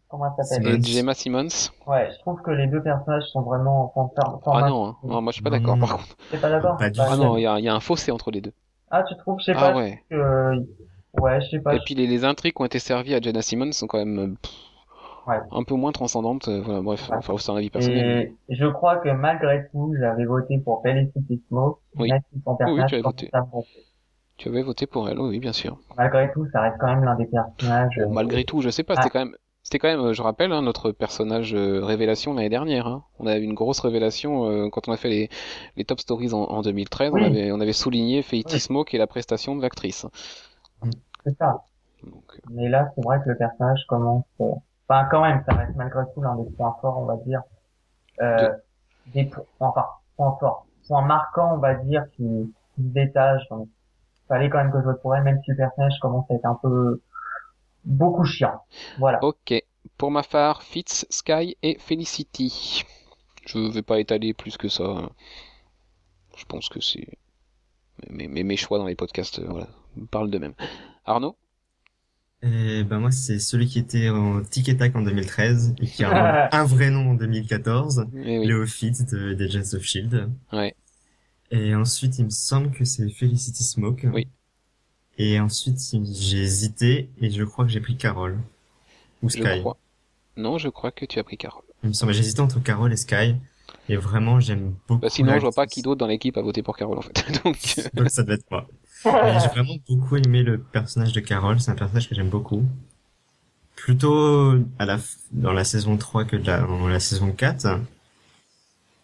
comment 0.07 0.33
elle 0.37 0.45
s'appelle? 0.45 0.83
Gemma 0.83 1.13
Simmons. 1.13 1.47
Ouais, 1.87 2.09
je 2.13 2.19
trouve 2.19 2.41
que 2.41 2.51
les 2.51 2.67
deux 2.67 2.81
personnages 2.81 3.23
sont 3.31 3.41
vraiment 3.41 3.91
en 3.97 4.09
forme. 4.09 4.39
Ah 4.45 4.69
non, 4.69 4.87
hein. 4.87 4.95
non, 5.03 5.21
moi 5.21 5.31
je 5.31 5.35
suis 5.35 5.43
pas 5.43 5.49
d'accord 5.49 5.77
par 5.79 5.97
contre. 5.97 6.15
T'es 6.31 6.37
pas 6.37 6.49
d'accord? 6.49 6.77
Pas 6.77 6.89
Bah, 6.89 7.05
Ah 7.09 7.17
non, 7.17 7.37
il 7.37 7.41
y 7.41 7.47
a, 7.47 7.59
il 7.59 7.65
y 7.65 7.69
a 7.69 7.73
un 7.75 7.79
fossé 7.79 8.11
entre 8.11 8.31
les 8.31 8.41
deux. 8.41 8.53
Ah, 8.91 9.03
tu 9.03 9.15
trouves? 9.17 9.39
Je 9.39 9.45
sais 9.45 9.53
Ah 9.55 9.71
pas. 9.71 9.75
ouais. 9.77 10.03
que- 10.09 10.65
Ouais, 11.19 11.39
je 11.41 11.49
sais 11.49 11.59
pas. 11.59 11.75
Et 11.75 11.79
puis 11.85 11.93
les, 11.93 12.07
les 12.07 12.25
intrigues 12.25 12.55
qui 12.55 12.61
ont 12.61 12.65
été 12.65 12.79
servies 12.79 13.13
à 13.13 13.21
Jenna 13.21 13.41
Simmons 13.43 13.71
sont 13.71 13.85
quand 13.85 13.99
même 13.99 14.19
euh, 14.19 14.27
pff, 14.41 14.51
Ouais. 15.25 15.37
un 15.51 15.63
peu 15.63 15.75
moins 15.75 15.91
transcendantes. 15.91 16.47
euh, 16.49 16.61
Voilà, 16.61 16.81
bref, 16.81 17.09
enfin 17.13 17.35
c'est 17.37 17.51
un 17.51 17.55
avis 17.55 17.69
personnel. 17.69 18.33
Et 18.49 18.55
je 18.55 18.65
crois 18.67 18.97
que 18.97 19.09
malgré 19.09 19.67
tout, 19.71 19.93
j'avais 19.99 20.25
voté 20.25 20.57
pour 20.59 20.81
Felicity 20.83 21.41
Smoke, 21.47 21.79
Oui. 21.97 22.09
même 22.11 22.21
si 22.33 22.41
son 22.43 22.55
personnage 22.55 22.89
tu 22.89 22.95
avais 22.95 23.01
voté. 23.03 23.31
Tu 24.37 24.49
avais 24.49 24.63
voté 24.63 24.87
pour 24.87 25.07
elle, 25.07 25.19
oui, 25.19 25.39
bien 25.39 25.53
sûr. 25.53 25.77
Malgré 25.95 26.31
tout, 26.33 26.45
ça 26.51 26.61
reste 26.61 26.77
quand 26.79 26.87
même 26.87 27.03
l'un 27.05 27.15
des 27.15 27.27
personnages. 27.27 27.95
Bon, 27.97 28.03
euh, 28.03 28.13
malgré 28.13 28.43
tout, 28.43 28.61
je 28.61 28.69
sais 28.69 28.83
pas, 28.83 28.95
Ah. 28.97 29.01
c'était 29.03 29.11
quand 29.11 29.25
même, 29.25 29.35
c'était 29.61 29.79
quand 29.79 29.87
même, 29.87 29.99
euh, 30.07 30.13
je 30.13 30.21
rappelle, 30.23 30.51
hein, 30.51 30.61
notre 30.63 30.91
personnage 30.91 31.53
euh, 31.53 31.85
révélation 31.85 32.33
l'année 32.33 32.49
dernière. 32.49 32.87
Hein. 32.87 33.03
On 33.19 33.27
a 33.27 33.37
eu 33.37 33.43
une 33.43 33.53
grosse 33.53 33.79
révélation 33.79 34.49
euh, 34.49 34.69
quand 34.71 34.89
on 34.89 34.91
a 34.91 34.97
fait 34.97 35.07
les, 35.09 35.29
les 35.77 35.85
top 35.85 35.99
stories 36.01 36.33
en, 36.33 36.39
en 36.41 36.61
2013. 36.63 37.11
Oui. 37.13 37.21
On 37.21 37.25
avait, 37.27 37.51
on 37.51 37.61
avait 37.61 37.73
souligné 37.73 38.23
Felicity 38.23 38.55
Oui. 38.55 38.59
Smoke 38.59 38.93
et 38.95 38.97
la 38.97 39.07
prestation 39.07 39.55
de 39.55 39.61
l'actrice. 39.61 40.05
C'est 41.25 41.37
ça. 41.37 41.63
Donc, 42.03 42.23
Mais 42.51 42.67
là, 42.67 42.91
c'est 42.95 43.03
vrai 43.05 43.19
que 43.23 43.29
le 43.29 43.37
personnage 43.37 43.85
commence. 43.87 44.25
Enfin, 44.87 45.07
quand 45.09 45.21
même, 45.21 45.43
ça 45.47 45.55
reste 45.55 45.75
malgré 45.75 46.03
tout 46.13 46.21
l'un 46.21 46.35
des 46.35 46.49
points 46.51 46.75
forts, 46.81 46.99
on 46.99 47.05
va 47.05 47.15
dire. 47.17 47.41
Euh, 48.21 48.51
des 49.07 49.25
points, 49.25 49.43
enfin, 49.59 49.85
points 50.17 50.37
forts, 50.39 50.65
points 50.87 51.01
marquants, 51.05 51.55
on 51.55 51.57
va 51.57 51.75
dire, 51.75 52.05
qui, 52.15 52.53
qui 52.75 52.81
se 52.83 52.87
détachent. 52.87 53.47
Donc, 53.49 53.69
fallait 54.27 54.49
quand 54.49 54.57
même 54.59 54.71
que 54.71 54.79
je 54.79 54.85
vote 54.85 55.01
pour 55.01 55.15
elle, 55.15 55.23
même 55.23 55.41
si 55.43 55.51
le 55.51 55.57
personnage 55.57 55.97
commence 56.01 56.29
à 56.29 56.35
être 56.35 56.45
un 56.45 56.55
peu 56.61 57.01
beaucoup 57.85 58.23
chiant. 58.25 58.61
Voilà. 58.99 59.23
Ok. 59.23 59.53
Pour 59.97 60.11
ma 60.11 60.23
part, 60.23 60.63
Fitz, 60.63 61.05
Sky 61.09 61.57
et 61.61 61.77
Felicity. 61.79 62.83
Je 63.45 63.59
vais 63.73 63.81
pas 63.81 63.99
étaler 63.99 64.33
plus 64.33 64.55
que 64.57 64.69
ça. 64.69 64.83
hein. 64.85 65.09
Je 66.37 66.45
pense 66.45 66.69
que 66.69 66.79
c'est 66.79 67.07
mes, 68.09 68.27
mes, 68.27 68.43
mes 68.43 68.57
choix 68.57 68.77
dans 68.77 68.87
les 68.87 68.95
podcasts, 68.95 69.39
euh, 69.39 69.45
voilà, 69.47 69.67
parlent 70.09 70.29
d'eux-mêmes. 70.31 70.55
Arnaud? 71.05 71.35
Et 72.45 72.83
ben 72.83 72.99
moi, 72.99 73.11
c'est 73.11 73.39
celui 73.39 73.67
qui 73.67 73.79
était 73.79 74.09
en 74.09 74.43
Tic 74.43 74.67
et 74.67 74.75
Tac 74.75 74.95
en 74.95 75.01
2013 75.01 75.75
et 75.81 75.85
qui 75.87 76.03
a 76.03 76.49
un, 76.53 76.65
vrai 76.65 76.89
nom 76.89 77.11
en 77.11 77.13
2014, 77.13 78.07
Eh 78.15 78.39
oui. 78.39 78.47
Léo 78.47 78.65
Fitz 78.65 79.05
de 79.05 79.33
des 79.33 79.45
Agents 79.45 79.77
of 79.77 79.83
Shield. 79.83 80.29
Ouais. 80.51 80.75
Et 81.51 81.73
ensuite, 81.73 82.19
il 82.19 82.25
me 82.25 82.29
semble 82.29 82.71
que 82.71 82.83
c'est 82.83 83.09
Felicity 83.09 83.63
Smoke. 83.63 84.07
Oui. 84.11 84.27
Et 85.17 85.39
ensuite, 85.39 85.79
j'ai 86.11 86.41
hésité 86.41 87.09
et 87.21 87.29
je 87.29 87.43
crois 87.43 87.63
que 87.65 87.71
j'ai 87.71 87.79
pris 87.79 87.95
Carol. 87.95 88.39
Ou 89.21 89.29
Je 89.29 89.37
Sky. 89.37 89.59
crois. 89.61 89.77
Non, 90.35 90.57
je 90.57 90.67
crois 90.67 90.91
que 90.91 91.05
tu 91.05 91.19
as 91.19 91.23
pris 91.23 91.37
Carole. 91.37 91.63
Il 91.83 91.89
me 91.89 91.93
semble, 91.93 92.13
j'ai 92.13 92.21
hésité 92.21 92.41
entre 92.41 92.61
Carol 92.61 92.91
et 92.91 92.97
Sky. 92.97 93.35
Et 93.87 93.95
vraiment, 93.95 94.39
j'aime 94.39 94.75
beaucoup. 94.87 95.01
Bah, 95.01 95.09
sinon, 95.09 95.35
je 95.35 95.39
vois 95.41 95.51
pas 95.51 95.67
qui 95.67 95.81
d'autre 95.81 95.99
dans 95.99 96.07
l'équipe 96.07 96.37
a 96.37 96.41
voté 96.41 96.63
pour 96.63 96.75
Carole 96.77 96.97
en 96.97 97.01
fait. 97.01 97.13
Donc, 97.43 97.57
Donc 97.93 98.09
ça 98.09 98.23
doit 98.23 98.35
être 98.35 98.49
moi. 98.49 98.67
J'ai 99.03 99.47
vraiment 99.49 99.75
beaucoup 99.89 100.15
aimé 100.17 100.43
le 100.43 100.57
personnage 100.59 101.13
de 101.13 101.19
Carol. 101.19 101.59
C'est 101.59 101.71
un 101.71 101.75
personnage 101.75 102.07
que 102.09 102.15
j'aime 102.15 102.29
beaucoup. 102.29 102.63
Plutôt 103.75 104.53
à 104.79 104.85
la, 104.85 104.97
dans 105.31 105.53
la 105.53 105.63
saison 105.63 105.97
3 105.97 106.25
que 106.25 106.35
la, 106.37 106.61
dans 106.61 106.87
la 106.87 106.99
saison 106.99 107.31
4. 107.31 107.79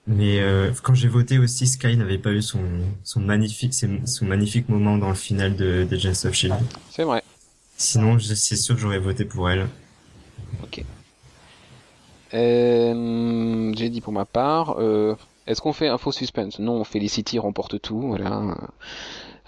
Mais 0.08 0.40
euh, 0.40 0.72
quand 0.84 0.94
j'ai 0.96 1.08
voté 1.08 1.38
aussi, 1.38 1.68
Sky 1.68 1.96
n'avait 1.96 2.18
pas 2.18 2.32
eu 2.32 2.42
son, 2.42 2.60
son 3.04 3.20
magnifique 3.22 3.74
son 3.74 4.06
son 4.06 4.26
magnifique 4.26 4.68
moment 4.68 4.98
dans 4.98 5.10
le 5.10 5.16
final 5.16 5.56
de, 5.56 5.86
de 5.90 5.96
Agents 5.96 6.26
of 6.28 6.34
Shield. 6.34 6.56
c'est 6.90 7.04
vrai. 7.04 7.24
Sinon, 7.78 8.20
je- 8.20 8.36
c'est 8.36 8.56
sûr 8.56 8.76
que 8.76 8.82
j'aurais 8.82 9.00
voté 9.00 9.26
pour 9.26 9.50
elle. 9.50 9.68
Euh, 12.34 13.74
J'ai 13.76 13.90
dit 13.90 14.02
pour 14.02 14.14
ma 14.14 14.26
part. 14.26 14.76
euh, 14.80 15.16
Est-ce 15.48 15.62
qu'on 15.62 15.74
fait 15.74 15.88
un 15.88 15.98
faux 15.98 16.12
suspense? 16.12 16.60
Non, 16.60 16.84
Felicity 16.84 17.40
remporte 17.40 17.82
tout. 17.82 18.02
Voilà. 18.02 18.56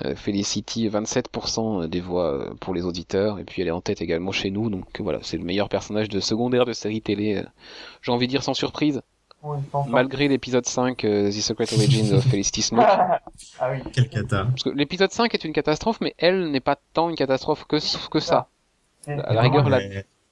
Euh, 0.06 0.16
Felicity, 0.16 0.90
27% 0.90 1.88
des 1.88 2.00
voix 2.00 2.34
euh, 2.34 2.54
pour 2.60 2.74
les 2.74 2.86
auditeurs, 2.86 3.38
et 3.40 3.44
puis 3.44 3.62
elle 3.62 3.68
est 3.68 3.72
en 3.72 3.82
tête 3.82 4.02
également 4.02 4.32
chez 4.32 4.50
nous. 4.50 4.70
Donc 4.70 4.86
voilà, 5.00 5.20
c'est 5.22 5.38
le 5.38 5.44
meilleur 5.44 5.70
personnage 5.70 6.10
de 6.10 6.20
secondaire 6.20 6.66
de 6.66 6.74
série 6.74 7.02
télé. 7.02 7.36
euh, 7.38 7.44
J'ai 8.02 8.12
envie 8.12 8.26
de 8.28 8.32
dire 8.32 8.42
sans 8.44 8.54
surprise, 8.56 9.02
Oui, 9.44 9.58
malgré 9.88 10.28
l'épisode 10.28 10.66
5, 10.66 11.04
euh, 11.06 11.30
The 11.30 11.34
Secret 11.34 11.68
Origins 11.74 12.14
of 12.14 12.24
Felicity 12.26 12.62
Smoke. 12.64 12.84
ah 13.60 13.72
oui. 13.72 13.80
Quel 13.94 14.10
cata. 14.10 14.46
Parce 14.46 14.64
que 14.64 14.70
l'épisode 14.70 15.12
5 15.12 15.34
est 15.36 15.44
une 15.44 15.54
catastrophe, 15.54 16.00
mais 16.02 16.16
elle 16.18 16.50
n'est 16.52 16.60
pas 16.62 16.78
tant 16.94 17.10
une 17.10 17.16
catastrophe 17.16 17.66
que, 17.68 17.78
que 18.10 18.20
ça. 18.20 18.48
À 19.08 19.34
la 19.34 19.42
rigueur, 19.42 19.68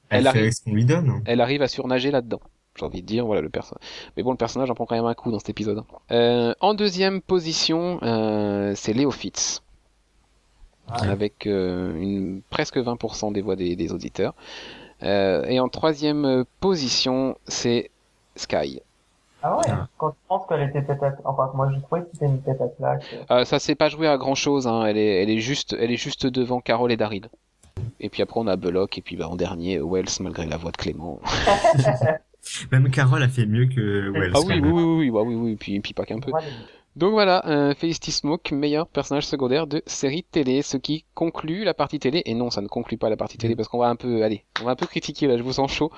Elle, 0.10 0.26
arrive- 0.28 0.52
ce 0.52 0.70
lui 0.70 0.86
donne. 0.86 1.22
Elle 1.26 1.42
arrive 1.42 1.62
à 1.62 1.68
surnager 1.68 2.10
là-dedans. 2.12 2.40
J'ai 2.80 2.86
envie 2.86 3.02
de 3.02 3.08
dire, 3.08 3.26
voilà 3.26 3.42
le 3.42 3.50
personnage. 3.50 3.84
Mais 4.16 4.24
bon, 4.24 4.32
le 4.32 4.38
personnage 4.38 4.70
en 4.72 4.76
prend 4.76 4.86
quand 4.86 4.96
même 4.96 5.06
un 5.06 5.14
coup 5.14 5.32
dans 5.32 5.40
cet 5.40 5.50
épisode. 5.50 5.84
Euh, 6.12 6.54
en 6.62 6.74
deuxième 6.74 7.22
position, 7.22 8.00
euh, 8.04 8.74
c'est 8.76 8.94
Léo 8.94 9.12
Fitz, 9.12 9.62
Ah, 10.88 11.04
avec 11.10 11.46
euh, 11.46 11.96
une 12.00 12.42
presque 12.50 12.78
20% 12.78 13.34
des 13.34 13.42
voix 13.42 13.56
des, 13.56 13.76
des 13.76 13.92
auditeurs. 13.94 14.34
Et 15.02 15.60
en 15.62 15.70
troisième 15.70 16.44
position, 16.60 17.38
c'est 17.48 17.90
Sky. 18.36 18.82
Ah 19.42 19.58
ouais, 19.58 19.64
quand 19.98 20.12
tu 20.12 20.18
penses 20.28 20.46
qu'elle 20.48 20.64
était 20.64 20.80
à 20.92 21.14
enfin, 21.24 21.52
moi 21.56 21.72
je 21.74 21.80
trouvais 21.80 22.02
que 22.02 22.08
c'était 22.12 22.26
une 22.26 22.42
tête 22.42 22.60
à 22.60 22.68
claque. 22.68 23.16
Euh, 23.32 23.46
ça 23.46 23.60
s'est 23.60 23.76
pas 23.76 23.88
joué 23.88 24.08
à 24.08 24.18
grand 24.18 24.36
chose. 24.36 24.68
Hein. 24.68 24.86
Elle 24.86 24.98
est, 24.98 25.24
elle 25.24 25.30
est 25.30 25.40
juste, 25.40 25.76
elle 25.80 25.92
est 25.92 25.98
juste 25.98 26.28
devant 26.28 26.60
Carole 26.60 26.92
et 26.92 26.98
Daryl. 26.98 27.30
Et 28.02 28.10
puis 28.10 28.22
après 28.22 28.40
on 28.40 28.48
a 28.48 28.58
Bullock 28.58 28.98
et 28.98 29.02
puis 29.02 29.16
bah, 29.16 29.30
en 29.30 29.38
dernier 29.38 29.80
Wells 29.80 30.10
malgré 30.20 30.46
la 30.46 30.58
voix 30.58 30.72
de 30.72 30.78
Clément. 30.78 31.20
Même 32.72 32.90
Carol 32.92 33.22
a 33.24 33.28
fait 33.28 33.46
mieux 33.46 33.66
que 33.66 34.10
Wells. 34.12 34.32
ah 34.36 34.40
oui 34.46 34.60
oui 34.62 34.70
oui 34.72 34.84
oui 34.84 35.12
bah 35.12 35.22
oui 35.22 35.36
oui 35.36 35.56
puis, 35.56 35.80
puis 35.80 35.94
pas 35.94 36.06
qu'un 36.06 36.20
peu. 36.20 36.32
Donc 36.96 37.12
voilà, 37.12 37.46
euh, 37.48 37.74
Felicity 37.76 38.12
Smoke, 38.12 38.52
meilleur 38.52 38.88
personnage 38.88 39.26
secondaire 39.26 39.68
de 39.68 39.82
série 39.86 40.24
télé, 40.24 40.62
ce 40.62 40.76
qui 40.76 41.06
conclut 41.14 41.64
la 41.64 41.74
partie 41.74 42.00
télé. 42.00 42.24
Et 42.26 42.34
non, 42.34 42.50
ça 42.50 42.62
ne 42.62 42.68
conclut 42.68 42.98
pas 42.98 43.10
la 43.10 43.16
partie 43.16 43.38
télé 43.38 43.56
parce 43.56 43.70
qu'on 43.70 43.78
va 43.78 43.88
un 43.88 43.96
peu, 43.96 44.24
allez, 44.24 44.44
on 44.62 44.66
va 44.66 44.72
un 44.72 44.76
peu 44.76 44.86
critiquer 44.86 45.28
là, 45.28 45.38
je 45.38 45.44
vous 45.44 45.54
sens 45.54 45.72
chaud. 45.72 45.92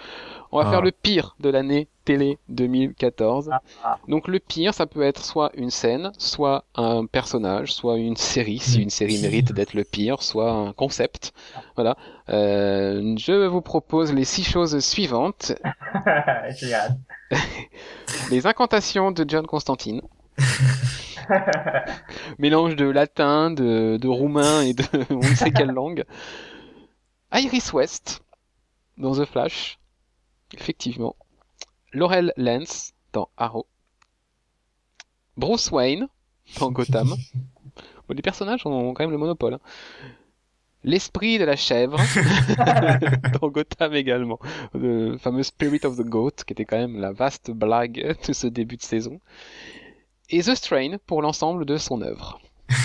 On 0.51 0.60
va 0.60 0.67
Ah. 0.67 0.69
faire 0.69 0.82
le 0.82 0.91
pire 0.91 1.36
de 1.39 1.49
l'année 1.49 1.88
télé 2.06 2.38
2014. 2.49 3.49
Ah, 3.51 3.62
ah. 3.84 3.97
Donc 4.10 4.27
le 4.27 4.39
pire, 4.39 4.73
ça 4.73 4.86
peut 4.86 5.01
être 5.01 5.23
soit 5.23 5.49
une 5.56 5.71
scène, 5.71 6.12
soit 6.17 6.65
un 6.75 7.06
personnage, 7.06 7.73
soit 7.73 7.97
une 7.97 8.17
série, 8.17 8.60
si 8.60 8.77
Le 8.77 8.84
une 8.84 8.89
série 8.89 9.19
mérite 9.21 9.54
d'être 9.54 9.73
le 9.73 9.86
pire, 9.86 10.21
soit 10.21 10.51
un 10.51 10.73
concept. 10.73 11.32
Voilà. 11.75 11.95
Euh, 12.30 13.15
je 13.17 13.47
vous 13.47 13.62
propose 13.62 14.13
les 14.13 14.25
six 14.25 14.43
choses 14.43 14.77
suivantes. 14.80 15.54
Les 18.30 18.45
incantations 18.45 19.12
de 19.12 19.25
John 19.27 19.47
Constantine. 19.47 20.01
mélange 22.39 22.75
de 22.75 22.85
latin, 22.85 23.51
de, 23.51 23.97
de 23.99 24.07
roumain 24.07 24.61
et 24.61 24.73
de 24.73 24.83
on 25.09 25.19
ne 25.19 25.35
sait 25.35 25.51
quelle 25.51 25.71
langue. 25.71 26.03
Iris 27.33 27.73
West 27.73 28.21
dans 28.97 29.13
The 29.13 29.25
Flash, 29.25 29.79
effectivement. 30.53 31.15
Laurel 31.93 32.33
Lance 32.37 32.93
dans 33.13 33.29
Arrow. 33.37 33.65
Bruce 35.37 35.71
Wayne 35.71 36.07
dans 36.59 36.71
Gotham. 36.71 37.15
Bon, 38.07 38.15
les 38.15 38.21
personnages 38.23 38.65
ont 38.65 38.93
quand 38.93 39.03
même 39.03 39.11
le 39.11 39.17
monopole. 39.17 39.53
hein. 39.53 39.59
L'esprit 40.83 41.37
de 41.37 41.45
la 41.45 41.55
chèvre 41.55 41.97
dans 43.39 43.47
Gotham 43.49 43.93
également. 43.93 44.39
Le 44.73 45.17
fameux 45.17 45.43
Spirit 45.43 45.81
of 45.85 45.95
the 45.97 46.01
Goat, 46.01 46.31
qui 46.45 46.53
était 46.53 46.65
quand 46.65 46.79
même 46.79 46.99
la 46.99 47.11
vaste 47.11 47.51
blague 47.51 48.17
de 48.27 48.33
ce 48.33 48.47
début 48.47 48.77
de 48.77 48.81
saison. 48.81 49.19
Et 50.31 50.41
The 50.41 50.55
Strain 50.55 50.97
pour 51.05 51.21
l'ensemble 51.21 51.65
de 51.65 51.77
son 51.77 52.01
œuvre. 52.01 52.39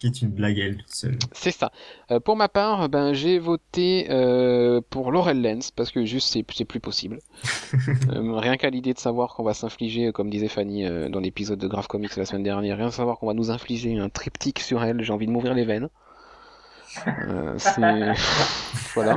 Qui 0.00 0.08
est 0.08 0.22
une 0.22 0.30
blague 0.30 0.58
elle 0.58 0.78
toute 0.78 0.92
seule. 0.92 1.18
C'est 1.32 1.52
ça. 1.52 1.70
Euh, 2.10 2.18
pour 2.18 2.36
ma 2.36 2.48
part, 2.48 2.88
ben 2.88 3.12
j'ai 3.12 3.38
voté 3.38 4.08
euh, 4.10 4.80
pour 4.90 5.12
Laurel 5.12 5.40
Lens 5.40 5.70
parce 5.70 5.92
que 5.92 6.04
juste 6.04 6.28
c'est 6.32 6.44
c'est 6.52 6.64
plus 6.64 6.80
possible. 6.80 7.20
Euh, 8.10 8.38
rien 8.38 8.56
qu'à 8.56 8.70
l'idée 8.70 8.92
de 8.94 8.98
savoir 8.98 9.34
qu'on 9.34 9.42
va 9.42 9.54
s'infliger, 9.54 10.12
comme 10.12 10.30
disait 10.30 10.48
Fanny 10.48 10.84
dans 11.10 11.20
l'épisode 11.20 11.58
de 11.58 11.66
Grave 11.66 11.86
Comics 11.86 12.14
la 12.16 12.24
semaine 12.24 12.42
dernière, 12.42 12.76
rien 12.76 12.88
de 12.88 12.92
savoir 12.92 13.18
qu'on 13.18 13.26
va 13.26 13.34
nous 13.34 13.50
infliger 13.50 13.98
un 13.98 14.08
triptyque 14.08 14.60
sur 14.60 14.82
elle, 14.84 15.02
j'ai 15.02 15.12
envie 15.12 15.26
de 15.26 15.32
m'ouvrir 15.32 15.54
les 15.54 15.64
veines. 15.64 15.88
C'est 17.58 18.12
voilà. 18.94 19.16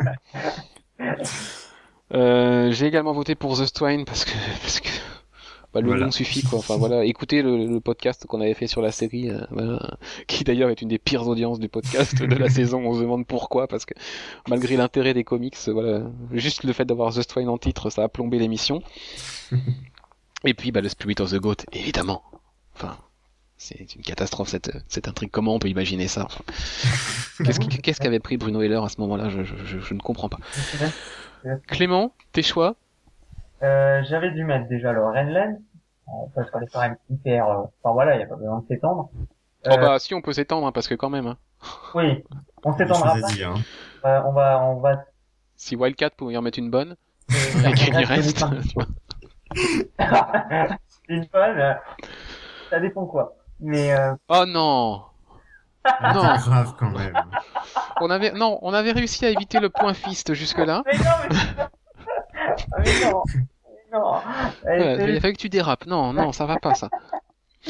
J'ai 2.71 2.86
également 2.86 3.13
voté 3.13 3.36
pour 3.36 3.58
The 3.58 3.65
Strain 3.65 4.03
parce 4.06 4.25
que 4.25 4.32
parce 4.62 4.80
que 4.80 4.89
bah, 5.73 5.82
le 5.82 5.88
Voilà. 5.88 6.06
nom 6.06 6.12
suffit 6.12 6.43
quoi. 6.43 6.60
Enfin 6.60 6.77
voilà, 6.77 7.03
écoutez 7.06 7.41
le, 7.41 7.65
le 7.67 7.80
podcast 7.80 8.25
qu'on 8.25 8.41
avait 8.41 8.53
fait 8.53 8.67
sur 8.67 8.82
la 8.82 8.91
série, 8.91 9.30
euh, 9.30 9.41
voilà, 9.51 9.97
qui 10.27 10.43
d'ailleurs 10.43 10.69
est 10.69 10.82
une 10.82 10.88
des 10.89 10.97
pires 10.97 11.27
audiences 11.27 11.60
du 11.60 11.69
podcast 11.69 12.21
de 12.21 12.36
la 12.36 12.49
saison. 12.58 12.80
On 12.86 12.93
se 12.95 13.01
demande 13.01 13.25
pourquoi 13.27 13.67
parce 13.67 13.86
que 13.86 13.93
malgré 14.47 14.75
l'intérêt 14.77 15.13
des 15.13 15.23
comics, 15.23 15.58
voilà, 15.67 16.03
juste 16.32 16.63
le 16.63 16.73
fait 16.73 16.86
d'avoir 16.86 17.13
The 17.13 17.21
Strain 17.21 17.47
en 17.47 17.58
titre, 17.58 17.89
ça 17.89 18.03
a 18.03 18.08
plombé 18.10 18.39
l'émission. 18.39 18.82
Et 20.45 20.53
puis 20.53 20.71
bah 20.71 20.82
le 20.82 20.89
Spirit 20.89 21.15
of 21.19 21.32
the 21.32 21.36
Goat, 21.36 21.58
évidemment. 21.73 22.23
Enfin. 22.75 22.97
C'est 23.60 23.95
une 23.95 24.03
catastrophe 24.03 24.49
cette, 24.49 24.69
cette 24.88 25.08
intrigue. 25.08 25.32
Comment 25.32 25.56
on 25.56 25.58
peut 25.58 25.67
imaginer 25.67 26.08
ça 26.08 26.25
Enfin, 26.30 26.43
Qu'est-ce 27.82 27.99
qu'avait 27.99 28.19
pris 28.19 28.38
Bruno 28.38 28.62
Heller 28.62 28.84
à 28.84 28.88
ce 28.88 29.01
moment-là? 29.01 29.30
Je, 29.30 29.43
je- 29.43 29.56
je- 29.65 29.80
je 29.80 29.93
ne 29.95 29.99
comprends 29.99 30.30
pas. 30.30 30.38
Clément, 31.67 32.13
tes 32.34 32.43
choix? 32.43 32.75
Euh, 33.63 34.04
j'avais 34.08 34.32
dû 34.32 34.43
mettre 34.43 34.67
déjà 34.67 34.91
le 34.91 35.04
Renlen, 35.04 35.62
euh, 36.08 36.12
parce 36.36 36.50
qu'elle 36.52 36.63
est 36.63 36.67
quand 36.74 36.82
même 36.82 36.98
hyper, 37.10 37.48
euh, 37.50 37.63
enfin 37.84 37.93
voilà, 37.93 38.15
il 38.15 38.20
y 38.22 38.24
a 38.24 38.28
pas 38.28 38.36
besoin 38.36 38.60
de 38.60 38.67
s'étendre. 38.67 39.10
Oh 39.65 39.70
Euh, 39.72 39.78
bah 39.78 40.00
si 40.00 40.13
on 40.13 40.22
peut 40.22 40.34
s'étendre 40.34 40.67
hein, 40.67 40.72
parce 40.72 40.88
que 40.88 40.93
quand 40.96 41.10
même. 41.10 41.28
hein. 41.28 41.38
Oui, 41.96 42.24
on 42.63 42.78
s'étendra 42.78 43.13
pas. 43.20 43.22
dire. 43.32 43.50
hein. 43.52 43.56
Euh, 44.06 44.22
on 44.26 44.32
va, 44.34 44.62
on 44.63 44.80
va. 44.80 45.04
Si 45.56 45.76
Wildcat 45.76 46.12
pouvait 46.12 46.36
y 46.36 46.38
en 46.38 46.41
mettre 46.43 46.60
une 46.60 46.70
bonne, 46.70 46.96
et 47.30 47.74
qu'il 47.74 47.93
y 47.93 48.06
on 48.06 48.08
reste. 48.08 48.46
Une 51.10 51.26
bonne, 51.34 51.58
euh, 51.60 51.74
ça 52.70 52.80
dépend 52.80 53.06
quoi. 53.06 53.34
Mais 53.60 53.93
euh, 53.93 54.13
Oh 54.30 54.43
non 54.46 55.04
Ah, 55.84 56.13
Non. 56.13 56.36
C'est 56.38 56.50
grave 56.50 56.74
quand 56.78 56.89
même. 56.91 57.13
On 58.02 58.10
avait 58.10 58.32
non, 58.34 58.60
on 58.62 58.74
avait 58.74 58.91
réussi 58.91 59.26
à 59.26 59.30
éviter 59.30 59.60
le 59.60 59.70
point 59.70 59.93
fist 59.93 60.34
jusque 60.34 60.58
là. 60.60 60.84
mais 60.86 60.98
non, 60.98 61.04
mais, 61.30 61.63
mais 62.80 63.12
non, 63.12 63.24
mais 63.34 63.41
non. 63.93 65.08
Il 65.10 65.17
a 65.17 65.20
fallu 65.22 65.34
que 65.34 65.39
tu 65.39 65.50
dérapes. 65.50 65.86
Non, 65.86 66.13
non, 66.13 66.32
ça 66.32 66.46
va 66.46 66.58
pas 66.58 66.74
ça. 66.74 66.89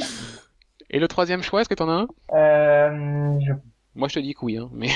Et 0.89 0.99
le 0.99 1.07
troisième 1.07 1.41
choix, 1.43 1.61
est-ce 1.61 1.69
que 1.69 1.73
t'en 1.73 1.89
as 1.89 1.93
un? 1.93 2.07
Euh, 2.33 3.39
je 3.41 3.51
Moi 3.95 4.07
je 4.07 4.13
te 4.15 4.19
dis 4.19 4.33
que 4.33 4.45
oui, 4.45 4.57
hein, 4.57 4.69
mais 4.73 4.87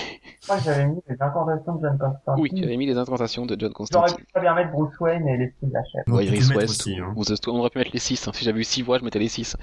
crois 0.43 0.57
que 0.57 0.63
j'avais 0.63 0.85
mis 0.85 1.01
les 1.09 1.17
incantations 1.21 1.75
de 1.75 1.81
John 1.81 1.97
Constantine. 1.97 2.41
oui, 2.41 2.49
tu 2.55 2.63
avais 2.63 2.77
mis 2.77 2.85
les 2.85 2.97
incantations 2.97 3.45
de 3.45 3.51
John 3.59 3.59
J'aurais 3.59 3.73
Constantine. 3.73 4.17
pu 4.17 4.25
très 4.31 4.41
bien 4.41 4.53
mettre 4.55 4.71
Bruce 4.71 4.97
Wayne 5.01 5.27
et 5.27 5.35
l'esprit 5.37 5.67
de 5.67 5.73
la 5.73 5.83
chef. 5.83 6.01
On 6.07 6.13
Ou 6.13 6.17
peut 6.17 6.23
Iris 6.23 6.49
West, 6.55 6.69
aussi, 6.69 7.01
ou- 7.01 7.05
hein. 7.05 7.13
ou 7.15 7.23
on 7.51 7.59
aurait 7.59 7.69
pu 7.71 7.79
mettre 7.79 7.91
les 7.91 7.99
6. 7.99 8.29
Si 8.31 8.45
j'avais 8.45 8.59
eu 8.61 8.63
6 8.63 8.83
voix, 8.83 8.99
je 8.99 9.03
mettais 9.03 9.19
les 9.19 9.27
6. 9.27 9.57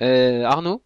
Euh, 0.00 0.44
Arnaud? 0.44 0.82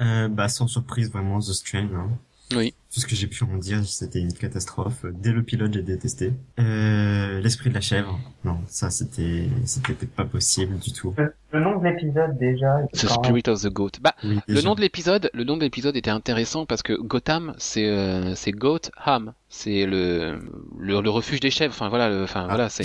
Euh, 0.00 0.28
bah, 0.28 0.48
sans 0.48 0.68
surprise, 0.68 1.10
vraiment, 1.10 1.38
The 1.40 1.52
Strain. 1.52 1.88
Hein. 1.94 2.10
Oui. 2.54 2.74
Tout 2.92 3.00
ce 3.00 3.06
que 3.06 3.14
j'ai 3.16 3.26
pu 3.26 3.42
en 3.44 3.56
dire, 3.56 3.82
c'était 3.86 4.18
une 4.20 4.34
catastrophe. 4.34 5.06
Dès 5.14 5.32
le 5.32 5.42
pilote, 5.42 5.72
j'ai 5.72 5.82
détesté. 5.82 6.34
Euh, 6.58 7.40
l'esprit 7.40 7.70
de 7.70 7.74
la 7.74 7.80
chèvre. 7.80 8.20
Non, 8.44 8.58
ça, 8.66 8.90
c'était, 8.90 9.48
c'était 9.64 9.94
pas 10.06 10.24
possible 10.26 10.78
du 10.78 10.92
tout. 10.92 11.14
Le, 11.16 11.32
le 11.52 11.60
nom 11.60 11.78
de 11.78 11.84
l'épisode 11.84 12.36
déjà. 12.38 12.80
The 12.92 13.06
Spirit 13.08 13.44
of 13.48 13.62
the 13.62 13.68
Goat. 13.72 13.92
Bah, 14.02 14.14
Oui, 14.24 14.40
le 14.46 14.60
nom 14.60 14.74
de 14.74 14.82
l'épisode, 14.82 15.30
le 15.32 15.44
nom 15.44 15.56
de 15.56 15.62
l'épisode 15.62 15.96
était 15.96 16.10
intéressant 16.10 16.66
parce 16.66 16.82
que 16.82 16.92
Gotham, 16.92 17.54
c'est 17.56 17.86
euh, 17.88 18.34
c'est 18.34 18.52
Goat 18.52 18.90
Ham, 19.02 19.32
c'est 19.48 19.86
le, 19.86 20.40
le 20.78 21.00
le 21.00 21.10
refuge 21.10 21.40
des 21.40 21.50
chèvres. 21.50 21.72
Enfin 21.74 21.88
voilà, 21.88 22.10
le- 22.10 22.24
enfin 22.24 22.46
voilà, 22.46 22.68
c'est 22.68 22.84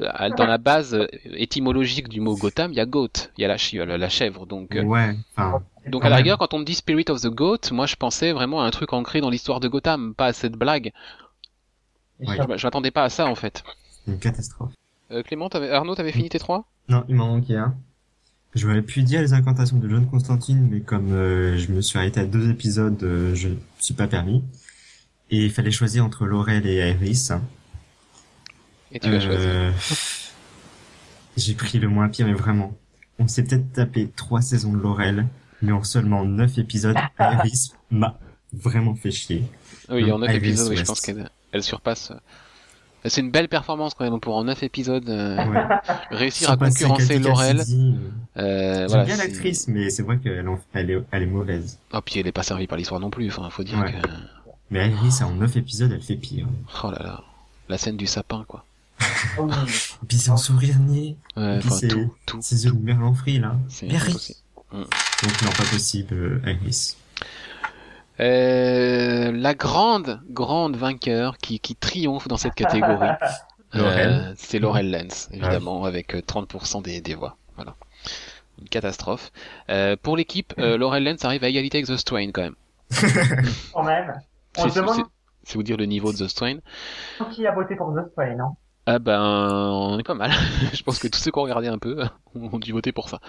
euh, 0.00 0.30
dans 0.36 0.46
la 0.46 0.58
base 0.58 0.94
euh, 0.94 1.06
étymologique 1.34 2.08
du 2.08 2.20
mot 2.20 2.34
Gotham, 2.36 2.72
il 2.72 2.76
y 2.76 2.80
a 2.80 2.86
goat, 2.86 3.08
il 3.36 3.42
y 3.42 3.44
a 3.44 3.48
la, 3.48 3.84
la, 3.86 3.98
la 3.98 4.08
chèvre. 4.08 4.46
Donc 4.46 4.76
Ouais, 4.84 5.14
enfin, 5.36 5.62
donc 5.86 6.04
à 6.04 6.08
la 6.10 6.16
rigueur, 6.16 6.38
quand 6.38 6.52
on 6.54 6.58
me 6.58 6.64
dit 6.64 6.74
Spirit 6.74 7.06
of 7.08 7.20
the 7.22 7.28
Goat, 7.28 7.70
moi 7.72 7.86
je 7.86 7.96
pensais 7.96 8.32
vraiment 8.32 8.60
à 8.62 8.66
un 8.66 8.70
truc 8.70 8.92
ancré 8.92 9.20
dans 9.20 9.27
l'histoire 9.30 9.60
de 9.60 9.68
Gotham, 9.68 10.14
pas 10.14 10.26
à 10.26 10.32
cette 10.32 10.52
blague. 10.54 10.92
Je, 12.20 12.26
je 12.56 12.66
m'attendais 12.66 12.90
pas 12.90 13.04
à 13.04 13.08
ça 13.10 13.26
en 13.26 13.34
fait. 13.34 13.62
une 14.06 14.18
catastrophe. 14.18 14.72
Euh, 15.10 15.22
Clément, 15.22 15.48
t'avais- 15.48 15.70
Arnaud, 15.70 15.94
t'avais 15.94 16.12
fini 16.12 16.28
tes 16.28 16.38
trois? 16.38 16.68
Non, 16.88 17.04
il 17.08 17.14
m'en 17.14 17.28
manquait 17.28 17.56
un. 17.56 17.74
J'aurais 18.54 18.82
pu 18.82 19.02
dire 19.02 19.20
les 19.20 19.32
incantations 19.34 19.76
de 19.78 19.88
John 19.88 20.06
Constantine, 20.08 20.68
mais 20.70 20.80
comme 20.80 21.12
euh, 21.12 21.56
je 21.58 21.70
me 21.70 21.80
suis 21.80 21.98
arrêté 21.98 22.20
à 22.20 22.24
deux 22.26 22.50
épisodes, 22.50 23.00
euh, 23.02 23.34
je 23.34 23.48
ne 23.48 23.54
me 23.54 23.58
suis 23.78 23.94
pas 23.94 24.06
permis. 24.08 24.42
Et 25.30 25.44
il 25.44 25.50
fallait 25.52 25.70
choisir 25.70 26.04
entre 26.04 26.24
Laurel 26.26 26.66
et 26.66 26.76
Iris. 26.90 27.32
Et 28.90 28.98
tu 28.98 29.08
choisi. 29.08 29.26
Euh, 29.30 29.70
J'ai 31.36 31.54
pris 31.54 31.78
le 31.78 31.88
moins 31.88 32.08
pire, 32.08 32.26
mais 32.26 32.32
vraiment. 32.32 32.76
On 33.18 33.28
s'est 33.28 33.44
peut-être 33.44 33.72
tapé 33.72 34.10
trois 34.16 34.40
saisons 34.40 34.72
de 34.72 34.78
Laurel, 34.78 35.26
mais 35.62 35.72
en 35.72 35.84
seulement 35.84 36.24
neuf 36.24 36.56
épisodes, 36.58 36.96
Iris 37.20 37.72
m'a 37.90 38.18
vraiment 38.52 38.94
fait 38.94 39.10
chier. 39.10 39.44
Oui, 39.90 40.10
en 40.10 40.18
9 40.18 40.30
Iris 40.30 40.38
épisodes, 40.38 40.68
oui, 40.70 40.76
je 40.76 40.84
pense 40.84 41.00
qu'elle 41.00 41.30
elle 41.52 41.62
surpasse. 41.62 42.10
euh, 42.10 42.14
C'est 43.08 43.20
une 43.20 43.30
belle 43.30 43.48
performance 43.48 43.94
quand 43.94 44.04
même 44.10 44.20
pour 44.20 44.36
en 44.36 44.44
9 44.44 44.62
épisodes 44.62 45.08
euh, 45.08 45.36
Ouais. 45.46 45.62
réussir 46.10 46.50
à 46.50 46.56
concurrencer 46.56 47.18
Laurel. 47.18 47.60
Euh, 47.60 47.92
Euh, 48.36 48.74
J'aime 48.80 48.86
voilà, 48.88 49.04
bien 49.04 49.16
c'est- 49.16 49.28
l'actrice, 49.28 49.68
mais 49.68 49.90
c'est 49.90 50.02
vrai 50.02 50.18
qu'elle 50.18 50.46
en- 50.48 50.60
elle 50.74 50.90
est, 50.90 50.98
elle 51.10 51.22
est 51.22 51.26
mauvaise. 51.26 51.78
Oh, 51.92 52.00
puis 52.04 52.20
elle 52.20 52.26
est 52.26 52.32
pas 52.32 52.42
servie 52.42 52.66
par 52.66 52.76
l'histoire 52.78 53.00
non 53.00 53.10
plus. 53.10 53.28
Enfin, 53.28 53.48
faut 53.50 53.62
dire 53.64 53.78
Ouais. 53.78 53.92
que. 53.92 54.08
Mais 54.70 54.88
Iris, 54.90 55.22
en 55.22 55.32
neuf 55.34 55.56
épisodes, 55.56 55.90
elle 55.92 56.02
fait 56.02 56.16
pire. 56.16 56.46
Oh 56.84 56.90
là 56.90 56.98
là, 57.02 57.24
la 57.68 57.78
scène 57.78 57.96
du 57.96 58.06
sapin 58.06 58.44
quoi. 58.46 58.64
Oh 59.38 59.48
oui. 59.48 59.52
Et 60.02 60.06
puis 60.06 60.18
c'est 60.18 60.30
en 60.30 60.36
sourire 60.36 60.78
niais. 60.80 61.16
Ouais, 61.36 61.56
enfin 61.58 61.70
c'est- 61.70 61.88
tout, 61.88 62.12
tout. 62.26 62.38
De 62.38 62.70
merlan 62.84 63.14
frit, 63.14 63.38
là. 63.38 63.56
C'est 63.68 63.90
impossible. 63.90 64.38
Donc 64.72 65.42
non, 65.42 65.50
pas 65.56 65.64
possible, 65.70 66.14
euh, 66.14 66.40
Iris. 66.46 66.96
Euh, 68.20 69.30
la 69.32 69.54
grande, 69.54 70.20
grande 70.30 70.76
vainqueur 70.76 71.38
qui, 71.38 71.60
qui 71.60 71.76
triomphe 71.76 72.28
dans 72.28 72.36
cette 72.36 72.54
catégorie, 72.54 73.08
euh, 73.76 74.32
c'est 74.36 74.58
Laurel 74.58 74.90
Lens, 74.90 75.28
évidemment, 75.32 75.84
avec 75.84 76.14
euh, 76.14 76.20
30% 76.20 76.82
des, 76.82 77.00
des 77.00 77.14
voix. 77.14 77.36
Voilà. 77.56 77.74
Une 78.60 78.68
catastrophe. 78.68 79.30
Euh, 79.70 79.96
pour 80.02 80.16
l'équipe, 80.16 80.52
euh, 80.58 80.76
Laurel 80.76 81.04
Lens 81.04 81.24
arrive 81.24 81.44
à 81.44 81.48
égalité 81.48 81.78
avec 81.78 81.86
The 81.88 81.96
Strain 81.96 82.30
quand 82.32 82.42
même. 82.42 82.56
Quand 83.72 83.82
même. 83.84 84.14
On 84.56 84.68
C'est 84.68 84.80
demande 84.80 84.94
c'est- 84.96 85.02
c'est 85.44 85.54
vous 85.54 85.62
dire 85.62 85.76
le 85.76 85.84
niveau 85.86 86.12
de 86.12 86.18
The 86.18 86.26
Strain. 86.28 86.56
qui 87.32 87.46
a 87.46 87.52
voté 87.52 87.76
pour 87.76 87.94
The 87.94 88.10
Spray, 88.10 88.34
non? 88.34 88.56
Ah 88.90 88.98
ben, 88.98 89.20
on 89.20 89.98
est 89.98 90.02
pas 90.02 90.14
mal. 90.14 90.30
Je 90.72 90.82
pense 90.82 90.98
que 90.98 91.08
tous 91.08 91.18
ceux 91.18 91.30
qui 91.30 91.38
ont 91.38 91.42
regardé 91.42 91.68
un 91.68 91.76
peu 91.76 92.04
ont 92.34 92.58
dû 92.58 92.72
voter 92.72 92.90
pour 92.90 93.10
ça. 93.10 93.20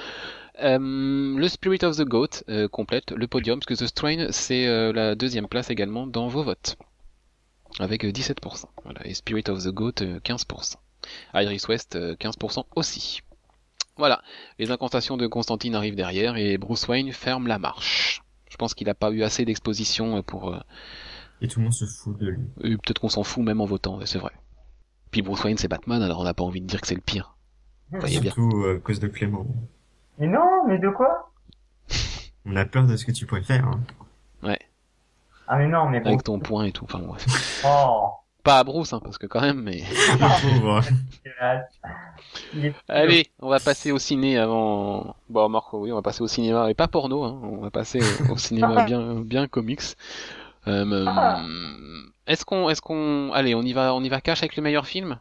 Euh, 0.62 0.80
le 0.80 1.48
Spirit 1.50 1.80
of 1.84 1.98
the 1.98 2.04
Goat 2.04 2.46
euh, 2.48 2.70
complète 2.70 3.12
le 3.12 3.28
podium, 3.28 3.60
parce 3.60 3.66
que 3.66 3.84
The 3.84 3.88
Strain, 3.88 4.28
c'est 4.32 4.68
euh, 4.68 4.94
la 4.94 5.16
deuxième 5.16 5.50
place 5.50 5.70
également 5.70 6.08
dans 6.08 6.30
vos 6.30 6.44
votes. 6.44 6.78
Avec 7.78 8.06
euh, 8.06 8.12
17%. 8.12 8.68
Voilà. 8.86 9.06
Et 9.06 9.14
Spirit 9.14 9.44
of 9.50 9.62
the 9.62 9.68
Goat, 9.68 10.02
euh, 10.02 10.22
15%. 10.22 10.76
Iris 11.34 11.68
West, 11.68 11.98
euh, 11.98 12.16
15% 12.16 12.64
aussi. 12.78 13.20
Voilà. 13.98 14.22
Les 14.60 14.72
incantations 14.72 15.18
de 15.18 15.28
Constantine 15.28 15.76
arrivent 15.76 15.96
derrière, 15.96 16.38
et 16.38 16.58
Bruce 16.58 16.88
Wayne 16.88 17.12
ferme 17.12 17.48
la 17.48 17.60
marche. 17.60 18.22
Je 18.50 18.56
pense 18.56 18.74
qu'il 18.74 18.88
n'a 18.88 18.96
pas 18.96 19.12
eu 19.12 19.24
assez 19.24 19.44
d'exposition 19.44 20.24
pour... 20.24 20.58
Et 21.42 21.50
tout 21.50 21.60
le 21.60 21.66
monde 21.66 21.74
se 21.74 21.84
fout 21.84 22.18
de 22.18 22.28
lui. 22.28 22.78
Peut-être 22.78 23.02
qu'on 23.02 23.10
s'en 23.10 23.24
fout 23.24 23.44
même 23.44 23.60
en 23.60 23.66
votant, 23.66 24.00
c'est 24.06 24.20
vrai. 24.20 24.32
Puis 25.12 25.22
Bruce 25.22 25.44
Wayne, 25.44 25.58
c'est 25.58 25.68
Batman, 25.68 26.02
alors 26.02 26.20
on 26.20 26.24
n'a 26.24 26.34
pas 26.34 26.44
envie 26.44 26.62
de 26.62 26.68
dire 26.68 26.82
que 26.82 26.88
c'est 26.88 26.96
le 26.96 27.02
pire. 27.02 27.36
Voyez 27.92 28.20
bien. 28.20 28.32
Surtout 28.32 28.64
euh, 28.64 28.78
à 28.78 28.80
cause 28.80 29.00
de 29.00 29.08
Clément. 29.08 29.46
Mais 30.20 30.28
non, 30.28 30.68
mais 30.68 30.78
de 30.78 30.90
quoi? 30.90 31.32
On 32.46 32.56
a 32.56 32.66
peur 32.66 32.86
de 32.86 32.96
ce 32.96 33.06
que 33.06 33.12
tu 33.12 33.26
pourrais 33.26 33.44
faire. 33.44 33.68
Hein. 33.68 33.82
Ah 35.52 35.58
mais 35.58 35.68
non, 35.68 35.90
mais 35.90 36.00
bon. 36.00 36.10
avec 36.10 36.24
ton 36.24 36.40
point 36.40 36.66
et 36.66 36.72
tout. 36.72 36.86
Enfin, 36.86 37.00
bref. 37.00 37.26
Oh. 37.66 38.12
Pas 38.44 38.60
à 38.60 38.64
Bruce, 38.64 38.94
hein, 38.94 39.02
parce 39.04 39.18
que 39.18 39.26
quand 39.26 39.42
même, 39.42 39.64
mais. 39.64 39.84
Allez, 42.88 43.26
on 43.40 43.50
va 43.50 43.60
passer 43.60 43.92
au 43.92 43.98
ciné 43.98 44.38
avant. 44.38 45.16
Bon, 45.28 45.50
Marco, 45.50 45.80
oui, 45.80 45.92
on 45.92 45.96
va 45.96 46.04
passer 46.04 46.22
au 46.22 46.28
cinéma, 46.28 46.70
et 46.70 46.76
pas 46.76 46.88
porno, 46.88 47.24
hein. 47.24 47.40
On 47.42 47.58
va 47.58 47.72
passer 47.72 48.00
au, 48.00 48.34
au 48.34 48.38
cinéma 48.38 48.84
bien, 48.86 49.22
bien 49.22 49.48
comics. 49.48 49.82
Euh, 50.70 50.86
euh, 50.86 52.12
est-ce 52.28 52.46
qu'on, 52.46 52.70
est-ce 52.70 52.82
qu'on, 52.82 53.32
allez, 53.34 53.56
on 53.56 53.64
y 53.64 53.74
va, 53.74 53.94
on 53.94 54.04
y 54.04 54.10
va 54.10 54.22
cash 54.22 54.40
avec 54.40 54.56
le 54.56 54.64
meilleur 54.64 54.86
film? 54.86 55.20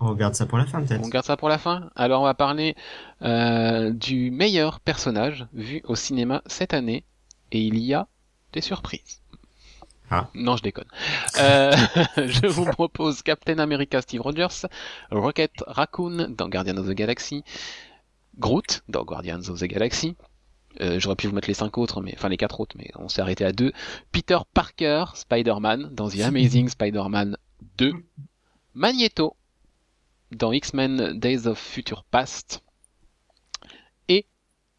On 0.00 0.08
regarde 0.08 0.34
ça 0.34 0.46
pour 0.46 0.58
la 0.58 0.66
fin, 0.66 0.82
peut-être. 0.82 1.04
On 1.04 1.08
garde 1.08 1.24
ça 1.24 1.36
pour 1.36 1.48
la 1.48 1.58
fin? 1.58 1.90
Alors, 1.94 2.20
on 2.20 2.24
va 2.24 2.34
parler 2.34 2.74
euh, 3.22 3.90
du 3.90 4.30
meilleur 4.30 4.80
personnage 4.80 5.46
vu 5.52 5.80
au 5.84 5.94
cinéma 5.94 6.42
cette 6.46 6.74
année, 6.74 7.04
et 7.52 7.60
il 7.60 7.78
y 7.78 7.94
a 7.94 8.08
des 8.52 8.60
surprises. 8.60 9.22
Ah. 10.10 10.28
Non, 10.34 10.56
je 10.56 10.62
déconne. 10.62 10.88
Euh, 11.38 11.72
je 12.16 12.46
vous 12.46 12.66
propose 12.66 13.22
Captain 13.22 13.58
America 13.58 14.02
Steve 14.02 14.20
Rogers, 14.20 14.66
Rocket 15.10 15.52
Raccoon 15.66 16.28
dans 16.36 16.48
Guardians 16.48 16.76
of 16.76 16.86
the 16.86 16.92
Galaxy, 16.92 17.42
Groot 18.38 18.82
dans 18.88 19.04
Guardians 19.04 19.48
of 19.48 19.60
the 19.60 19.64
Galaxy. 19.64 20.16
Euh, 20.80 20.98
J'aurais 20.98 21.16
pu 21.16 21.26
vous 21.26 21.34
mettre 21.34 21.48
les 21.48 21.54
cinq 21.54 21.78
autres, 21.78 22.00
mais 22.00 22.14
enfin 22.16 22.28
les 22.28 22.36
quatre 22.36 22.60
autres, 22.60 22.76
mais 22.76 22.90
on 22.96 23.08
s'est 23.08 23.20
arrêté 23.20 23.44
à 23.44 23.52
deux. 23.52 23.72
Peter 24.12 24.38
Parker, 24.52 25.04
Spider-Man 25.14 25.90
dans 25.92 26.08
The 26.08 26.20
Amazing 26.20 26.68
Spider-Man 26.68 27.36
2, 27.78 27.92
Magneto 28.74 29.36
dans 30.32 30.52
X-Men 30.52 31.18
Days 31.18 31.46
of 31.46 31.58
Future 31.58 32.04
Past 32.10 32.62
et 34.08 34.26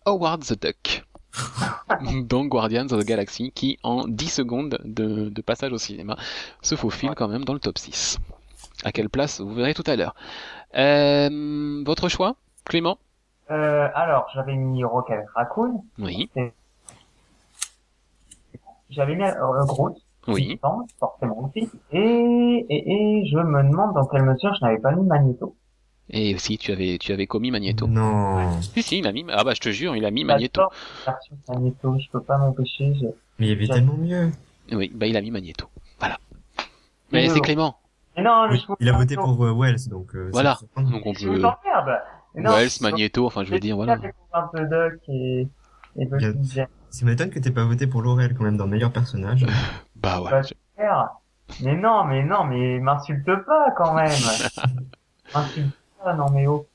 Howard 0.06 0.43
the 0.43 0.62
Duck 0.62 1.06
dans 2.28 2.46
Guardians 2.46 2.88
of 2.91 3.04
the 3.04 3.08
Galaxy 3.08 3.52
qui 3.54 3.78
en 3.84 4.08
10 4.08 4.30
secondes 4.30 4.80
de, 4.84 5.30
de 5.30 5.41
passage 5.41 5.72
au 5.72 5.78
cinéma 5.78 6.18
se 6.62 6.76
faufile 6.76 7.12
quand 7.16 7.28
même 7.28 7.46
dans 7.46 7.54
le 7.54 7.60
top 7.60 7.78
6. 7.78 8.18
À 8.84 8.91
quelle 8.91 9.10
place 9.10 9.39
vous 9.39 9.54
verrez 9.54 9.74
tout 9.74 9.84
à 9.86 9.96
l'heure. 9.96 10.16
Euh, 10.76 11.84
votre 11.86 12.10
choix, 12.10 12.36
Clément? 12.66 12.98
Euh, 13.52 13.88
alors, 13.93 14.28
j'avais 14.34 14.56
mis 14.56 14.84
Rocket 14.84 15.24
Raccoon. 15.36 15.84
Oui, 16.00 16.30
J'avais 18.89 19.16
mis 19.16 19.24
euh, 19.24 19.66
Groot. 19.66 19.96
oui. 20.28 20.60
forcément 21.00 21.39
aussi. 21.39 21.70
Et, 21.91 21.98
et, 22.70 23.22
et 23.22 23.26
je 23.28 23.38
me 23.38 23.64
demande 23.64 23.93
dans 23.93 24.06
quelle 24.06 24.24
mesure 24.24 24.54
je 24.60 24.66
n'avais 24.66 24.80
pas 24.80 24.91
mis 24.91 25.04
Magneto. 25.06 25.56
Et 26.10 26.38
si 26.38 26.58
tu 26.60 26.72
avais 26.72 26.98
tu 27.00 27.12
avais 27.14 27.26
commis 27.26 27.50
Magneto. 27.50 27.88
Non. 27.88 28.62
Si 28.62 28.84
si, 28.84 29.00
il 29.00 29.08
a 29.08 29.12
mis. 29.12 29.26
Ah 29.30 29.43
bah 29.43 29.54
je 29.56 29.60
te 29.60 29.70
jure, 29.70 29.96
il 29.96 30.06
a 30.06 30.12
mis 30.12 30.24
Magneto. 30.24 30.62
Magneto, 31.50 31.98
je 32.00 32.10
peux 32.12 32.22
pas 32.22 32.38
m'empêcher. 32.38 32.93
je- 32.93 33.08
Mais 33.39 33.48
il 33.48 33.50
y 33.50 33.52
avait 33.54 33.68
tellement 33.68 33.98
mieux. 33.98 34.32
Oui, 34.72 34.91
bah 34.93 35.08
il 35.08 35.18
a 35.18 35.22
mis 35.22 35.32
Magneto. 35.32 35.66
Voilà. 36.00 36.18
Mais 37.12 37.24
Mais 37.24 37.30
c'est. 37.30 37.39
Clément. 37.41 37.78
Mais 38.16 38.22
non, 38.24 38.46
mais 38.48 38.54
Oui, 38.54 38.60
je 38.62 38.68
vous 38.68 38.76
il 38.80 38.88
a 38.89 38.93
voté 38.93 39.16
pour 39.16 39.43
euh, 39.43 39.52
Wells, 39.54 39.89
donc 39.89 40.16
euh, 40.16 40.30
Voilà. 40.32 40.60
Donc 40.78 41.06
on 41.06 41.14
Je 41.14 41.28
vous 41.28 41.34
peut. 41.41 41.43
emmerde. 41.46 42.02
Wells, 42.36 42.70
Magneto, 42.82 43.26
enfin 43.26 43.44
je 43.44 43.52
veux 43.52 43.60
dire, 43.60 43.76
voilà. 43.76 43.94
Avec 43.94 44.14
un 44.34 44.48
peu 44.54 44.66
Doc 44.66 44.94
et, 45.08 45.48
et. 45.98 46.10
Ça 46.90 47.06
m'étonne 47.06 47.30
que 47.30 47.40
t'aies 47.40 47.52
pas 47.52 47.66
voté 47.66 47.88
pour 47.88 48.02
Laurel 48.02 48.34
quand 48.36 48.44
même 48.44 48.58
dans 48.58 48.68
meilleur 48.68 48.92
personnage. 48.92 49.46
Bah 49.96 50.22
ouais. 50.22 50.30
Bah. 50.78 51.14
Mais 51.62 51.76
non, 51.76 52.04
mais 52.06 52.24
non, 52.24 52.44
mais 52.44 52.80
m'insulte 52.80 53.26
pas 53.26 53.72
quand 53.78 53.94
même. 53.96 54.12
m'insulte 55.34 55.74
pas, 56.04 56.14
non 56.14 56.30
mais 56.32 56.46
oh. 56.48 56.68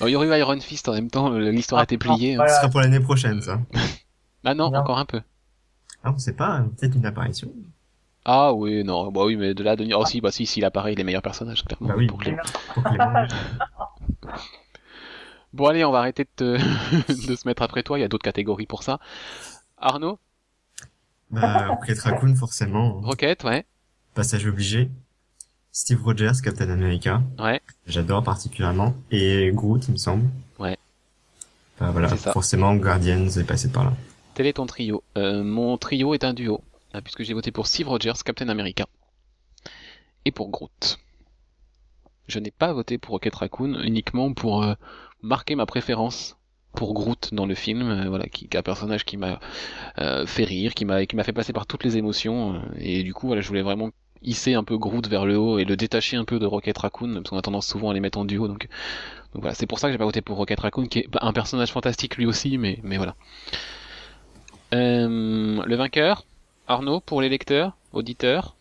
Oh, 0.00 0.06
il 0.06 0.10
y 0.12 0.16
aurait 0.16 0.28
eu 0.28 0.40
Iron 0.40 0.60
Fist 0.60 0.88
en 0.88 0.92
même 0.92 1.10
temps, 1.10 1.30
l'histoire 1.30 1.80
a 1.80 1.84
été 1.84 1.98
pliée. 1.98 2.32
hein. 2.34 2.36
Voilà. 2.36 2.52
Ce 2.52 2.60
sera 2.60 2.68
pour 2.70 2.80
l'année 2.80 3.00
prochaine, 3.00 3.40
ça. 3.42 3.58
Ah 4.46 4.54
non, 4.54 4.70
Non. 4.70 4.80
encore 4.80 4.98
un 4.98 5.06
peu. 5.06 5.22
Ah, 6.02 6.12
on 6.14 6.18
sait 6.18 6.34
pas, 6.34 6.62
peut-être 6.78 6.94
une 6.96 7.06
apparition. 7.06 7.48
Ah 8.26 8.52
oui, 8.52 8.84
non, 8.84 9.10
bah 9.10 9.22
oui, 9.24 9.36
mais 9.36 9.54
de 9.54 9.62
là, 9.62 9.74
de... 9.74 9.86
oh 9.94 10.04
si, 10.04 10.20
bah 10.20 10.30
si, 10.30 10.44
s'il 10.46 10.64
apparaît, 10.66 10.94
les 10.94 11.02
meilleurs 11.04 11.22
personnages, 11.22 11.64
clairement. 11.64 11.88
Bah 11.88 11.94
oui. 11.96 12.06
pour 12.06 12.18
Clément. 12.18 12.42
Pour 12.74 12.82
Clément. 12.84 13.26
Bon 15.54 15.66
allez, 15.66 15.84
on 15.84 15.92
va 15.92 16.00
arrêter 16.00 16.24
de, 16.24 16.28
te- 16.58 17.26
de 17.28 17.36
se 17.36 17.46
mettre 17.46 17.62
après 17.62 17.82
toi, 17.84 17.96
il 17.98 18.02
y 18.02 18.04
a 18.04 18.08
d'autres 18.08 18.24
catégories 18.24 18.66
pour 18.66 18.82
ça. 18.82 18.98
Arnaud, 19.78 20.18
bah, 21.30 21.68
Rocket 21.68 21.98
Raccoon, 22.00 22.34
forcément. 22.34 23.00
Rocket, 23.00 23.44
ouais, 23.44 23.64
Passage 24.14 24.46
obligé. 24.46 24.90
Steve 25.70 26.02
Rogers, 26.02 26.32
Captain 26.42 26.70
America. 26.70 27.22
ouais, 27.38 27.60
J'adore 27.86 28.22
particulièrement. 28.24 28.94
Et 29.12 29.50
Groot, 29.52 29.86
il 29.88 29.92
me 29.92 29.96
semble. 29.96 30.28
Ouais. 30.58 30.76
Bah 31.80 31.90
voilà, 31.92 32.08
forcément, 32.16 32.74
Guardians 32.76 33.26
est 33.28 33.44
passé 33.44 33.70
par 33.70 33.84
là. 33.84 33.92
tel 34.34 34.46
est 34.46 34.54
ton 34.54 34.66
trio. 34.66 35.02
Euh, 35.18 35.42
mon 35.44 35.76
trio 35.78 36.14
est 36.14 36.24
un 36.24 36.32
duo, 36.34 36.62
euh, 36.94 37.00
puisque 37.00 37.22
j'ai 37.24 37.34
voté 37.34 37.50
pour 37.52 37.66
Steve 37.68 37.88
Rogers, 37.88 38.12
Captain 38.24 38.48
America, 38.48 38.86
et 40.24 40.30
pour 40.32 40.48
Groot. 40.50 40.98
Je 42.28 42.38
n'ai 42.38 42.50
pas 42.52 42.72
voté 42.72 42.96
pour 42.98 43.10
Rocket 43.12 43.34
Raccoon 43.34 43.80
uniquement 43.82 44.32
pour 44.32 44.62
euh, 44.62 44.74
marquer 45.24 45.56
ma 45.56 45.66
préférence 45.66 46.36
pour 46.74 46.92
Groot 46.92 47.32
dans 47.32 47.46
le 47.46 47.54
film, 47.54 47.82
euh, 47.88 48.08
voilà, 48.08 48.26
qui, 48.26 48.44
est 48.44 48.56
un 48.56 48.62
personnage 48.62 49.04
qui 49.04 49.16
m'a 49.16 49.40
euh, 49.98 50.26
fait 50.26 50.44
rire, 50.44 50.74
qui 50.74 50.84
m'a 50.84 51.06
qui 51.06 51.16
m'a 51.16 51.24
fait 51.24 51.32
passer 51.32 51.52
par 51.52 51.66
toutes 51.66 51.84
les 51.84 51.96
émotions, 51.96 52.54
euh, 52.54 52.58
et 52.78 53.02
du 53.02 53.14
coup 53.14 53.28
voilà, 53.28 53.42
je 53.42 53.48
voulais 53.48 53.62
vraiment 53.62 53.90
hisser 54.22 54.54
un 54.54 54.64
peu 54.64 54.76
Groot 54.76 55.06
vers 55.08 55.26
le 55.26 55.36
haut 55.36 55.58
et 55.58 55.64
le 55.64 55.76
détacher 55.76 56.16
un 56.16 56.24
peu 56.24 56.38
de 56.38 56.46
Rocket 56.46 56.76
Raccoon, 56.76 57.14
parce 57.14 57.30
qu'on 57.30 57.38
a 57.38 57.42
tendance 57.42 57.66
souvent 57.66 57.90
à 57.90 57.94
les 57.94 58.00
mettre 58.00 58.18
en 58.18 58.24
duo, 58.24 58.48
donc, 58.48 58.68
donc 59.32 59.42
voilà, 59.42 59.54
c'est 59.54 59.66
pour 59.66 59.78
ça 59.78 59.88
que 59.88 59.92
j'ai 59.92 59.98
pas 59.98 60.04
voté 60.04 60.20
pour 60.20 60.36
Rocket 60.36 60.60
Raccoon, 60.60 60.86
qui 60.86 61.00
est 61.00 61.08
un 61.20 61.32
personnage 61.32 61.72
fantastique 61.72 62.16
lui 62.16 62.26
aussi, 62.26 62.58
mais 62.58 62.78
mais 62.82 62.96
voilà. 62.96 63.14
Le 64.72 65.76
vainqueur, 65.76 66.24
Arnaud, 66.66 66.98
pour 66.98 67.22
les 67.22 67.28
lecteurs, 67.28 67.76
auditeurs. 67.92 68.56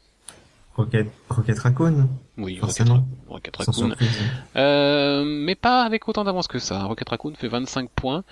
Rocket, 0.76 1.08
Rocket 1.30 1.60
Raccoon, 1.60 2.08
Oui, 2.38 2.54
Rocket, 2.60 2.60
forcément. 2.62 3.06
Rocket 3.28 3.56
Sans 3.62 3.72
Raccoon. 3.90 3.96
Euh, 4.56 5.24
mais 5.24 5.56
pas 5.56 5.84
avec 5.84 6.08
autant 6.08 6.24
d'avance 6.24 6.48
que 6.48 6.58
ça. 6.60 6.84
Rocket 6.84 7.08
Raccoon 7.10 7.34
fait 7.36 7.48
25 7.48 7.90
points. 7.90 8.24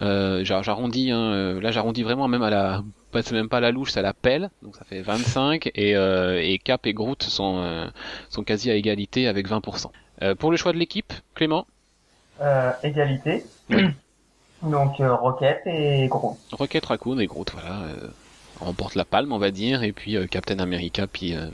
Euh, 0.00 0.42
j'a- 0.44 0.62
j'arrondis, 0.62 1.10
hein, 1.10 1.18
euh, 1.20 1.60
là 1.60 1.70
j'arrondis 1.70 2.02
vraiment 2.02 2.26
même 2.28 2.42
à 2.42 2.48
la, 2.48 2.82
pas- 3.10 3.20
c'est 3.22 3.34
même 3.34 3.50
pas 3.50 3.58
à 3.58 3.60
la 3.60 3.70
louche, 3.72 3.90
c'est 3.92 3.98
à 4.00 4.02
la 4.02 4.14
pelle. 4.14 4.48
Donc 4.62 4.74
ça 4.74 4.84
fait 4.84 5.02
25 5.02 5.70
et, 5.74 5.94
euh, 5.94 6.40
et 6.42 6.58
Cap 6.58 6.86
et 6.86 6.94
Groot 6.94 7.22
sont, 7.22 7.58
euh, 7.58 7.86
sont 8.30 8.42
quasi 8.42 8.70
à 8.70 8.74
égalité 8.74 9.26
avec 9.28 9.46
20%. 9.48 9.92
Euh, 10.22 10.34
pour 10.34 10.50
le 10.50 10.56
choix 10.56 10.72
de 10.72 10.78
l'équipe, 10.78 11.12
Clément, 11.34 11.66
Euh, 12.40 12.72
égalité. 12.82 13.44
Donc 14.62 15.00
euh, 15.00 15.14
Rocket 15.14 15.60
et 15.66 16.06
Gros. 16.08 16.38
Rocket 16.52 16.84
Raccoon 16.86 17.18
et 17.18 17.26
Groot, 17.26 17.50
voilà, 17.52 17.80
remportent 18.62 18.94
la 18.94 19.04
palme, 19.04 19.32
on 19.32 19.38
va 19.38 19.50
dire, 19.50 19.82
et 19.82 19.92
puis 19.92 20.16
euh, 20.16 20.26
Captain 20.26 20.58
America, 20.58 21.06
puis 21.06 21.34
euh, 21.34 21.46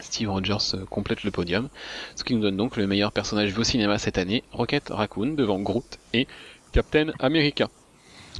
Steve 0.00 0.30
Rogers 0.30 0.74
euh, 0.74 0.84
complète 0.86 1.24
le 1.24 1.30
podium, 1.30 1.68
ce 2.16 2.24
qui 2.24 2.34
nous 2.34 2.40
donne 2.42 2.56
donc 2.56 2.76
le 2.76 2.86
meilleur 2.86 3.12
personnage 3.12 3.50
vu 3.52 3.60
au 3.60 3.64
cinéma 3.64 3.98
cette 3.98 4.18
année, 4.18 4.42
Rocket 4.52 4.88
Raccoon, 4.90 5.34
devant 5.34 5.58
Groot 5.60 5.98
et 6.12 6.26
Captain 6.72 7.08
America. 7.20 7.68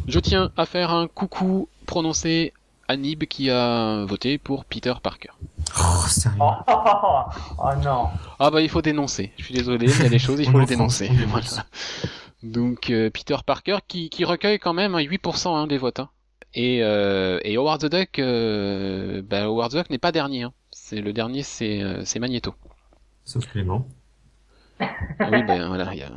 Je 0.09 0.19
tiens 0.21 0.51
à 0.57 0.67
faire 0.67 0.91
un 0.91 1.07
coucou 1.07 1.69
prononcé 1.87 2.53
à 2.89 2.97
Nib 2.97 3.25
qui 3.25 3.49
a 3.51 4.05
voté 4.07 4.39
pour 4.39 4.65
Peter 4.65 4.95
Parker. 5.03 5.29
Oh, 5.79 6.07
sérieux. 6.09 6.39
Oh, 6.41 6.53
oh, 6.67 6.73
oh, 6.87 7.23
oh, 7.59 7.69
non. 7.85 8.09
Ah 8.39 8.51
bah 8.51 8.61
il 8.61 8.69
faut 8.69 8.83
dénoncer, 8.83 9.33
je 9.39 9.45
suis 9.45 9.55
désolé, 9.55 9.87
il 9.87 10.03
y 10.03 10.07
a 10.07 10.09
des 10.09 10.19
choses, 10.19 10.41
il 10.41 10.51
faut 10.51 10.59
les 10.61 10.67
dénoncer. 10.67 11.09
Voilà. 11.29 11.47
Donc 12.43 12.91
euh, 12.91 13.09
Peter 13.09 13.37
Parker 13.47 13.79
qui, 13.87 14.11
qui 14.11 14.25
recueille 14.25 14.59
quand 14.59 14.73
même 14.73 14.95
hein, 14.97 15.01
8% 15.01 15.49
hein, 15.57 15.67
des 15.69 15.79
votes. 15.79 16.01
hein. 16.01 16.09
Et, 16.55 16.83
euh, 16.83 17.39
et 17.45 17.57
Howard 17.57 17.81
the 17.81 17.87
Duck, 17.91 18.19
euh, 18.19 19.23
bah, 19.23 19.45
Howard 19.45 19.73
the 19.73 19.77
Duck 19.77 19.91
n'est 19.91 19.99
pas 19.99 20.13
dernier. 20.13 20.43
hein. 20.43 20.53
C'est 20.71 21.01
le 21.01 21.13
dernier, 21.13 21.43
c'est 21.43 21.83
euh, 21.83 22.05
c'est 22.05 22.19
Magneto. 22.19 22.55
Sauf 23.25 23.47
Clément. 23.51 23.87
Oui, 24.81 25.43
ben 25.45 25.69
voilà. 25.69 25.93
il 25.95 25.99
Y 26.01 26.03
a... 26.03 26.11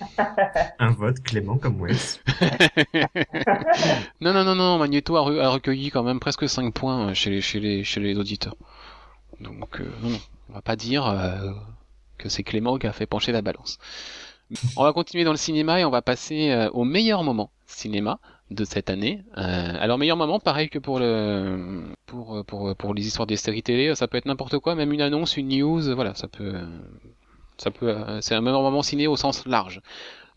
Un 0.78 0.90
vote, 0.92 1.20
Clément 1.22 1.58
comme 1.58 1.80
Wells. 1.80 2.20
Non, 4.20 4.32
non, 4.32 4.44
non, 4.44 4.54
non, 4.54 4.78
Magneto 4.78 5.16
a, 5.16 5.20
re- 5.22 5.40
a 5.40 5.48
recueilli 5.50 5.90
quand 5.90 6.02
même 6.02 6.20
presque 6.20 6.48
5 6.48 6.72
points 6.72 7.08
euh, 7.10 7.14
chez 7.14 7.30
les, 7.30 7.40
chez 7.40 7.60
les, 7.60 7.84
chez 7.84 8.00
les 8.00 8.16
auditeurs. 8.18 8.56
Donc, 9.40 9.80
euh, 9.80 9.90
non, 10.02 10.10
non, 10.10 10.18
on 10.50 10.52
va 10.54 10.62
pas 10.62 10.76
dire 10.76 11.06
euh, 11.06 11.52
que 12.16 12.28
c'est 12.28 12.42
Clément 12.42 12.78
qui 12.78 12.86
a 12.86 12.92
fait 12.92 13.06
pencher 13.06 13.32
la 13.32 13.42
balance. 13.42 13.78
On 14.76 14.82
va 14.82 14.92
continuer 14.92 15.24
dans 15.24 15.30
le 15.32 15.36
cinéma 15.36 15.78
et 15.80 15.84
on 15.84 15.90
va 15.90 16.00
passer 16.02 16.68
au 16.72 16.84
meilleur 16.84 17.22
moment 17.22 17.50
cinéma 17.66 18.18
de 18.50 18.64
cette 18.64 18.90
année. 18.90 19.22
Euh, 19.36 19.74
alors 19.78 19.98
meilleur 19.98 20.16
moment, 20.16 20.40
pareil 20.40 20.68
que 20.68 20.78
pour 20.78 20.98
le 20.98 21.84
pour 22.06 22.44
pour 22.46 22.74
pour 22.76 22.94
les 22.94 23.06
histoires 23.06 23.26
des 23.26 23.36
séries 23.36 23.62
télé, 23.62 23.94
ça 23.94 24.08
peut 24.08 24.16
être 24.16 24.26
n'importe 24.26 24.58
quoi, 24.58 24.74
même 24.74 24.92
une 24.92 25.02
annonce, 25.02 25.36
une 25.36 25.48
news, 25.48 25.94
voilà, 25.94 26.14
ça 26.14 26.28
peut 26.28 26.54
ça 27.58 27.70
peut 27.70 27.88
euh, 27.88 28.20
c'est 28.20 28.34
un 28.34 28.40
meilleur 28.40 28.62
moment 28.62 28.82
ciné 28.82 29.06
au 29.06 29.16
sens 29.16 29.44
large. 29.46 29.82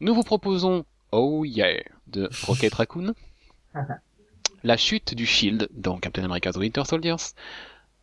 Nous 0.01 0.14
vous 0.14 0.24
proposons 0.24 0.86
Oh 1.12 1.45
Yeah 1.45 1.84
de 2.07 2.30
Rocket 2.43 2.74
Raccoon. 2.74 3.14
La 4.64 4.78
chute 4.78 5.16
du 5.16 5.26
Shield 5.26 5.70
dans 5.72 5.97
Captain 5.97 6.24
America's 6.24 6.55
Winter 6.55 6.84
Soldiers, 6.86 7.34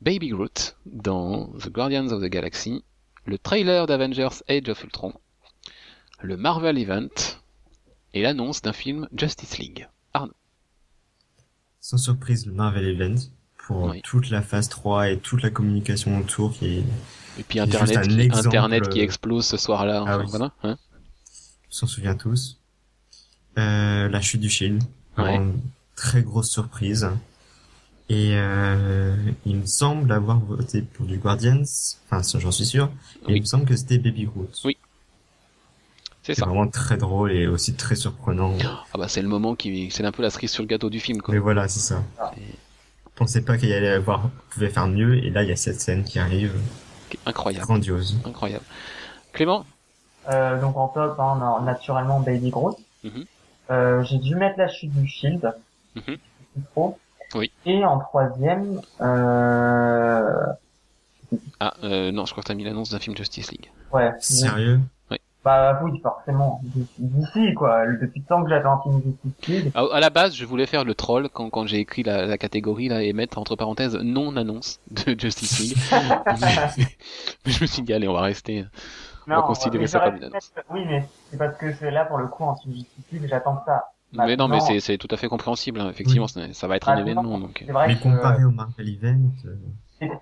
Baby 0.01 0.29
Groot 0.29 0.77
dans 0.87 1.47
The 1.59 1.69
Guardians 1.69 2.11
of 2.11 2.21
the 2.21 2.27
Galaxy, 2.27 2.85
le 3.27 3.39
trailer 3.39 3.87
d'Avengers 3.87 4.43
Age 4.49 4.69
of 4.69 4.83
Ultron, 4.83 5.13
le 6.21 6.37
Marvel 6.37 6.79
Event 6.79 7.39
et 8.15 8.23
l'annonce 8.23 8.63
d'un 8.63 8.73
film 8.73 9.09
Justice 9.15 9.59
League. 9.59 9.89
Sans 11.81 11.99
surprise, 11.99 12.47
le 12.47 12.53
Marvel 12.53 12.87
Event. 12.87 13.15
Pour 13.67 13.83
Oui. 13.91 14.01
toute 14.03 14.31
la 14.31 14.41
phase 14.41 14.69
3 14.71 15.11
et 15.11 15.19
toute 15.19 15.43
la 15.43 15.51
communication 15.51 16.19
autour 16.19 16.53
qui 16.55 16.79
est, 16.79 16.85
Et 17.39 17.43
puis 17.43 17.61
Internet, 17.61 18.09
qui, 18.09 18.21
exemple, 18.21 18.47
Internet 18.49 18.89
qui 18.89 19.01
euh, 19.01 19.05
explose 19.05 19.45
ce 19.45 19.59
soir-là. 19.59 19.99
Ah 20.07 20.15
enfin, 20.17 20.21
oui. 20.25 20.27
voilà, 20.31 20.53
hein. 20.63 20.79
on 21.69 21.71
s'en 21.71 21.87
souvient 21.87 22.15
tous. 22.15 22.59
Euh, 23.59 24.09
la 24.09 24.21
chute 24.23 24.41
du 24.41 24.49
Shield. 24.49 24.83
Très 25.97 26.23
grosse 26.23 26.49
surprise. 26.51 27.11
Et 28.09 28.31
euh, 28.37 29.15
il 29.45 29.57
me 29.57 29.67
semble 29.67 30.11
avoir 30.13 30.39
voté 30.41 30.81
pour 30.81 31.05
du 31.05 31.19
Guardians, 31.19 31.61
enfin 32.07 32.23
ça, 32.23 32.39
j'en 32.39 32.53
suis 32.53 32.65
sûr. 32.65 32.91
Et 33.25 33.33
Oui. 33.33 33.35
il 33.37 33.41
me 33.43 33.47
semble 33.47 33.67
que 33.67 33.77
c'était 33.77 33.99
Baby 33.99 34.25
Groot. 34.25 34.49
Oui. 34.65 34.79
C'est 36.35 36.41
ça. 36.41 36.47
vraiment 36.47 36.69
très 36.69 36.97
drôle 36.97 37.33
et 37.33 37.47
aussi 37.47 37.75
très 37.75 37.95
surprenant. 37.95 38.53
Ah 38.65 38.99
bah 38.99 39.09
c'est 39.09 39.23
le 39.23 39.29
moment 39.29 39.55
qui, 39.55 39.91
c'est 39.91 40.05
un 40.05 40.13
peu 40.13 40.23
la 40.23 40.31
cerise 40.31 40.51
sur 40.51 40.63
le 40.63 40.69
gâteau 40.69 40.91
du 40.91 41.01
film 41.01 41.21
quoi. 41.23 41.33
Mais 41.35 41.41
voilà, 41.41 41.69
c'est 41.69 41.81
ça. 41.81 42.03
Ah. 42.21 42.33
Je 42.37 43.11
pensais 43.25 43.43
pas 43.43 43.57
qu'il 43.59 43.69
y 43.71 43.75
allait 43.75 43.89
avoir, 43.89 44.29
pouvait 44.51 44.69
faire 44.71 44.87
mieux, 44.87 45.17
et 45.25 45.31
là 45.31 45.43
il 45.43 45.49
y 45.49 45.53
a 45.53 45.57
cette 45.57 45.81
scène 45.81 46.05
qui 46.05 46.19
arrive, 46.19 46.53
Incroyable, 47.27 47.65
grandiose. 47.65 48.17
incroyable. 48.25 48.65
Clément, 49.33 49.65
Euh, 50.31 50.61
donc 50.61 50.77
en 50.77 50.89
top, 50.89 51.19
hein, 51.19 51.39
na- 51.41 51.65
naturellement 51.73 52.21
Baby 52.21 52.51
Groot. 52.51 52.77
Mhm. 53.03 53.25
Euh, 53.71 54.05
j'ai 54.05 54.19
dû 54.19 54.35
mettre 54.37 54.59
la 54.59 54.69
chute 54.69 54.93
du 54.93 55.07
Shield. 55.09 55.55
Mhm. 55.97 56.03
C'est 56.55 56.71
trop. 56.73 56.99
Oui. 57.35 57.51
Et 57.67 57.85
en 57.85 57.99
troisième, 57.99 58.81
euh... 59.01 60.47
ah 61.61 61.75
euh, 61.85 62.11
non, 62.13 62.25
je 62.27 62.33
crois 62.33 62.43
que 62.43 62.49
t'as 62.49 62.55
mis 62.55 62.65
l'annonce 62.65 62.91
d'un 62.91 62.99
film 62.99 63.17
Justice 63.17 63.51
League. 63.51 63.71
ouais. 63.93 64.11
Sérieux? 64.21 64.81
Bah 65.45 65.81
oui, 65.83 65.99
forcément. 66.03 66.61
D'ici, 66.99 67.55
quoi. 67.55 67.87
Depuis 67.87 68.21
le 68.21 68.27
temps 68.27 68.43
que 68.43 68.51
j'attends 68.51 68.79
un 68.79 68.83
film 68.83 69.03
Justice 69.25 69.49
League. 69.49 69.73
À, 69.75 69.85
à 69.95 70.01
la 70.01 70.11
base, 70.11 70.35
je 70.35 70.45
voulais 70.45 70.67
faire 70.67 70.85
le 70.85 70.95
troll 70.95 71.29
quand, 71.33 71.49
quand 71.49 71.67
j'ai 71.67 71.79
écrit 71.79 72.03
la, 72.03 72.27
la 72.27 72.37
catégorie 72.39 72.89
là 72.89 73.03
et 73.03 73.13
mettre 73.13 73.39
entre 73.39 73.55
parenthèses 73.57 73.95
non 73.97 74.37
annonce 74.37 74.81
de 74.91 75.15
Justice 75.19 75.61
League. 75.61 75.77
mais, 76.41 76.85
mais 77.47 77.53
je 77.53 77.63
me 77.63 77.67
suis 77.67 77.83
dit 77.83 77.93
allez, 77.95 78.09
on 78.09 78.15
va 78.15 78.23
rester. 78.23 78.67
On 79.27 79.35
va 79.37 79.43
considérer 79.43 79.83
mais 79.85 79.87
ça 79.89 80.01
comme 80.01 80.17
une 80.17 80.23
mettre- 80.31 80.51
Oui, 80.71 80.85
mais 80.87 81.07
c'est 81.31 81.37
parce 81.39 81.57
que 81.57 81.73
c'est 81.75 81.91
là, 81.91 82.05
pour 82.07 82.19
le 82.19 82.27
coup, 82.29 82.45
en 82.45 82.57
film 82.57 82.75
Justice 82.75 83.05
League, 83.13 83.27
j'attends 83.29 83.63
ça. 83.65 83.85
Mais 84.13 84.37
non, 84.37 84.49
mais 84.49 84.59
c'est 84.61 84.81
c'est 84.81 84.97
tout 84.99 85.09
à 85.11 85.17
fait 85.19 85.29
compréhensible. 85.29 85.81
hein. 85.81 85.91
Effectivement, 85.91 86.27
ça- 86.29 86.53
ça 86.53 86.67
va 86.67 86.77
être 86.77 86.89
un 86.89 86.97
Maintenant, 86.97 87.11
événement 87.23 87.39
donc. 87.39 87.63
C'est 87.65 87.73
vrai 87.73 87.89
Mais 87.89 87.97
que 87.97 88.03
comparé 88.03 88.45
au 88.45 88.51
Marvel 88.51 88.89
Event, 88.89 89.21
euh, 89.45 89.55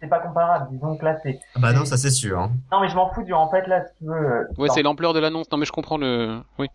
c'est 0.00 0.08
pas 0.08 0.20
comparable. 0.20 0.68
Disons 0.70 0.96
que 0.96 1.04
là, 1.04 1.16
c'est... 1.22 1.38
ah 1.54 1.58
bah 1.60 1.72
non, 1.72 1.84
ça 1.84 1.96
c'est 1.96 2.10
sûr. 2.10 2.38
Hein. 2.38 2.52
Non, 2.72 2.80
mais 2.80 2.88
je 2.88 2.96
m'en 2.96 3.12
fous 3.12 3.22
du... 3.22 3.32
En 3.32 3.48
fait, 3.50 3.66
là, 3.66 3.84
si 3.86 3.92
tu 3.98 4.04
veux... 4.06 4.14
euh, 4.14 4.44
Ouais, 4.58 4.68
c'est 4.70 4.82
l'ampleur 4.82 5.12
de 5.12 5.18
l'annonce. 5.20 5.50
Non, 5.50 5.58
mais 5.58 5.66
je 5.66 5.72
comprends 5.72 5.98
le. 5.98 6.40
Oui. 6.58 6.68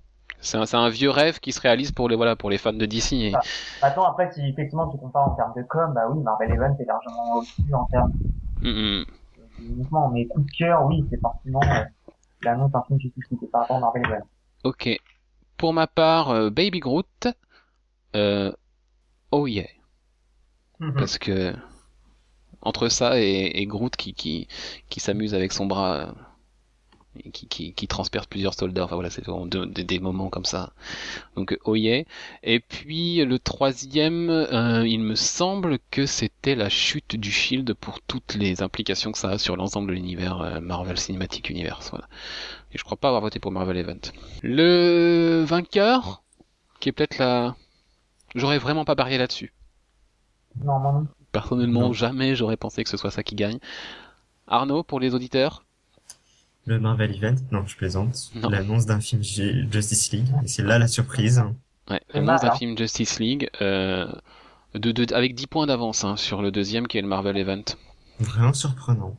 C'est 0.43 0.57
un, 0.57 0.65
c'est 0.65 0.77
un 0.77 0.89
vieux 0.89 1.09
rêve 1.11 1.39
qui 1.39 1.51
se 1.51 1.61
réalise 1.61 1.91
pour 1.91 2.09
les 2.09 2.15
voilà 2.15 2.35
pour 2.35 2.49
les 2.49 2.57
fans 2.57 2.73
de 2.73 2.85
DC. 2.85 3.13
Et... 3.13 3.31
Ah. 3.35 3.41
Attends, 3.83 4.05
après, 4.05 4.31
si 4.33 4.41
effectivement 4.47 4.87
tu 4.89 4.97
compares 4.97 5.27
en 5.29 5.35
termes 5.35 5.53
de 5.55 5.61
com, 5.61 5.93
bah 5.93 6.01
oui, 6.09 6.19
Marvel 6.23 6.51
Event 6.51 6.75
est 6.79 6.85
largement 6.85 7.35
au-dessus 7.37 7.73
en 7.73 7.85
termes 7.85 8.11
Mm, 8.61 8.69
mm. 8.69 9.05
uniquement. 9.59 10.09
Mais 10.09 10.25
coup 10.25 10.41
de 10.41 10.51
cœur, 10.51 10.83
oui, 10.85 11.05
c'est 11.09 11.19
forcément 11.19 11.61
euh, 11.63 11.83
l'annonce 12.43 12.71
d'un 12.71 12.81
film 12.87 12.99
Justice 12.99 13.23
League 13.31 13.51
par 13.51 13.61
rapport 13.61 13.77
à 13.77 13.79
Marvel 13.81 14.03
Event. 14.05 14.25
Ok. 14.63 14.89
Pour 15.57 15.73
ma 15.73 15.85
part, 15.87 16.29
euh, 16.31 16.49
Baby 16.49 16.79
Groot. 16.79 17.27
Euh, 18.15 18.51
oh 19.31 19.45
yeah. 19.47 19.67
Mhm. 20.79 20.93
Parce 20.95 21.17
que 21.19 21.53
entre 22.61 22.89
ça 22.89 23.19
et, 23.19 23.51
et 23.55 23.65
Groot 23.65 23.95
qui, 23.95 24.13
qui, 24.13 24.47
qui 24.89 24.99
s'amuse 24.99 25.33
avec 25.33 25.51
son 25.51 25.65
bras 25.65 25.95
euh, 25.95 26.11
et 27.25 27.31
qui, 27.31 27.45
qui, 27.47 27.73
qui 27.73 27.87
transperce 27.87 28.25
plusieurs 28.25 28.53
soldats, 28.53 28.85
enfin 28.85 28.95
voilà, 28.95 29.09
c'est 29.09 29.25
vraiment 29.25 29.45
de- 29.45 29.65
de- 29.65 29.81
des 29.81 29.99
moments 29.99 30.29
comme 30.29 30.45
ça. 30.45 30.71
Donc 31.35 31.57
oh 31.65 31.75
yeah. 31.75 32.05
Et 32.41 32.61
puis 32.61 33.25
le 33.25 33.37
troisième, 33.37 34.29
euh, 34.29 34.87
il 34.87 35.01
me 35.01 35.15
semble 35.15 35.79
que 35.91 36.05
c'était 36.05 36.55
la 36.55 36.69
chute 36.69 37.17
du 37.17 37.29
Shield 37.29 37.73
pour 37.73 37.99
toutes 38.01 38.35
les 38.35 38.61
implications 38.63 39.11
que 39.11 39.17
ça 39.17 39.31
a 39.31 39.37
sur 39.37 39.57
l'ensemble 39.57 39.89
de 39.89 39.93
l'univers 39.95 40.39
euh, 40.41 40.61
Marvel 40.61 40.97
Cinematic 40.97 41.49
Universe. 41.49 41.89
Voilà. 41.89 42.07
Et 42.73 42.77
je 42.77 42.83
crois 42.85 42.95
pas 42.95 43.09
avoir 43.09 43.21
voté 43.21 43.39
pour 43.39 43.51
Marvel 43.51 43.75
Event. 43.75 43.99
Le 44.41 45.43
vainqueur, 45.45 46.23
qui 46.79 46.87
est 46.87 46.93
peut-être 46.93 47.17
la... 47.17 47.57
J'aurais 48.35 48.57
vraiment 48.57 48.85
pas 48.85 48.95
parié 48.95 49.17
là-dessus. 49.17 49.51
Non, 50.63 50.79
non, 50.79 50.93
non. 50.93 51.07
Personnellement, 51.31 51.81
Non. 51.87 51.93
jamais 51.93 52.35
j'aurais 52.35 52.57
pensé 52.57 52.83
que 52.83 52.89
ce 52.89 52.97
soit 52.97 53.11
ça 53.11 53.23
qui 53.23 53.35
gagne. 53.35 53.59
Arnaud, 54.47 54.83
pour 54.83 54.99
les 54.99 55.15
auditeurs 55.15 55.63
Le 56.65 56.79
Marvel 56.79 57.15
Event, 57.15 57.35
non, 57.51 57.67
je 57.67 57.75
plaisante. 57.77 58.31
Non. 58.35 58.49
L'annonce 58.49 58.85
d'un 58.87 58.99
film 58.99 59.23
G- 59.23 59.65
Justice 59.71 60.11
League. 60.11 60.27
Et 60.43 60.47
c'est 60.47 60.63
là 60.63 60.79
la 60.79 60.87
surprise. 60.87 61.43
Ouais, 61.89 62.01
C'est 62.09 62.17
annonce 62.17 62.41
mal, 62.41 62.49
d'un 62.49 62.51
film 62.51 62.77
Justice 62.77 63.19
League, 63.19 63.49
euh, 63.61 64.11
de, 64.75 64.91
de- 64.91 65.13
avec 65.13 65.35
10 65.35 65.47
points 65.47 65.67
d'avance 65.67 66.03
hein, 66.03 66.17
sur 66.17 66.41
le 66.41 66.51
deuxième 66.51 66.87
qui 66.87 66.97
est 66.97 67.01
le 67.01 67.07
Marvel 67.07 67.37
Event. 67.37 67.63
Vraiment 68.19 68.53
surprenant. 68.53 69.17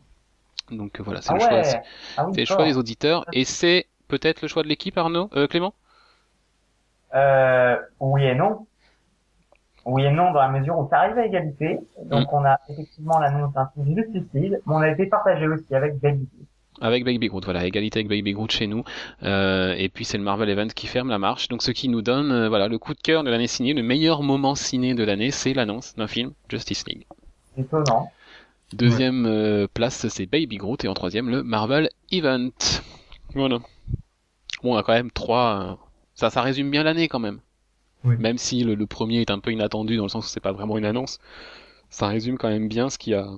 Donc 0.70 0.98
euh, 1.00 1.02
voilà, 1.02 1.20
c'est 1.22 1.30
Ah 1.30 1.34
le, 1.34 1.40
choix, 1.40 1.62
ouais. 1.62 1.64
c'est 1.64 1.82
Ah 2.16 2.26
oui, 2.28 2.34
c'est 2.34 2.40
le 2.40 2.46
choix 2.46 2.64
des 2.64 2.76
auditeurs 2.76 3.26
et 3.32 3.44
c'est 3.44 3.86
peut-être 4.08 4.42
le 4.42 4.48
choix 4.48 4.62
de 4.62 4.68
l'équipe, 4.68 4.96
Arnaud 4.98 5.30
euh, 5.36 5.46
Clément? 5.46 5.74
Euh, 7.14 7.76
oui 8.00 8.24
et 8.24 8.34
non. 8.34 8.66
Oui 9.84 10.04
et 10.04 10.10
non 10.10 10.32
dans 10.32 10.40
la 10.40 10.48
mesure 10.48 10.78
où 10.78 10.88
ça 10.88 10.98
arrive 11.00 11.18
à 11.18 11.26
égalité. 11.26 11.78
Donc 12.04 12.32
on 12.32 12.44
a 12.44 12.58
effectivement 12.68 13.18
l'annonce 13.18 13.52
d'un 13.52 13.68
film 13.74 13.96
Justice 13.96 14.28
League, 14.34 14.58
mais 14.66 14.74
on 14.74 14.78
a 14.78 14.88
été 14.88 15.06
partagé 15.06 15.46
aussi 15.48 15.74
avec 15.74 15.98
Baby. 16.00 16.28
Avec 16.80 17.04
Baby 17.04 17.28
Groot, 17.28 17.44
voilà, 17.44 17.64
égalité 17.66 17.98
avec 18.00 18.08
Baby 18.08 18.32
Groot 18.32 18.50
chez 18.50 18.66
nous. 18.66 18.82
Euh, 19.22 19.74
et 19.76 19.88
puis 19.88 20.04
c'est 20.04 20.18
le 20.18 20.24
Marvel 20.24 20.48
Event 20.48 20.68
qui 20.68 20.86
ferme 20.86 21.10
la 21.10 21.18
marche. 21.18 21.48
Donc 21.48 21.62
ce 21.62 21.70
qui 21.70 21.88
nous 21.88 22.02
donne 22.02 22.32
euh, 22.32 22.48
voilà 22.48 22.66
le 22.68 22.78
coup 22.78 22.94
de 22.94 23.00
cœur 23.00 23.24
de 23.24 23.30
l'année 23.30 23.46
ciné, 23.46 23.72
le 23.74 23.82
meilleur 23.82 24.22
moment 24.22 24.54
ciné 24.54 24.94
de 24.94 25.04
l'année, 25.04 25.30
c'est 25.30 25.52
l'annonce 25.52 25.94
d'un 25.96 26.06
film 26.08 26.32
Justice 26.48 26.84
League. 26.88 27.06
Étonnant. 27.56 28.10
Deuxième 28.72 29.26
euh, 29.26 29.66
place, 29.72 30.08
c'est 30.08 30.26
Baby 30.26 30.56
Groot 30.56 30.82
et 30.84 30.88
en 30.88 30.94
troisième 30.94 31.28
le 31.28 31.42
Marvel 31.42 31.90
Event. 32.10 32.50
Voilà. 33.34 33.58
Bon, 34.62 34.74
on 34.74 34.76
a 34.76 34.82
quand 34.82 34.94
même 34.94 35.10
trois. 35.10 35.60
euh, 35.60 35.74
Ça, 36.14 36.30
ça 36.30 36.40
résume 36.40 36.70
bien 36.70 36.82
l'année 36.82 37.06
quand 37.08 37.18
même. 37.18 37.40
Oui. 38.04 38.16
Même 38.18 38.38
si 38.38 38.64
le, 38.64 38.74
le 38.74 38.86
premier 38.86 39.20
est 39.20 39.30
un 39.30 39.38
peu 39.38 39.52
inattendu 39.52 39.96
dans 39.96 40.04
le 40.04 40.08
sens 40.08 40.26
où 40.26 40.28
c'est 40.28 40.40
pas 40.40 40.52
vraiment 40.52 40.78
une 40.78 40.84
annonce, 40.84 41.18
ça 41.90 42.08
résume 42.08 42.38
quand 42.38 42.48
même 42.48 42.68
bien 42.68 42.90
ce 42.90 42.98
qui 42.98 43.14
a 43.14 43.28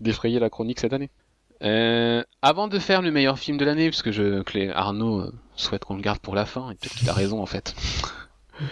défrayé 0.00 0.38
la 0.38 0.50
chronique 0.50 0.80
cette 0.80 0.92
année. 0.92 1.10
Euh, 1.62 2.22
avant 2.42 2.68
de 2.68 2.78
faire 2.78 3.02
le 3.02 3.10
meilleur 3.10 3.38
film 3.38 3.56
de 3.56 3.64
l'année, 3.64 3.88
puisque 3.88 4.10
je, 4.10 4.42
Clé, 4.42 4.70
Arnaud 4.70 5.20
euh, 5.20 5.32
souhaite 5.56 5.84
qu'on 5.84 5.96
le 5.96 6.02
garde 6.02 6.18
pour 6.18 6.34
la 6.34 6.44
fin, 6.44 6.70
et 6.70 6.74
peut-être 6.74 6.94
qu'il 6.94 7.08
a 7.08 7.14
raison 7.14 7.40
en 7.40 7.46
fait. 7.46 7.74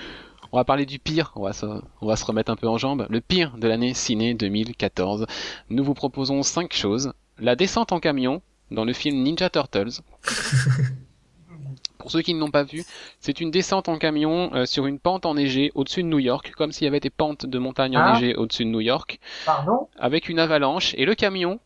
On 0.52 0.56
va 0.56 0.64
parler 0.64 0.86
du 0.86 1.00
pire, 1.00 1.32
on 1.34 1.42
va, 1.42 1.52
se, 1.52 1.66
on 2.00 2.06
va 2.06 2.14
se 2.14 2.24
remettre 2.24 2.48
un 2.48 2.54
peu 2.54 2.68
en 2.68 2.78
jambe. 2.78 3.08
Le 3.10 3.20
pire 3.20 3.58
de 3.58 3.66
l'année 3.66 3.92
ciné 3.92 4.34
2014. 4.34 5.26
Nous 5.68 5.82
vous 5.82 5.94
proposons 5.94 6.44
cinq 6.44 6.72
choses. 6.72 7.12
La 7.40 7.56
descente 7.56 7.90
en 7.90 7.98
camion 7.98 8.40
dans 8.70 8.84
le 8.84 8.92
film 8.92 9.20
Ninja 9.20 9.50
Turtles. 9.50 10.00
Pour 12.04 12.10
ceux 12.10 12.20
qui 12.20 12.34
ne 12.34 12.40
l'ont 12.40 12.50
pas 12.50 12.64
vu, 12.64 12.84
c'est 13.18 13.40
une 13.40 13.50
descente 13.50 13.88
en 13.88 13.96
camion 13.96 14.50
euh, 14.52 14.66
sur 14.66 14.84
une 14.84 14.98
pente 14.98 15.24
enneigée 15.24 15.72
au-dessus 15.74 16.02
de 16.02 16.08
New 16.08 16.18
York, 16.18 16.52
comme 16.54 16.70
s'il 16.70 16.84
y 16.84 16.86
avait 16.86 17.00
des 17.00 17.08
pentes 17.08 17.46
de 17.46 17.58
montagnes 17.58 17.96
Ah. 17.96 18.10
enneigées 18.10 18.34
au-dessus 18.36 18.66
de 18.66 18.68
New 18.68 18.80
York, 18.82 19.18
Pardon? 19.46 19.88
avec 19.98 20.28
une 20.28 20.38
avalanche 20.38 20.94
et 20.98 21.06
le 21.06 21.14
camion 21.14 21.60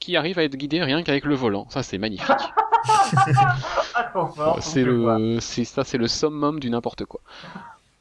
qui 0.00 0.16
arrive 0.16 0.40
à 0.40 0.42
être 0.42 0.56
guidé 0.56 0.82
rien 0.82 1.04
qu'avec 1.04 1.24
le 1.24 1.36
volant. 1.36 1.68
Ça, 1.70 1.84
c'est 1.84 1.98
magnifique. 1.98 2.26
Ah, 2.84 4.56
c'est 4.58 4.82
le, 4.82 5.38
ça, 5.40 5.84
c'est 5.84 5.98
le 5.98 6.08
summum 6.08 6.58
du 6.58 6.68
n'importe 6.68 7.04
quoi. 7.04 7.20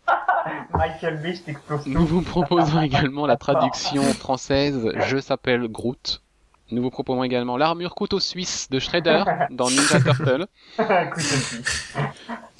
Michael 0.74 1.22
Nous 1.86 2.03
vous 2.07 2.24
proposons 2.24 2.82
également 2.82 3.28
la 3.28 3.38
traduction 3.38 4.01
française 4.01 4.89
Je 5.07 5.18
s'appelle 5.20 5.68
Groot. 5.68 6.24
Nous 6.72 6.82
vous 6.82 6.90
proposons 6.90 7.24
également 7.24 7.58
l'armure 7.58 7.96
couteau 7.96 8.20
suisse 8.20 8.70
de 8.70 8.80
Shredder 8.80 9.24
dans 9.50 9.70
Ninja 9.70 10.00
Turtle. 10.04 10.48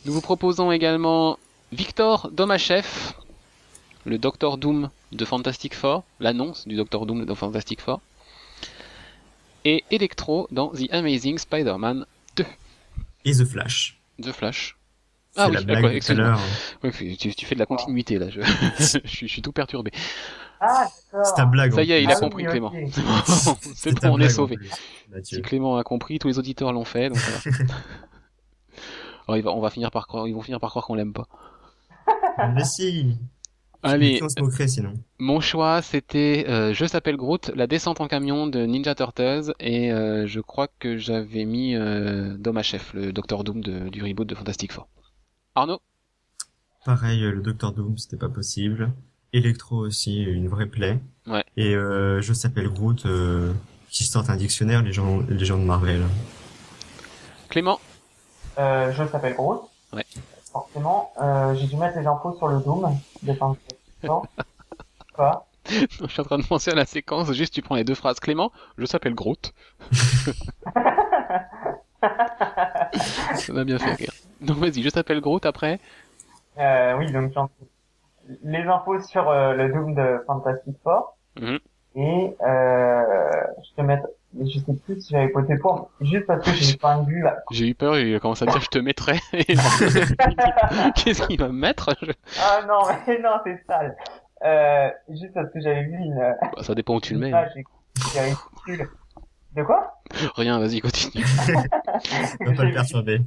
Nous 0.06 0.14
vous 0.14 0.22
proposons 0.22 0.72
également 0.72 1.38
Victor 1.72 2.30
Domachev, 2.32 2.86
le 4.06 4.18
Docteur 4.18 4.58
Doom 4.58 4.90
de 5.14 5.26
Fantastic 5.26 5.76
Four, 5.76 6.04
l'annonce 6.20 6.68
du 6.68 6.76
Docteur 6.76 7.06
Doom 7.06 7.26
de 7.26 7.34
Fantastic 7.34 7.80
Four, 7.80 8.02
et 9.64 9.84
Electro 9.92 10.48
dans 10.52 10.70
The 10.70 10.92
Amazing 10.92 11.38
Spider-Man 11.38 12.06
Et 13.24 13.32
The 13.32 13.46
Flash. 13.46 14.00
The 14.22 14.32
Flash. 14.32 14.76
Ah 15.38 15.48
oui, 15.48 15.56
la 15.56 15.62
blague 15.62 15.84
de 15.84 15.88
tout 15.88 15.94
à 15.94 15.96
excuse-moi. 15.96 16.28
l'heure. 16.28 16.40
Ouais, 16.84 16.92
tu, 16.92 17.34
tu 17.34 17.46
fais 17.46 17.56
de 17.56 17.60
la 17.60 17.66
continuité 17.66 18.20
là, 18.20 18.30
je, 18.30 18.42
je, 18.80 18.84
suis, 19.08 19.28
je 19.28 19.32
suis 19.32 19.42
tout 19.42 19.54
perturbé. 19.54 19.92
Ah. 20.64 20.88
C'est 21.24 21.36
ta 21.36 21.46
blague. 21.46 21.74
Ça 21.74 21.82
y 21.84 21.92
est, 21.92 22.04
il 22.04 22.10
a 22.12 22.14
Ah 22.16 22.20
compris 22.20 22.44
oui, 22.46 22.52
Clément. 22.52 22.72
C'est 23.76 24.00
bon, 24.00 24.14
on 24.14 24.20
est 24.20 24.30
sauvé. 24.30 24.58
Si. 25.24 25.42
Clément 25.42 25.76
a 25.78 25.84
compris, 25.84 26.20
tous 26.20 26.28
les 26.28 26.38
auditeurs 26.40 26.72
l'ont 26.72 26.86
fait, 26.86 27.10
donc 27.10 27.18
voilà. 27.18 27.58
Alors, 29.28 29.38
il 29.38 29.44
va- 29.44 29.52
on 29.52 29.60
va 29.62 29.70
finir 29.70 29.92
par 29.92 30.08
croire, 30.08 30.28
ils 30.28 30.34
vont 30.34 30.42
finir 30.42 30.60
par 30.60 30.70
croire 30.70 30.86
qu'on 30.86 30.96
l'aime 30.96 31.14
pas. 31.14 31.28
Mais 32.54 32.64
si. 32.64 33.18
Allez, 33.84 34.20
On 34.22 34.30
se 34.30 34.40
moquerait 34.40 34.68
sinon. 34.68 34.94
mon 35.18 35.40
choix 35.40 35.82
c'était 35.82 36.46
euh, 36.48 36.72
Je 36.72 36.86
s'appelle 36.86 37.18
Groot, 37.18 37.50
la 37.56 37.66
descente 37.66 38.00
en 38.00 38.08
camion 38.08 38.46
de 38.46 38.64
Ninja 38.68 38.94
Turtles, 38.94 39.54
et 39.60 39.92
euh, 39.92 40.28
je 40.28 40.40
crois 40.40 40.68
que 40.78 40.98
j'avais 40.98 41.46
mis 41.46 41.74
euh, 41.76 42.38
Domachev, 42.38 42.84
le 42.94 43.12
Docteur 43.12 43.44
Doom 43.44 43.62
de- 43.62 43.90
du 43.90 44.04
reboot 44.04 44.28
de 44.28 44.36
Fantastic 44.36 44.72
Four. 44.72 44.88
Arnaud? 45.56 45.80
Pareil, 46.86 47.24
euh, 47.24 47.32
le 47.32 47.42
Docteur 47.42 47.74
Doom, 47.74 47.98
c'était 47.98 48.18
pas 48.18 48.30
possible. 48.30 48.94
Electro 49.34 49.78
aussi, 49.78 50.24
une 50.24 50.48
vraie 50.48 50.66
plaie. 50.66 51.00
Ouais. 51.28 51.44
Et 51.58 51.76
euh, 51.76 52.22
je 52.22 52.34
s'appelle 52.34 52.70
Groot, 52.70 53.06
euh, 53.06 53.54
qui 53.90 54.04
sortent 54.04 54.30
un 54.30 54.36
dictionnaire, 54.36 54.82
les 54.82 54.94
gens, 54.94 55.22
les 55.28 55.46
gens 55.46 55.58
de 55.58 55.64
Marvel. 55.64 56.04
Clément 57.50 57.80
Euh, 58.58 58.92
je 58.92 59.06
s'appelle 59.08 59.36
Groot. 59.36 59.62
Ouais. 59.94 60.06
Forcément, 60.52 61.12
euh, 61.22 61.56
j'ai 61.56 61.68
dû 61.68 61.76
mettre 61.78 61.98
les 61.98 62.08
infos 62.08 62.36
sur 62.38 62.48
le 62.48 62.60
Doom 62.60 62.98
de 63.24 63.34
Je 65.70 66.08
suis 66.08 66.22
en 66.22 66.26
train 66.26 66.40
de 66.40 66.46
penser 66.46 66.72
à 66.72 66.76
la 66.76 66.86
séquence, 66.86 67.32
juste 67.34 67.54
tu 67.54 67.62
prends 67.62 67.76
les 67.76 67.84
deux 67.84 67.96
phrases. 67.96 68.20
Clément, 68.20 68.52
je 68.78 68.86
s'appelle 68.86 69.14
Groot. 69.14 69.54
Ça 73.36 73.54
m'a 73.54 73.64
bien 73.64 73.78
fait 73.80 73.94
rire. 73.94 74.12
Donc 74.42 74.58
vas-y, 74.58 74.82
je 74.82 74.90
t'appelle 74.90 75.22
Groot 75.22 75.46
après. 75.46 75.80
euh, 76.58 76.98
Oui, 76.98 77.12
donc 77.12 77.32
les 78.44 78.64
infos 78.64 79.00
sur 79.02 79.30
euh, 79.30 79.54
le 79.54 79.72
Doom 79.72 79.96
de 79.96 80.24
Fantastic 80.28 80.76
Four. 80.84 81.18
Mhm. 81.40 81.60
Et 81.96 82.36
euh, 82.42 83.02
je 83.64 83.76
te 83.76 83.82
mettre, 83.82 84.08
je 84.40 84.60
sais 84.60 84.74
plus 84.86 85.02
si 85.02 85.12
j'avais 85.12 85.28
voté 85.32 85.58
pour, 85.58 85.92
juste 86.00 86.26
parce 86.26 86.44
que 86.46 86.52
j'ai 86.52 86.78
pas 86.78 87.02
vu 87.02 87.22
là. 87.22 87.38
J'ai 87.52 87.68
eu 87.68 87.76
peur, 87.76 87.98
il 87.98 88.16
a 88.16 88.20
commencé 88.20 88.44
à 88.48 88.52
dire 88.52 88.62
je 88.62 88.68
te 88.70 88.80
mettrai. 88.80 89.18
Et- 89.34 89.44
Qu'est-ce 90.96 91.28
qu'il 91.28 91.40
va 91.40 91.48
me 91.50 91.54
mettre 91.60 91.90
Je- 92.02 92.12
Ah 92.40 92.62
non, 92.68 92.80
mais 93.08 93.20
non, 93.20 93.32
c'est 93.46 93.62
sale. 93.68 93.96
Euh, 94.44 94.90
juste 95.10 95.34
parce 95.34 95.52
que 95.52 95.60
j'avais 95.60 95.84
vu 95.84 95.94
une, 95.96 96.16
Bah, 96.42 96.64
Ça 96.64 96.74
dépend 96.76 96.96
où 96.96 97.02
tu 97.02 97.14
le 97.14 97.20
mets. 97.20 97.32
qui 98.12 98.18
avait 98.20 98.34
ridicule. 98.66 98.90
De 99.56 99.64
quoi? 99.64 99.96
Rien, 100.38 100.60
vas-y, 100.60 100.80
continue. 100.80 101.26
On 102.42 102.46
va 102.46 102.54
pas 102.56 102.64
le 102.64 102.74
perturber. 102.74 103.22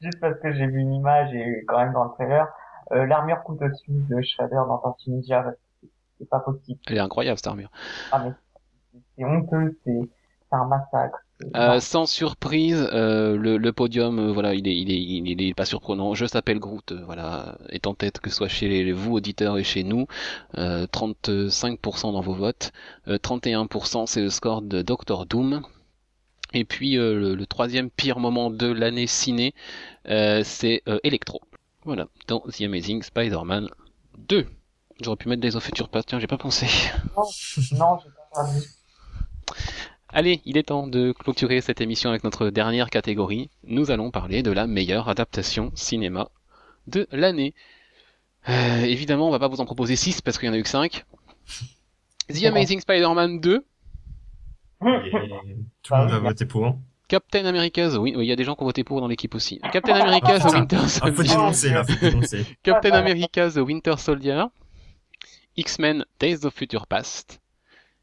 Juste 0.00 0.20
parce 0.20 0.38
que 0.40 0.52
j'ai 0.52 0.66
vu 0.66 0.78
une 0.78 0.94
image 0.94 1.34
et 1.34 1.64
quand 1.66 1.78
même 1.78 1.92
dans 1.92 2.04
le 2.04 2.10
trailer, 2.12 2.46
euh, 2.92 3.06
l'armure 3.06 3.42
couteau 3.42 3.66
suisse 3.74 4.06
de 4.08 4.20
Shredder 4.22 4.54
dans 4.68 4.78
Tortue 4.78 5.10
Ninja, 5.10 5.42
parce 5.42 5.56
que 5.82 5.88
c'est 6.18 6.28
pas 6.28 6.40
possible. 6.40 6.78
Elle 6.86 6.96
est 6.96 7.00
incroyable 7.00 7.38
cette 7.38 7.46
armure. 7.46 7.70
Ah 8.10 8.22
mais 8.24 8.32
c'est- 9.16 9.24
honteux, 9.24 9.78
c'est 9.84 10.00
un 10.52 10.66
massacre. 10.66 11.18
Euh, 11.56 11.80
sans 11.80 12.06
surprise, 12.06 12.88
euh, 12.92 13.36
le, 13.36 13.56
le 13.56 13.72
podium, 13.72 14.18
euh, 14.20 14.32
voilà, 14.32 14.54
il 14.54 14.68
est, 14.68 14.76
il 14.76 14.90
est, 14.90 15.02
il 15.32 15.42
est 15.42 15.54
pas 15.54 15.64
surprenant. 15.64 16.14
Je 16.14 16.26
s'appelle 16.26 16.60
Groot, 16.60 16.92
euh, 16.92 17.02
voilà, 17.06 17.58
est 17.70 17.86
en 17.88 17.94
tête 17.94 18.20
que 18.20 18.30
ce 18.30 18.36
soit 18.36 18.48
chez 18.48 18.68
les- 18.68 18.92
vous 18.92 19.12
auditeurs 19.14 19.58
et 19.58 19.64
chez 19.64 19.82
nous. 19.82 20.06
Euh, 20.58 20.86
35% 20.86 22.12
dans 22.12 22.20
vos 22.20 22.34
votes, 22.34 22.72
Euh, 23.08 23.18
31% 23.18 24.06
c'est 24.06 24.22
le 24.22 24.30
score 24.30 24.62
de 24.62 24.82
Doctor 24.82 25.26
Doom. 25.26 25.62
Et 26.54 26.64
puis 26.64 26.96
euh, 26.98 27.14
le, 27.18 27.34
le 27.34 27.46
troisième 27.46 27.90
pire 27.90 28.18
moment 28.20 28.50
de 28.50 28.66
l'année 28.68 29.06
ciné, 29.06 29.54
euh, 30.08 30.42
c'est 30.44 30.82
euh, 30.88 30.98
Electro. 31.04 31.40
Voilà, 31.84 32.08
dans 32.28 32.40
The 32.40 32.62
Amazing 32.62 33.02
Spider-Man 33.02 33.68
2. 34.18 34.46
J'aurais 35.00 35.16
pu 35.16 35.28
mettre 35.28 35.42
des 35.42 35.54
of 35.56 35.62
Future 35.64 35.88
Past, 35.88 36.08
tiens, 36.08 36.18
j'ai 36.18 36.26
pas 36.26 36.38
pensé. 36.38 36.66
Non, 37.16 37.24
j'ai 37.30 37.72
pas 37.72 38.42
perdu. 38.42 38.66
Allez, 40.08 40.40
il 40.44 40.56
est 40.56 40.64
temps 40.64 40.86
de 40.86 41.12
clôturer 41.12 41.60
cette 41.60 41.80
émission 41.80 42.08
avec 42.08 42.24
notre 42.24 42.48
dernière 42.48 42.88
catégorie. 42.88 43.50
Nous 43.64 43.90
allons 43.90 44.10
parler 44.10 44.42
de 44.42 44.50
la 44.50 44.66
meilleure 44.66 45.08
adaptation 45.08 45.72
cinéma 45.74 46.30
de 46.86 47.06
l'année. 47.10 47.52
Euh, 48.48 48.82
évidemment, 48.82 49.28
on 49.28 49.30
va 49.30 49.38
pas 49.38 49.48
vous 49.48 49.60
en 49.60 49.66
proposer 49.66 49.96
6 49.96 50.22
parce 50.22 50.38
qu'il 50.38 50.46
y 50.46 50.50
en 50.50 50.54
a 50.54 50.58
eu 50.58 50.62
que 50.62 50.68
5. 50.68 51.04
The 52.28 52.44
Amazing 52.44 52.80
Spider-Man 52.80 53.40
2, 53.40 53.56
Et 53.56 55.10
tout 55.82 55.94
le 55.94 55.98
monde 55.98 56.10
va 56.10 56.18
voter 56.18 56.46
pour. 56.46 56.78
Captain 57.14 57.44
America's, 57.46 57.94
oui, 57.94 58.14
oui, 58.16 58.24
il 58.26 58.28
y 58.28 58.32
a 58.32 58.36
des 58.36 58.44
gens 58.44 58.54
qui 58.56 58.62
ont 58.62 58.66
voté 58.66 58.82
pour 58.84 59.00
dans 59.00 59.06
l'équipe 59.08 59.34
aussi. 59.34 59.60
Captain 59.72 59.94
America's 59.94 60.42
putain. 60.42 60.58
Winter 60.58 60.76
Ah, 60.76 60.80
faut 60.88 60.88
Soldier. 60.88 61.24
dénoncer 61.36 61.70
là, 61.70 61.84
faut 61.84 62.04
dénoncer. 62.10 62.46
Captain 62.62 62.92
America's 62.92 63.56
Winter 63.56 63.94
Soldier, 63.98 64.44
X-Men 65.56 66.04
Days 66.18 66.44
of 66.44 66.52
Future 66.54 66.86
Past 66.86 67.40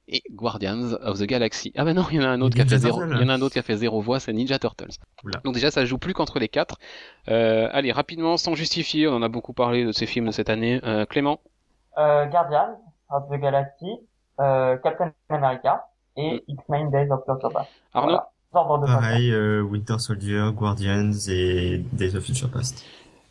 et 0.07 0.24
Guardians 0.32 0.93
of 1.03 1.20
the 1.20 1.24
Galaxy. 1.24 1.72
Ah 1.76 1.84
bah 1.86 1.93
non, 1.93 2.05
il 2.12 2.18
y 2.18 2.20
en 2.20 2.24
a 2.24 2.30
un 2.30 2.41
autre 2.41 2.55
qui 2.55 2.62
a 2.62 2.66
fait 2.66 2.78
zéro. 2.78 3.03
Il 3.03 3.20
y 3.20 3.24
en 3.24 3.30
a 3.30 3.34
un 3.34 3.41
autre 3.41 3.53
qui 3.53 3.59
a 3.59 3.64
fait 3.64 3.76
zéro 3.78 4.01
voix, 4.01 4.20
c'est 4.20 4.34
Ninja 4.34 4.59
Turtles. 4.59 4.95
Oula. 5.24 5.39
Donc 5.43 5.53
déjà, 5.53 5.72
ça 5.72 5.86
joue 5.86 5.97
plus 5.97 6.14
qu'entre 6.14 6.39
les 6.39 6.47
quatre. 6.49 6.78
Euh, 7.30 7.70
allez, 7.72 7.91
rapidement, 7.91 8.38
sans 8.38 8.55
justifier, 8.55 9.07
on 9.07 9.14
en 9.16 9.22
a 9.22 9.30
beaucoup 9.30 9.53
parlé 9.53 9.84
de 9.86 9.91
ces 9.91 10.05
films 10.05 10.28
de 10.28 10.32
cette 10.32 10.49
année. 10.49 10.80
Euh, 10.84 11.05
Clément, 11.05 11.39
Euh, 11.97 12.26
Guardians 12.28 12.80
of 13.09 13.24
the 13.30 13.39
Galaxy, 13.39 13.88
euh, 14.39 14.78
Captain 14.78 15.12
America 15.30 15.86
et 16.18 16.43
X-Men 16.47 16.89
Days 16.91 17.09
of 17.12 17.22
Future 17.26 17.51
Past. 17.53 17.70
Arnaud, 17.93 18.07
Voilà. 18.14 18.30
Ordre 18.54 18.80
de 18.80 18.86
passage. 18.86 19.02
Pareil, 19.02 19.32
euh, 19.32 19.62
Winter 19.62 19.97
Soldier, 19.99 20.49
Guardians 20.54 21.12
et 21.30 21.84
Days 21.93 22.16
of 22.16 22.24
Future 22.26 22.49
Past. 22.49 22.84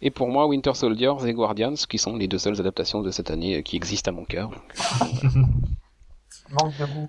et 0.03 0.11
pour 0.11 0.29
moi, 0.29 0.47
Winter 0.47 0.75
Soldier 0.75 1.13
et 1.27 1.33
Guardians, 1.35 1.75
qui 1.89 1.99
sont 1.99 2.17
les 2.17 2.27
deux 2.27 2.39
seules 2.39 2.59
adaptations 2.61 3.03
de 3.03 3.11
cette 3.11 3.31
année 3.31 3.59
euh, 3.59 3.63
qui 3.63 3.77
existent 3.77 4.11
à 4.11 4.15
mon 4.15 4.25
cœur. 4.25 4.51
Manque 6.51 6.77
de 6.79 6.87
goût. 6.87 7.09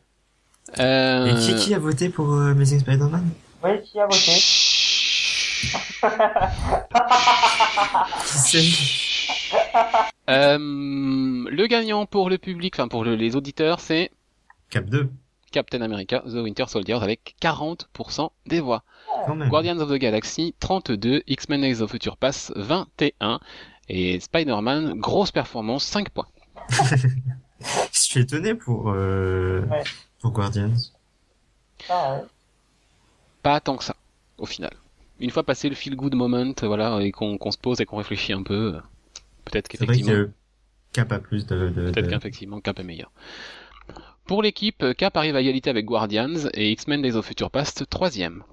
Euh... 0.80 1.26
Et 1.26 1.36
qui, 1.39 1.55
qui 1.55 1.74
a 1.74 1.80
voté 1.80 2.09
pour 2.09 2.34
euh, 2.34 2.51
Amazing 2.51 2.80
Spider-Man? 2.82 3.30
Oui, 3.64 3.82
qui 3.84 3.99
a 3.99 4.05
voté? 4.05 4.32
Euh, 10.30 10.57
le 10.57 11.68
gagnant 11.68 12.05
pour 12.05 12.30
le 12.30 12.38
public, 12.38 12.76
enfin 12.78 12.88
pour 12.88 13.03
le- 13.03 13.16
les 13.16 13.36
auditeurs, 13.36 13.80
c'est 13.80 14.12
Cap 14.70 14.86
2, 14.86 15.09
Captain 15.52 15.82
America 15.82 16.22
The 16.26 16.36
Winter 16.36 16.66
Soldier 16.68 16.93
avec 17.02 17.36
40% 17.41 18.30
des 18.47 18.60
voix. 18.62 18.84
Guardians 19.49 19.80
of 19.80 19.89
the 19.89 19.95
Galaxy 19.99 20.56
32, 20.60 21.24
X-Men 21.28 21.62
Days 21.62 21.82
of 21.82 21.91
Future 21.91 22.18
Pass 22.18 22.52
21 22.56 23.39
et 23.89 24.20
Spider-Man 24.20 24.95
grosse 24.99 25.32
performance 25.32 25.84
5 25.84 26.10
points. 26.10 26.28
Je 27.60 27.99
suis 27.99 28.22
étonné 28.22 28.56
pour, 28.56 28.89
euh, 28.89 29.62
Ouais. 29.70 29.84
pour 30.20 30.32
Guardians. 30.32 30.74
Ah, 31.89 32.16
ouais. 32.16 32.24
Pas 33.43 33.60
tant 33.60 33.78
que 33.78 33.84
ça 33.84 33.95
au 34.38 34.45
final. 34.45 34.72
Une 35.20 35.30
fois 35.30 35.43
passé 35.43 35.70
le 35.70 35.76
feel 35.76 35.95
good 35.95 36.16
moment, 36.16 36.54
voilà, 36.64 36.99
et 37.02 37.12
qu'on 37.12 37.38
se 37.52 37.58
pose 37.58 37.80
et 37.82 37.86
qu'on 37.86 37.97
réfléchit 37.97 38.34
un 38.34 38.41
peu, 38.41 38.80
peut-être 39.45 39.68
qu'effectivement, 39.68 40.12
que 40.12 40.30
Cap 40.93 41.12
a 41.12 41.20
plus 41.20 41.45
de... 41.45 41.70
de, 41.70 41.91
peut-être 41.91 42.06
de- 42.08 42.10
qu'effectivement 42.10 42.60
Cap 42.60 42.80
est 42.80 42.84
meilleur. 42.84 43.12
Pour 44.32 44.43
l'équipe, 44.43 44.82
euh, 44.84 44.93
Cap 44.93 45.17
arrive 45.17 45.36
à 45.36 45.41
égalité 45.41 45.69
avec 45.69 45.84
Guardians 45.84 46.47
et 46.53 46.71
X-Men 46.71 47.01
Days 47.01 47.17
of 47.17 47.25
Future 47.25 47.51
Past 47.51 47.89
troisième. 47.89 48.45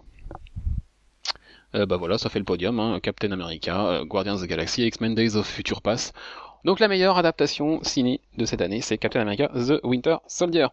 Euh, 1.77 1.87
bah 1.87 1.97
voilà, 1.97 2.19
ça 2.19 2.29
fait 2.29 2.41
le 2.41 2.45
podium, 2.45 2.81
hein, 2.81 2.99
Captain 3.01 3.31
America, 3.31 3.87
euh, 3.87 4.05
Guardians 4.05 4.35
of 4.35 4.43
the 4.43 4.47
Galaxy, 4.47 4.85
X-Men 4.85 5.15
Days 5.15 5.37
of 5.37 5.47
Future 5.47 5.81
Past. 5.81 6.17
Donc 6.65 6.81
la 6.81 6.89
meilleure 6.89 7.17
adaptation 7.17 7.79
ciné 7.85 8.21
de 8.37 8.45
cette 8.45 8.61
année, 8.61 8.81
c'est 8.81 8.99
Captain 8.99 9.21
America 9.21 9.53
The 9.55 9.79
Winter 9.85 10.17
Soldier. 10.27 10.67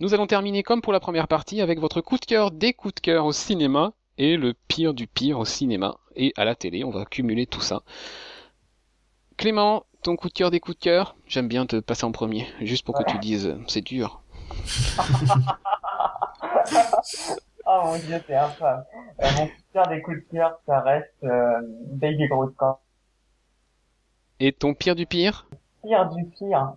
Nous 0.00 0.12
allons 0.12 0.26
terminer 0.26 0.62
comme 0.62 0.82
pour 0.82 0.92
la 0.92 1.00
première 1.00 1.26
partie 1.26 1.62
avec 1.62 1.80
votre 1.80 2.02
coup 2.02 2.18
de 2.18 2.26
cœur 2.26 2.50
des 2.50 2.74
coups 2.74 2.96
de 2.96 3.00
cœur 3.00 3.24
au 3.24 3.32
cinéma 3.32 3.94
et 4.18 4.36
le 4.36 4.52
pire 4.68 4.92
du 4.92 5.06
pire 5.06 5.38
au 5.38 5.46
cinéma 5.46 5.96
et 6.16 6.34
à 6.36 6.44
la 6.44 6.54
télé. 6.54 6.84
On 6.84 6.90
va 6.90 7.06
cumuler 7.06 7.46
tout 7.46 7.62
ça. 7.62 7.82
Clément, 9.38 9.86
ton 10.02 10.16
coup 10.16 10.28
de 10.28 10.34
cœur 10.34 10.50
des 10.50 10.60
coups 10.60 10.76
de 10.76 10.84
cœur? 10.84 11.16
J'aime 11.26 11.48
bien 11.48 11.64
te 11.64 11.76
passer 11.76 12.04
en 12.04 12.12
premier, 12.12 12.46
juste 12.60 12.84
pour 12.84 12.94
que 12.94 13.10
tu 13.10 13.18
dises 13.20 13.46
euh, 13.46 13.58
c'est 13.68 13.80
dur. 13.80 14.20
Oh 17.66 17.80
mon 17.84 17.96
dieu, 17.96 18.20
c'est 18.26 18.34
infâme. 18.36 18.84
Euh, 19.22 19.26
mon 19.38 19.46
coup 19.46 19.52
de 19.56 19.72
cœur 19.72 19.86
des 19.88 20.02
coups 20.02 20.16
de 20.18 20.24
cœur, 20.36 20.58
ça 20.66 20.80
reste 20.80 21.14
euh, 21.24 21.62
Baby 21.92 22.28
Groot. 22.28 22.54
Et 24.38 24.52
ton 24.52 24.74
pire 24.74 24.94
du 24.94 25.06
pire? 25.06 25.48
Pire 25.82 26.08
du 26.10 26.24
pire. 26.26 26.74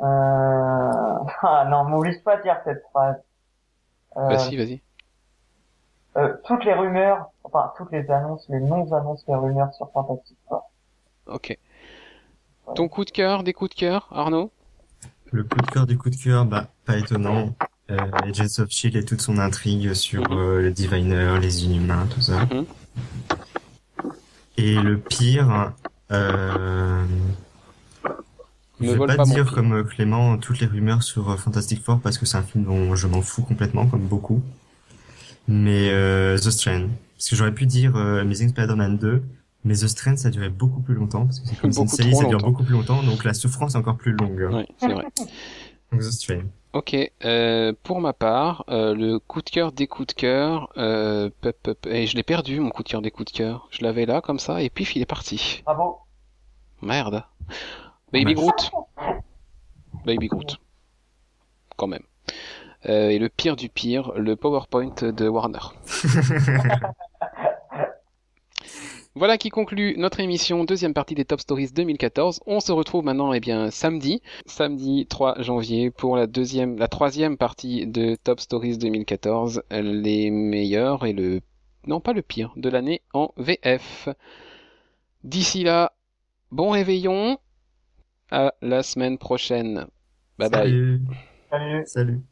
Euh... 0.00 0.04
Ah 1.42 1.66
non, 1.68 1.84
m'oblige 1.84 2.22
pas 2.22 2.34
à 2.34 2.42
dire 2.42 2.56
cette 2.64 2.82
phrase. 2.92 3.16
Euh, 4.16 4.28
Vas-y, 4.28 4.56
vas-y. 4.56 4.80
euh, 6.16 6.36
toutes 6.44 6.64
les 6.64 6.72
rumeurs, 6.74 7.30
enfin 7.42 7.72
toutes 7.76 7.90
les 7.90 8.08
annonces, 8.10 8.48
les 8.48 8.60
non-annonces, 8.60 9.24
les 9.26 9.34
rumeurs 9.34 9.72
sur 9.74 9.90
Fantastic 9.92 10.36
Four. 10.48 10.70
Ok. 11.26 11.58
Ton 12.76 12.88
coup 12.88 13.04
de 13.04 13.10
cœur 13.10 13.42
des 13.42 13.52
coups 13.52 13.70
de 13.70 13.74
cœur, 13.80 14.08
Arnaud? 14.12 14.52
Le 15.32 15.44
coup 15.44 15.56
de 15.60 15.66
cœur 15.66 15.86
du 15.86 15.96
coup 15.98 16.10
de 16.10 16.16
cœur, 16.16 16.44
bah, 16.44 16.68
pas 16.84 16.98
étonnant. 16.98 17.54
Euh, 17.90 17.96
Agents 18.22 18.62
of 18.62 18.70
Shield 18.70 18.96
et 18.96 19.04
toute 19.04 19.20
son 19.20 19.38
intrigue 19.38 19.92
sur 19.94 20.22
Mhm. 20.30 20.38
euh, 20.38 20.62
le 20.62 20.70
Diviner, 20.70 21.38
les 21.40 21.64
Inhumains, 21.64 22.06
tout 22.14 22.20
ça. 22.20 22.44
Mhm. 22.46 22.64
Et 24.58 24.74
le 24.74 24.98
pire, 24.98 25.72
euh... 26.10 27.04
Ne 28.80 28.86
je 28.88 28.92
vais 28.98 29.06
pas, 29.16 29.24
dire 29.24 29.44
pire. 29.44 29.52
comme 29.54 29.72
euh, 29.72 29.84
Clément 29.84 30.36
toutes 30.38 30.60
les 30.60 30.66
rumeurs 30.66 31.02
sur 31.02 31.30
euh, 31.30 31.36
Fantastic 31.36 31.82
Four 31.82 32.00
parce 32.00 32.18
que 32.18 32.26
c'est 32.26 32.36
un 32.36 32.42
film 32.42 32.64
dont 32.64 32.94
je 32.96 33.06
m'en 33.06 33.22
fous 33.22 33.42
complètement, 33.42 33.86
comme 33.86 34.06
beaucoup. 34.06 34.42
Mais 35.48 35.90
euh, 35.90 36.36
The 36.36 36.50
Strain, 36.50 36.88
parce 37.16 37.30
que 37.30 37.36
j'aurais 37.36 37.52
pu 37.54 37.66
dire 37.66 37.96
euh, 37.96 38.20
Amazing 38.20 38.50
Spider-Man 38.50 38.98
2, 38.98 39.22
mais 39.64 39.74
The 39.74 39.88
Strain 39.88 40.16
ça 40.16 40.30
durait 40.30 40.50
beaucoup 40.50 40.80
plus 40.80 40.94
longtemps 40.94 41.26
parce 41.26 41.40
que 41.40 41.48
c'est 41.48 41.56
comme 41.56 41.70
trop 41.70 41.86
ça 41.86 42.02
dure 42.02 42.22
longtemps. 42.32 42.46
beaucoup 42.46 42.64
plus 42.64 42.72
longtemps, 42.72 43.02
donc 43.02 43.24
la 43.24 43.34
souffrance 43.34 43.74
est 43.74 43.78
encore 43.78 43.96
plus 43.96 44.12
longue. 44.12 44.48
Oui, 44.52 44.66
c'est 44.78 44.88
vrai. 44.88 45.04
Donc 45.92 46.00
The 46.00 46.10
Strain. 46.10 46.42
Ok, 46.72 46.96
euh, 47.24 47.74
pour 47.82 48.00
ma 48.00 48.14
part, 48.14 48.64
euh, 48.70 48.94
le 48.94 49.18
coup 49.18 49.42
de 49.42 49.50
cœur 49.50 49.72
des 49.72 49.86
coups 49.86 50.08
de 50.08 50.12
cœur, 50.14 50.70
euh, 50.78 51.28
pep, 51.42 51.62
pep, 51.62 51.86
et 51.86 52.06
je 52.06 52.16
l'ai 52.16 52.22
perdu 52.22 52.60
mon 52.60 52.70
coup 52.70 52.82
de 52.82 52.88
cœur 52.88 53.02
des 53.02 53.10
coups 53.10 53.30
de 53.30 53.36
cœur. 53.36 53.68
Je 53.70 53.84
l'avais 53.84 54.06
là 54.06 54.22
comme 54.22 54.38
ça 54.38 54.62
et 54.62 54.70
puis 54.70 54.90
il 54.94 55.02
est 55.02 55.06
parti. 55.06 55.62
Bravo. 55.66 55.98
Merde. 56.80 57.24
Baby. 58.10 58.34
Groot. 58.34 58.70
Baby 60.06 60.28
Groot. 60.28 60.58
Quand 61.76 61.86
même. 61.86 62.04
Euh, 62.88 63.10
et 63.10 63.18
le 63.18 63.28
pire 63.28 63.56
du 63.56 63.68
pire, 63.68 64.12
le 64.16 64.34
PowerPoint 64.34 64.94
de 65.02 65.28
Warner. 65.28 65.58
Voilà 69.14 69.36
qui 69.36 69.50
conclut 69.50 69.94
notre 69.98 70.20
émission, 70.20 70.64
deuxième 70.64 70.94
partie 70.94 71.14
des 71.14 71.26
Top 71.26 71.38
Stories 71.38 71.70
2014. 71.72 72.40
On 72.46 72.60
se 72.60 72.72
retrouve 72.72 73.04
maintenant, 73.04 73.34
eh 73.34 73.40
bien, 73.40 73.70
samedi, 73.70 74.22
samedi 74.46 75.06
3 75.06 75.42
janvier 75.42 75.90
pour 75.90 76.16
la 76.16 76.26
deuxième, 76.26 76.78
la 76.78 76.88
troisième 76.88 77.36
partie 77.36 77.86
de 77.86 78.14
Top 78.14 78.40
Stories 78.40 78.78
2014, 78.78 79.64
les 79.70 80.30
meilleurs 80.30 81.04
et 81.04 81.12
le, 81.12 81.42
non 81.86 82.00
pas 82.00 82.14
le 82.14 82.22
pire, 82.22 82.54
de 82.56 82.70
l'année 82.70 83.02
en 83.12 83.34
VF. 83.36 84.08
D'ici 85.24 85.62
là, 85.62 85.92
bon 86.50 86.70
réveillon, 86.70 87.38
à 88.30 88.54
la 88.62 88.82
semaine 88.82 89.18
prochaine. 89.18 89.88
Bye 90.38 90.48
bye. 90.48 90.62
Salut. 90.62 91.00
Salut. 91.50 91.82
Salut. 91.84 92.22